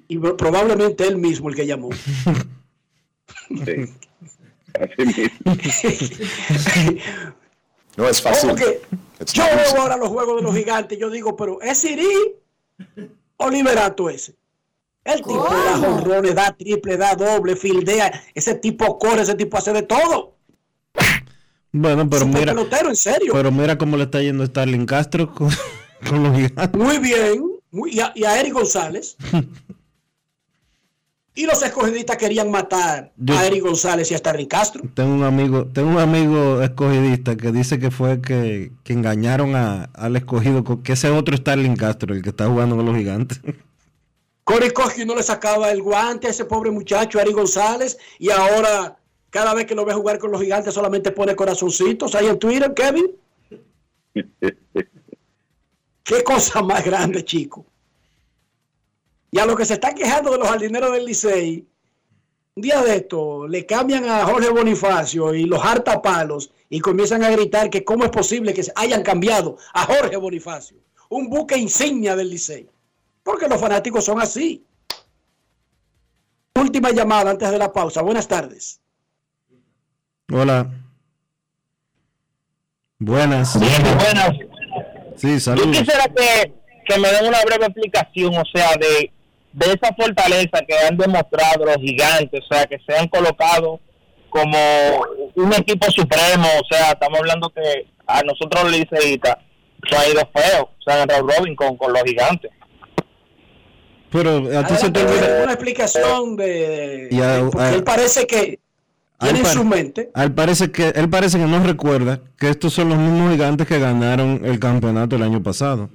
[0.07, 1.89] Y pro- probablemente él mismo el que llamó.
[7.97, 8.53] No es fácil.
[8.55, 8.81] Que
[9.33, 12.07] yo veo ahora los juegos de los gigantes, yo digo, pero ¿es Siri
[13.37, 14.35] o Liberato ese?
[15.05, 19.71] El tipo da jonrones, da triple, da doble, fildea, ese tipo corre, ese tipo hace
[19.71, 20.35] de todo.
[21.71, 23.33] Bueno, pero mira, pelotero, en serio.
[23.33, 25.49] pero mira cómo le está yendo a Starling Castro con,
[26.09, 26.81] con los gigantes.
[26.81, 27.43] Muy bien.
[27.71, 29.17] muy- y, a, y a Eric González.
[31.35, 34.83] y los escogidistas querían matar Yo- a Eric González y a Starling Castro.
[34.93, 39.83] Tengo un amigo, tengo un amigo escogidista que dice que fue que, que engañaron a,
[39.93, 43.41] al escogido, con- que ese otro Starling Castro, el que está jugando con los gigantes.
[44.45, 48.29] Corey Koski no le sacaba el guante a ese pobre muchacho, a Eric González, y
[48.29, 48.95] ahora
[49.31, 52.71] cada vez que lo ve jugar con los gigantes solamente pone corazoncitos ahí en Twitter,
[52.73, 53.11] Kevin.
[56.03, 57.65] Qué cosa más grande, chico.
[59.31, 61.65] Y a los que se están quejando de los jardineros del Licey,
[62.55, 67.23] un día de esto le cambian a Jorge Bonifacio y los harta palos y comienzan
[67.23, 70.77] a gritar que cómo es posible que se hayan cambiado a Jorge Bonifacio,
[71.09, 72.69] un buque insignia del Licey.
[73.25, 74.63] Porque los fanáticos son así.
[76.53, 78.03] Última llamada antes de la pausa.
[78.03, 78.79] Buenas tardes.
[80.31, 80.69] Hola.
[82.99, 83.59] Buenas.
[83.59, 84.29] buenas.
[85.17, 85.77] Sí, Yo saludos.
[85.77, 86.53] quisiera que,
[86.87, 89.11] que me den una breve explicación, o sea, de,
[89.53, 93.79] de esa fortaleza que han demostrado los gigantes, o sea, que se han colocado
[94.29, 94.57] como
[95.35, 99.37] un equipo supremo, o sea, estamos hablando que a nosotros los liceístas
[99.89, 102.51] se ha ido feo, o sea, en el robin con, con los gigantes.
[104.15, 105.43] Pero se te Adelante, olvida.
[105.43, 108.59] una explicación de, Y a- porque a- él parece que
[109.19, 112.73] tiene en su mente a él parece que él parece que no recuerda que estos
[112.73, 115.89] son los mismos gigantes que ganaron el campeonato el año pasado.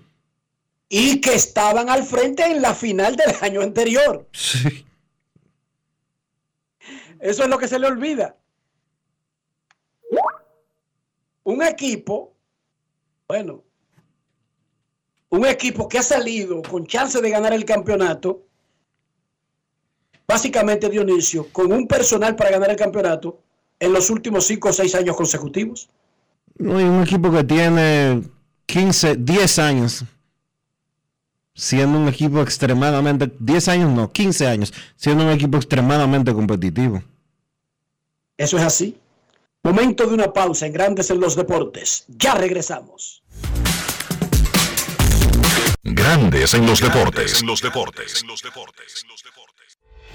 [0.92, 4.26] y que estaban al frente en la final del año anterior.
[4.32, 4.84] Sí.
[7.20, 8.34] Eso es lo que se le olvida.
[11.44, 12.34] Un equipo,
[13.28, 13.62] bueno,
[15.30, 18.42] un equipo que ha salido con chance de ganar el campeonato,
[20.26, 23.40] básicamente Dionisio, con un personal para ganar el campeonato
[23.78, 25.88] en los últimos 5 o 6 años consecutivos.
[26.58, 28.22] No, hay un equipo que tiene
[28.66, 30.04] 15, 10 años
[31.54, 37.02] siendo un equipo extremadamente, 10 años no, 15 años, siendo un equipo extremadamente competitivo.
[38.36, 38.96] Eso es así.
[39.62, 42.04] Momento de una pausa en Grandes en los Deportes.
[42.08, 43.19] Ya regresamos.
[45.82, 47.40] Grandes en los deportes.
[47.40, 48.20] En los deportes.
[48.20, 49.06] En los deportes.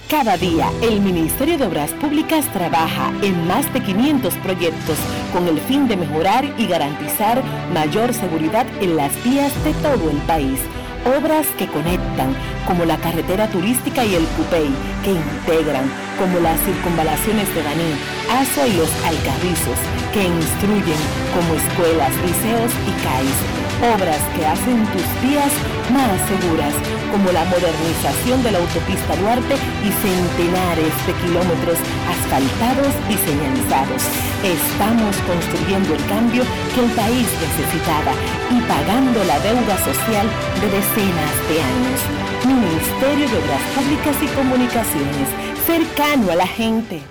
[0.08, 5.00] Cada día, el Ministerio de Obras Públicas trabaja en más de 500 proyectos
[5.34, 7.44] con el fin de mejorar y garantizar
[7.74, 10.60] mayor seguridad en las vías de todo el país.
[11.06, 14.74] Obras que conectan, como la carretera turística y el Cupey,
[15.04, 15.86] que integran,
[16.18, 17.94] como las circunvalaciones de Baní,
[18.32, 19.78] Asua y los Alcarrizos,
[20.12, 20.98] que instruyen,
[21.32, 25.52] como escuelas, liceos y CAIS obras que hacen tus vías
[25.92, 26.74] más seguras,
[27.12, 34.02] como la modernización de la autopista Duarte y centenares de kilómetros asfaltados y señalizados.
[34.44, 38.14] Estamos construyendo el cambio que el país necesitaba
[38.52, 40.28] y pagando la deuda social
[40.62, 42.00] de de años.
[42.46, 45.28] Ministerio de Obras Públicas y Comunicaciones,
[45.66, 47.02] cercano a la gente.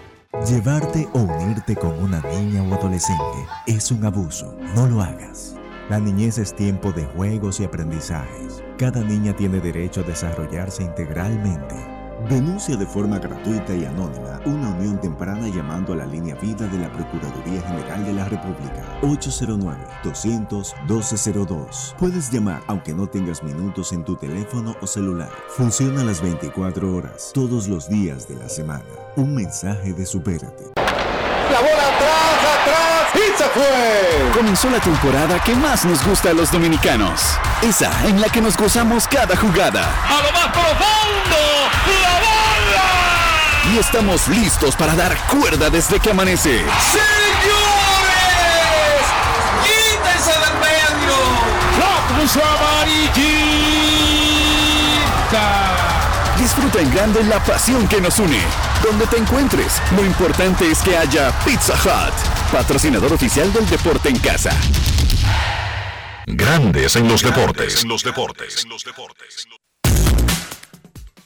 [0.48, 3.22] Llevarte o unirte con una niña o adolescente
[3.66, 4.56] es un abuso.
[4.74, 5.56] No lo hagas.
[5.90, 8.62] La niñez es tiempo de juegos y aprendizajes.
[8.78, 11.93] Cada niña tiene derecho a desarrollarse integralmente.
[12.28, 16.78] Denuncia de forma gratuita y anónima una unión temprana llamando a la línea vida de
[16.78, 21.94] la Procuraduría General de la República 809-200-1202.
[21.98, 25.28] Puedes llamar aunque no tengas minutos en tu teléfono o celular.
[25.48, 28.84] Funciona las 24 horas, todos los días de la semana.
[29.16, 30.70] Un mensaje de Supérate.
[30.76, 34.32] La bola atrás, atrás y se fue.
[34.34, 37.20] Comenzó la temporada que más nos gusta a los dominicanos.
[37.62, 39.84] Esa en la que nos gozamos cada jugada.
[40.08, 41.36] A lo más profundo,
[41.90, 43.74] la bola.
[43.74, 46.64] Y estamos listos para dar cuerda desde que amanece.
[46.90, 47.04] ¡Señores!
[49.64, 51.16] ¡Quítense del medio!
[51.78, 53.44] ¡La puso amarillita!
[56.38, 58.42] Disfruta en grande la pasión que nos une.
[58.82, 62.14] Donde te encuentres, lo importante es que haya Pizza Hut,
[62.52, 64.50] patrocinador oficial del deporte en casa.
[66.26, 67.82] Grandes en los deportes.
[67.82, 68.64] En los deportes.
[68.64, 69.46] En los deportes.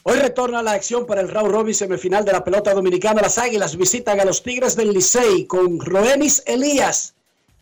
[0.03, 3.21] Hoy retorna la acción para el round robin semifinal de la pelota dominicana.
[3.21, 7.15] Las Águilas visitan a los Tigres del Licey con Roenis Elías,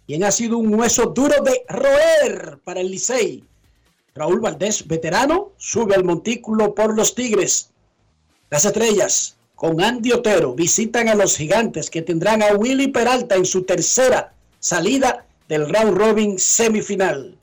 [0.05, 3.43] quien ha sido un hueso duro de roer para el Licey.
[4.13, 7.71] Raúl Valdés, veterano, sube al montículo por los Tigres.
[8.51, 13.45] Las estrellas, con Andy Otero, visitan a los gigantes que tendrán a Willy Peralta en
[13.45, 17.36] su tercera salida del round robin semifinal.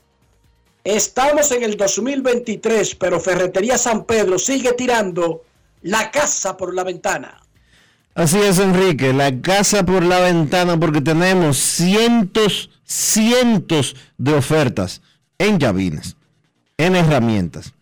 [0.85, 5.41] Estamos en el 2023, pero Ferretería San Pedro sigue tirando
[5.81, 7.41] la casa por la ventana.
[8.13, 15.01] Así es, Enrique, la casa por la ventana porque tenemos cientos, cientos de ofertas
[15.39, 16.17] en llavines,
[16.77, 17.73] en herramientas,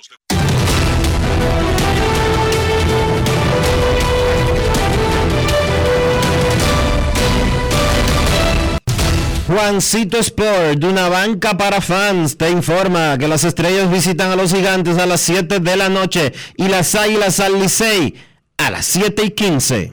[9.49, 14.55] Juancito Sport, de una banca para fans, te informa que las estrellas visitan a los
[14.55, 18.15] gigantes a las 7 de la noche y las águilas al Licey
[18.59, 19.93] a las 7 y 15.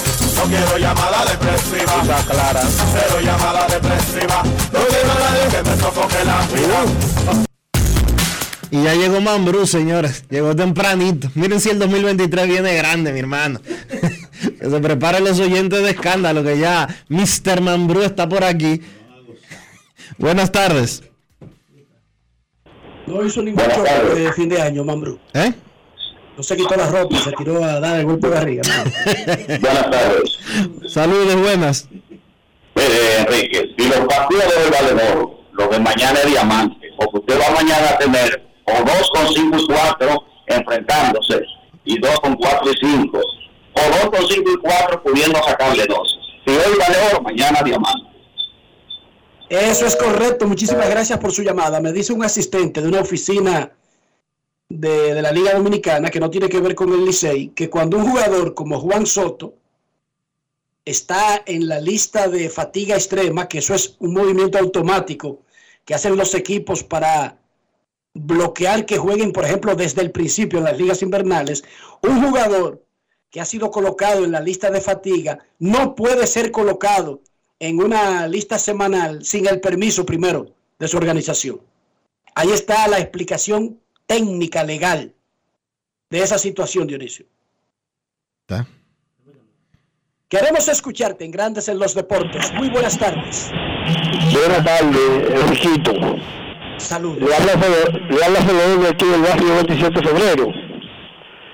[0.41, 2.01] No quiero llamada depresiva.
[2.01, 2.61] Está clara.
[2.63, 4.41] Cero llamada depresiva.
[4.73, 7.47] No quiero a nadie que me sofoque la vida.
[8.71, 10.25] Y ya llegó Mambrú, señores.
[10.31, 11.29] Llegó tempranito.
[11.35, 13.61] Miren si el 2023 viene grande, mi hermano.
[14.59, 17.61] que se preparen los oyentes de escándalo, que ya Mr.
[17.61, 18.81] Mambrú está por aquí.
[20.17, 21.03] Buenas tardes.
[23.05, 25.19] No hizo ningún choque de fin de año, Mambrú.
[25.35, 25.53] ¿Eh?
[26.41, 28.63] No se quitó la ropa, se tiró a dar el golpe de barriga.
[29.61, 30.39] Buenas tardes.
[30.87, 31.87] Saludos, buenas.
[32.73, 37.39] Enrique, si los partidos de hoy valen oro, los de mañana es diamante, porque usted
[37.39, 41.43] va mañana a tener o dos con cinco y cuatro enfrentándose,
[41.85, 46.19] y dos con cuatro y cinco, o dos con cinco y cuatro pudiendo sacarle dos.
[46.43, 48.09] Si hoy vale oro, mañana diamante.
[49.47, 50.47] Eso es correcto.
[50.47, 51.79] Muchísimas gracias por su llamada.
[51.81, 53.73] Me dice un asistente de una oficina
[54.79, 58.09] de, la Liga Dominicana que no tiene que ver con el Licey, que cuando un
[58.09, 59.55] jugador como Juan Soto
[60.85, 65.41] está en la lista de fatiga extrema, que eso es un movimiento automático
[65.85, 67.37] que hacen los equipos para
[68.13, 71.63] bloquear que jueguen, por ejemplo, desde el principio en las ligas invernales,
[72.01, 72.83] un jugador
[73.29, 77.21] que ha sido colocado en la lista de fatiga no puede ser colocado
[77.59, 81.61] en una lista semanal sin el permiso primero de su organización.
[82.35, 83.79] Ahí está la explicación
[84.11, 85.13] técnica legal
[86.09, 87.25] de esa situación, Dionisio.
[88.41, 88.67] ¿Está?
[90.27, 92.51] Queremos escucharte en Grandes en los Deportes.
[92.55, 93.49] Muy buenas tardes.
[94.33, 95.93] Buenas tardes, Enriquito.
[96.77, 97.21] Saludos.
[97.21, 100.47] Le habla, habla Federico aquí del barrio 27 de febrero.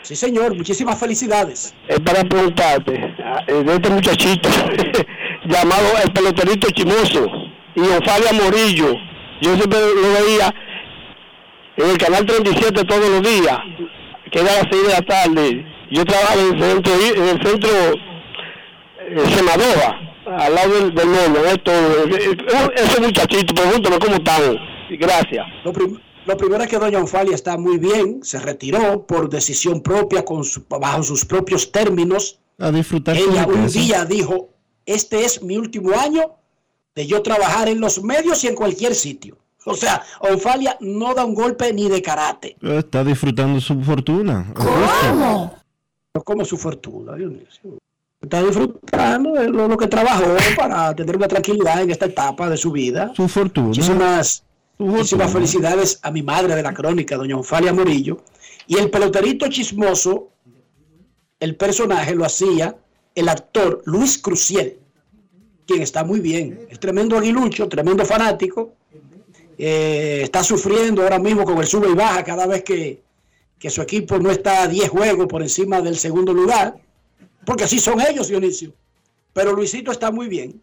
[0.02, 0.56] Sí, señor.
[0.56, 1.76] Muchísimas felicidades.
[1.88, 2.96] Es para preguntarte
[3.48, 4.50] eh, de este muchachito
[5.46, 7.28] llamado el peloterito chimoso
[7.76, 8.96] y Ofalia Morillo.
[9.42, 10.52] Yo siempre lo veía
[11.78, 13.58] en el canal 37 todos los días,
[14.32, 15.66] que era a las 6 de la tarde.
[15.92, 17.70] Yo trabajaba en el centro, en el centro
[19.00, 19.24] eh,
[20.26, 21.72] al lado del, del norte, esto,
[22.76, 24.42] ese muchachito, pregúntame cómo están.
[24.90, 25.46] Gracias.
[25.64, 29.82] Lo, prim- lo primero es que doña Onfalia está muy bien, se retiró por decisión
[29.82, 32.40] propia, con su- bajo sus propios términos.
[32.60, 34.50] A disfrutar Ella su un día dijo,
[34.86, 36.36] este es mi último año
[36.96, 39.38] de yo trabajar en los medios y en cualquier sitio.
[39.70, 42.56] O sea, Onfalia no da un golpe ni de karate.
[42.62, 44.46] Está disfrutando su fortuna.
[44.56, 45.52] Justo.
[46.14, 47.78] No como su fortuna, Dios mío.
[48.22, 50.26] Está disfrutando de lo, lo que trabajó
[50.58, 53.12] para tener una tranquilidad en esta etapa de su vida.
[53.16, 53.68] Su fortuna.
[53.68, 54.44] Muchísimas,
[54.78, 55.28] muchísimas fortuna.
[55.28, 58.24] felicidades a mi madre de la crónica, doña Onfalia Morillo.
[58.68, 60.30] Y el peloterito chismoso,
[61.40, 62.76] el personaje lo hacía
[63.16, 64.80] el actor Luis Cruciel,
[65.66, 66.68] quien está muy bien.
[66.70, 68.74] Es tremendo aguilucho, tremendo fanático.
[69.58, 73.02] Eh, está sufriendo ahora mismo con el sube y baja cada vez que,
[73.58, 76.78] que su equipo no está a 10 juegos por encima del segundo lugar.
[77.46, 78.74] Porque así son ellos, Dionisio.
[79.34, 80.62] Pero Luisito está muy bien.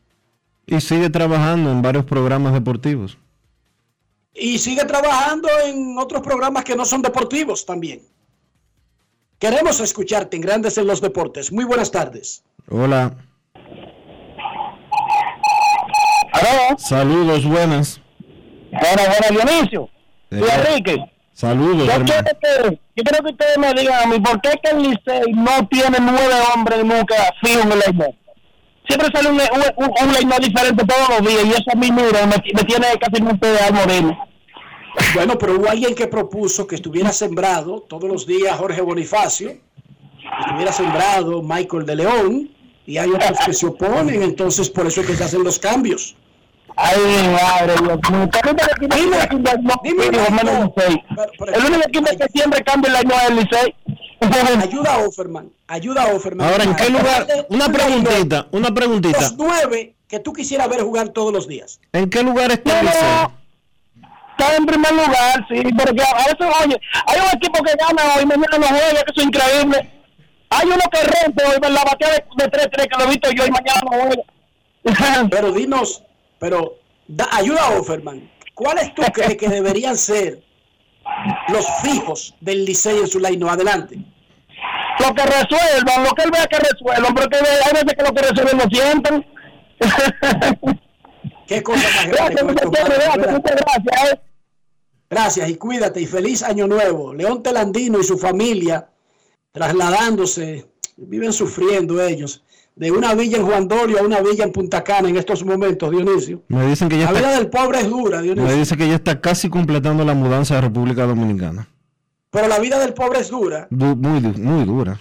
[0.67, 3.19] Y sigue trabajando en varios programas deportivos.
[4.37, 8.01] y sigue trabajando en otros programas que no son deportivos también.
[9.39, 11.53] Queremos escucharte en Grandes en los Deportes.
[11.53, 12.43] Muy buenas tardes.
[12.69, 13.15] Hola.
[16.79, 18.01] Saludos, buenas.
[18.81, 19.89] Bueno, bueno, Dionisio.
[20.31, 21.05] Y Enrique.
[21.33, 24.71] Saludos, Yo quiero, que, yo quiero que ustedes me digan a mí por qué que
[24.71, 28.15] el Licey no tiene nueve hombres nunca fijos en el Leimó.
[28.87, 31.91] Siempre sale un, un, un, un Leimó diferente todos los días y eso a mí
[31.91, 34.29] mira, me, me tiene casi un de al moreno.
[35.15, 40.41] Bueno, pero hubo alguien que propuso que estuviera sembrado todos los días Jorge Bonifacio, que
[40.41, 42.51] estuviera sembrado Michael de León,
[42.87, 46.15] y hay otros que se oponen, entonces por eso es que se hacen los cambios.
[46.77, 48.29] Ay, madre Dios mío.
[48.31, 49.17] ¿Por qué que tiene
[49.83, 50.73] Dime, dime?
[51.55, 53.75] El único equipo que siempre cambia el año es el Licey.
[54.63, 56.49] Ayuda a Offerman, ayuda a Offerman.
[56.49, 57.27] Ahora, ¿en qué lugar?
[57.51, 59.21] Una preguntita, una preguntita.
[59.21, 61.79] Los nueve que tú quisieras ver jugar todos los días.
[61.93, 63.01] ¿En qué lugar está el Licey?
[64.37, 68.27] Está en primer lugar, sí, porque a veces, oye, hay un equipo que gana hoy,
[68.27, 69.91] mañana no juega, que eso es increíble.
[70.51, 73.51] Hay uno que rompe hoy, la batalla de 3-3 que lo he visto yo y
[73.51, 75.29] mañana no juega.
[75.31, 76.03] Pero dinos,
[76.39, 78.31] pero da- ayuda a Offerman.
[78.55, 80.43] ¿Cuáles tú crees que deberían ser
[81.49, 83.49] los fijos del Licey en su line?
[83.49, 83.97] Adelante.
[85.01, 88.23] Lo que resuelvan, lo que él vea que resuelvan, porque hay veces que lo que
[88.23, 89.27] resuelven lo sienten.
[91.47, 92.43] Qué cosa más grande.
[92.43, 94.13] Gracias.
[94.13, 94.21] eh.
[95.11, 97.13] Gracias y cuídate y feliz año nuevo.
[97.13, 98.89] León Telandino y su familia
[99.53, 100.67] trasladándose,
[100.97, 102.43] viven sufriendo ellos,
[102.77, 105.91] de una villa en Juan Dolio a una villa en Punta Cana en estos momentos,
[105.91, 106.43] Dionisio.
[106.49, 108.57] Me dicen que ya La vida está, del pobre es dura, me Dionisio.
[108.57, 111.69] dice que ya está casi completando la mudanza de República Dominicana.
[112.31, 113.69] Pero la vida del pobre es dura.
[113.71, 114.99] Du- muy, muy dura.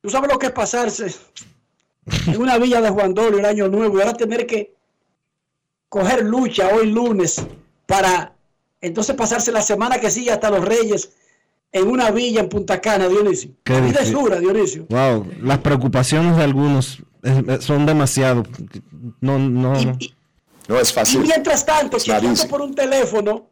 [0.00, 1.14] ¿Tú sabes lo que es pasarse
[2.28, 4.72] en una villa de Juan Dolio el año nuevo y ahora tener que
[5.88, 7.44] coger lucha hoy lunes
[7.86, 8.32] para
[8.80, 11.10] entonces pasarse la semana que sigue hasta los Reyes
[11.78, 13.50] en una villa en Punta Cana, Dionisio.
[13.64, 14.86] Qué La vida es dura, Dionisio.
[14.88, 18.44] Wow, las preocupaciones de algunos eh, eh, son demasiado.
[19.20, 19.98] No, no, no.
[20.68, 21.20] No es Y fácil.
[21.20, 22.46] mientras tanto, easy.
[22.48, 23.50] por un teléfono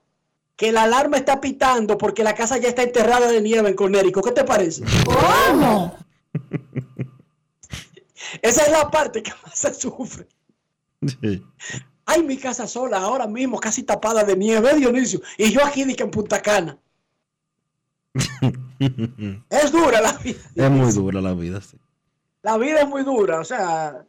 [0.57, 4.25] que la alarma está pitando porque la casa ya está enterrada de nieve en Connecticut.
[4.25, 4.83] ¿Qué te parece?
[5.05, 5.97] ¿Cómo?
[8.43, 10.27] Esa es la parte que más se sufre.
[12.07, 15.21] Ay, mi casa sola ahora mismo, casi tapada de nieve, Dionisio.
[15.39, 16.79] Y yo aquí di que en Punta Cana.
[19.51, 20.39] Es dura la vida.
[20.55, 21.61] Es muy dura la vida.
[21.61, 21.77] sí.
[22.43, 24.05] La vida es muy dura, o sea,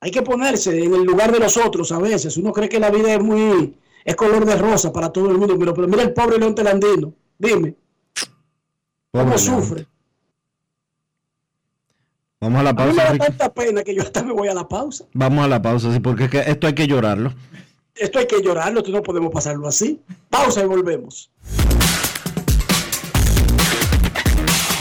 [0.00, 2.36] hay que ponerse en el lugar de los otros a veces.
[2.38, 5.58] Uno cree que la vida es muy, es color de rosa para todo el mundo,
[5.58, 7.74] pero, pero mira el pobre León Telandino, dime,
[9.12, 9.86] cómo Pobre sufre.
[12.40, 13.26] Vamos a la A mí pausa, me da Enrique.
[13.26, 15.04] tanta pena que yo hasta me voy a la pausa.
[15.12, 17.34] Vamos a la pausa, sí, porque es que esto hay que llorarlo.
[17.94, 20.00] Esto hay que llorarlo, no podemos pasarlo así.
[20.30, 21.30] Pausa y volvemos.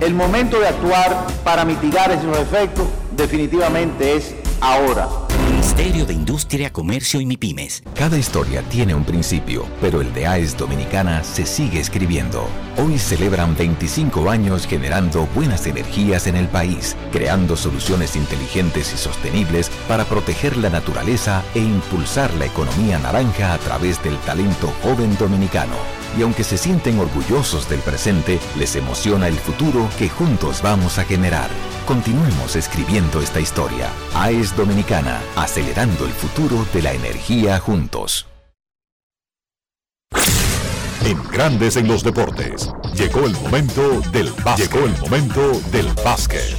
[0.00, 5.08] El momento de actuar para mitigar esos efectos definitivamente es ahora.
[5.50, 7.82] Ministerio de Industria, Comercio y MIPIMES.
[7.94, 12.46] Cada historia tiene un principio, pero el de AES Dominicana se sigue escribiendo.
[12.76, 19.68] Hoy celebran 25 años generando buenas energías en el país, creando soluciones inteligentes y sostenibles
[19.88, 25.97] para proteger la naturaleza e impulsar la economía naranja a través del talento joven dominicano.
[26.16, 31.04] Y aunque se sienten orgullosos del presente, les emociona el futuro que juntos vamos a
[31.04, 31.50] generar.
[31.86, 33.88] Continuemos escribiendo esta historia.
[34.14, 38.26] AES Dominicana, acelerando el futuro de la energía juntos.
[41.04, 42.70] En Grandes en los deportes.
[42.94, 44.70] Llegó el momento del básquet.
[44.70, 46.56] Llegó el momento del básquet.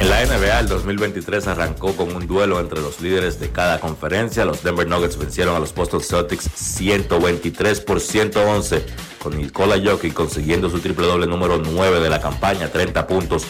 [0.00, 4.46] En la NBA el 2023 arrancó con un duelo entre los líderes de cada conferencia.
[4.46, 8.86] Los Denver Nuggets vencieron a los Boston Celtics 123 por 111
[9.22, 13.44] con Nikola Jokic consiguiendo su triple doble número 9 de la campaña, 30 puntos,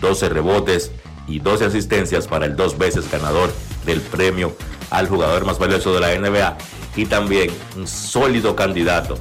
[0.00, 0.92] 12 rebotes
[1.26, 3.52] y 12 asistencias para el dos veces ganador
[3.84, 4.56] del premio
[4.90, 6.56] al jugador más valioso de la NBA
[6.94, 9.18] y también un sólido candidato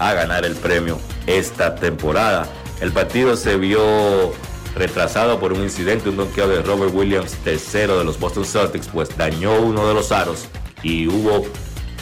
[0.00, 0.98] a ganar el premio
[1.28, 2.48] esta temporada.
[2.80, 4.32] El partido se vio
[4.74, 9.16] retrasado por un incidente, un donqueo de Robert Williams, tercero de los Boston Celtics, pues
[9.16, 10.46] dañó uno de los aros
[10.82, 11.46] y hubo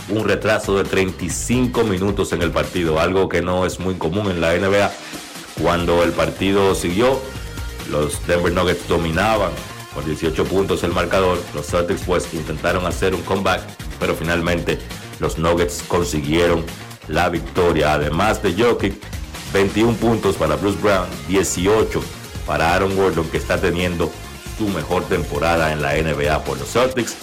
[0.08, 4.40] un retraso de 35 minutos en el partido, algo que no es muy común en
[4.40, 4.90] la NBA.
[5.62, 7.20] Cuando el partido siguió,
[7.90, 9.52] los Denver Nuggets dominaban
[9.94, 11.38] por 18 puntos el marcador.
[11.54, 13.60] Los Celtics pues intentaron hacer un comeback,
[14.00, 14.78] pero finalmente
[15.20, 16.64] los Nuggets consiguieron
[17.08, 17.92] la victoria.
[17.94, 18.94] Además de Jokic,
[19.52, 22.02] 21 puntos para Bruce Brown, 18
[22.46, 24.10] para Aaron Gordon, que está teniendo
[24.58, 27.16] su mejor temporada en la NBA por los Celtics.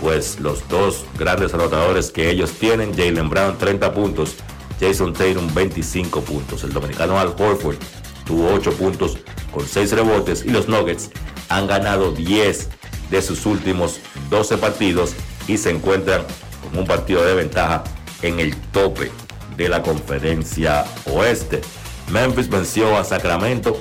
[0.00, 4.36] Pues los dos grandes anotadores que ellos tienen, Jalen Brown 30 puntos,
[4.80, 6.64] Jason Tatum 25 puntos.
[6.64, 7.76] El dominicano Al Horford
[8.26, 9.16] tuvo 8 puntos
[9.52, 11.10] con 6 rebotes y los Nuggets
[11.48, 12.68] han ganado 10
[13.10, 14.00] de sus últimos
[14.30, 15.14] 12 partidos
[15.48, 16.22] y se encuentran
[16.62, 17.84] con un partido de ventaja
[18.22, 19.10] en el tope
[19.56, 21.60] de la conferencia oeste.
[22.10, 23.80] Memphis venció a Sacramento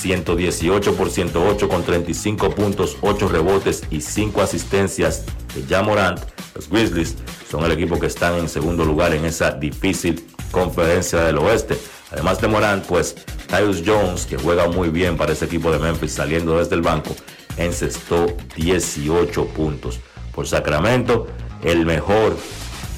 [0.00, 5.24] 118 por 108 con 35 puntos, 8 rebotes y 5 asistencias
[5.54, 6.20] de Jamorant.
[6.54, 7.16] Los Grizzlies
[7.50, 11.76] son el equipo que están en segundo lugar en esa difícil conferencia del oeste.
[12.10, 13.14] Además de Morant, pues
[13.46, 17.14] Tyus Jones, que juega muy bien para ese equipo de Memphis saliendo desde el banco,
[17.56, 20.00] encestó 18 puntos.
[20.34, 21.26] Por Sacramento,
[21.62, 22.36] el mejor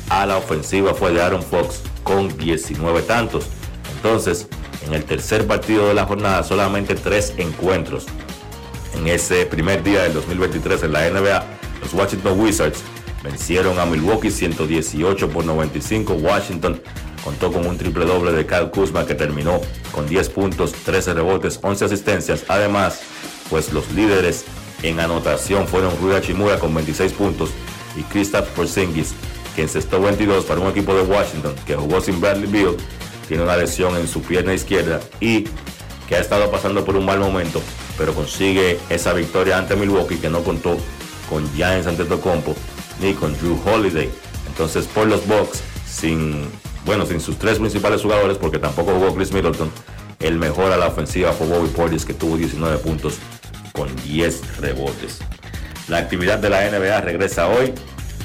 [0.08, 3.46] a la ofensiva fue de Aaron Fox con 19 tantos.
[3.96, 4.46] Entonces,
[4.86, 8.06] en el tercer partido de la jornada, solamente tres encuentros.
[8.94, 11.44] En ese primer día del 2023 en la NBA,
[11.80, 12.82] los Washington Wizards
[13.22, 16.14] vencieron a Milwaukee 118 por 95.
[16.14, 16.80] Washington
[17.24, 19.60] Contó con un triple doble de Kyle Kuzma que terminó
[19.92, 22.44] con 10 puntos, 13 rebotes, 11 asistencias.
[22.48, 23.00] Además,
[23.48, 24.44] pues los líderes
[24.82, 27.50] en anotación fueron Rui Hachimura con 26 puntos
[27.96, 29.14] y Kristaps Porzingis
[29.54, 32.76] que encestó 22 para un equipo de Washington que jugó sin Bradley Beal,
[33.32, 35.46] tiene una lesión en su pierna izquierda y
[36.06, 37.62] que ha estado pasando por un mal momento,
[37.96, 40.76] pero consigue esa victoria ante Milwaukee que no contó
[41.30, 42.54] con Giants Antetokounmpo
[43.00, 44.10] ni con Drew Holiday.
[44.48, 46.44] Entonces por los Bucks sin
[46.84, 49.70] bueno, sin sus tres principales jugadores porque tampoco jugó Chris Middleton,
[50.20, 53.14] el mejor a la ofensiva fue Bobby Portis que tuvo 19 puntos
[53.72, 55.20] con 10 rebotes.
[55.88, 57.72] La actividad de la NBA regresa hoy,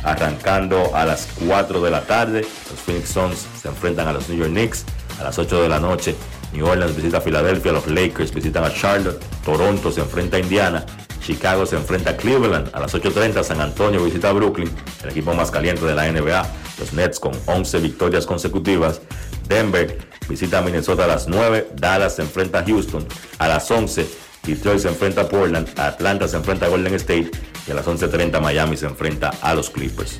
[0.03, 2.41] arrancando a las 4 de la tarde.
[2.41, 4.83] Los Phoenix Suns se enfrentan a los New York Knicks
[5.19, 6.15] a las 8 de la noche.
[6.53, 10.85] New Orleans visita a Filadelfia, los Lakers visitan a Charlotte, Toronto se enfrenta a Indiana,
[11.21, 14.71] Chicago se enfrenta a Cleveland a las 8.30, San Antonio visita a Brooklyn,
[15.03, 16.47] el equipo más caliente de la NBA,
[16.79, 19.01] los Nets con 11 victorias consecutivas,
[19.47, 19.97] Denver
[20.29, 23.05] visita a Minnesota a las 9, Dallas se enfrenta a Houston
[23.39, 24.07] a las 11,
[24.43, 27.31] Detroit se enfrenta a Portland, Atlanta se enfrenta a Golden State
[27.67, 30.19] y a las 11.30 Miami se enfrenta a los Clippers.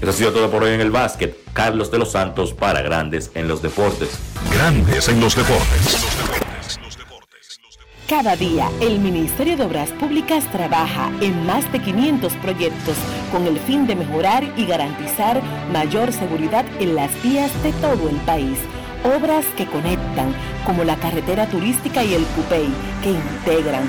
[0.00, 1.36] Eso ha sido todo por hoy en el básquet.
[1.52, 4.08] Carlos de los Santos para Grandes en los Deportes.
[4.50, 6.06] Grandes en los Deportes.
[8.08, 12.96] Cada día, el Ministerio de Obras Públicas trabaja en más de 500 proyectos
[13.30, 15.40] con el fin de mejorar y garantizar
[15.70, 18.58] mayor seguridad en las vías de todo el país.
[19.04, 20.34] Obras que conectan,
[20.66, 22.68] como la carretera turística y el Cupey,
[23.02, 23.88] que integran,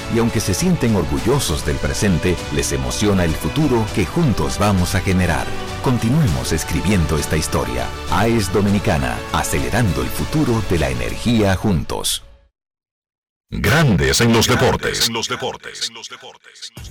[0.13, 5.01] Y aunque se sienten orgullosos del presente, les emociona el futuro que juntos vamos a
[5.01, 5.45] generar.
[5.83, 7.87] Continuemos escribiendo esta historia.
[8.11, 12.23] AES Dominicana, acelerando el futuro de la energía juntos.
[13.53, 15.07] Grandes en los deportes.
[15.09, 15.91] En los deportes.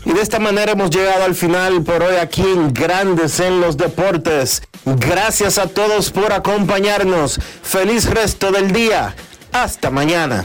[0.05, 3.79] Y de esta manera hemos llegado al final por hoy aquí en Grandes en los
[3.79, 4.63] Deportes.
[4.85, 7.41] Gracias a todos por acompañarnos.
[7.63, 9.15] Feliz resto del día.
[9.53, 10.45] Hasta mañana.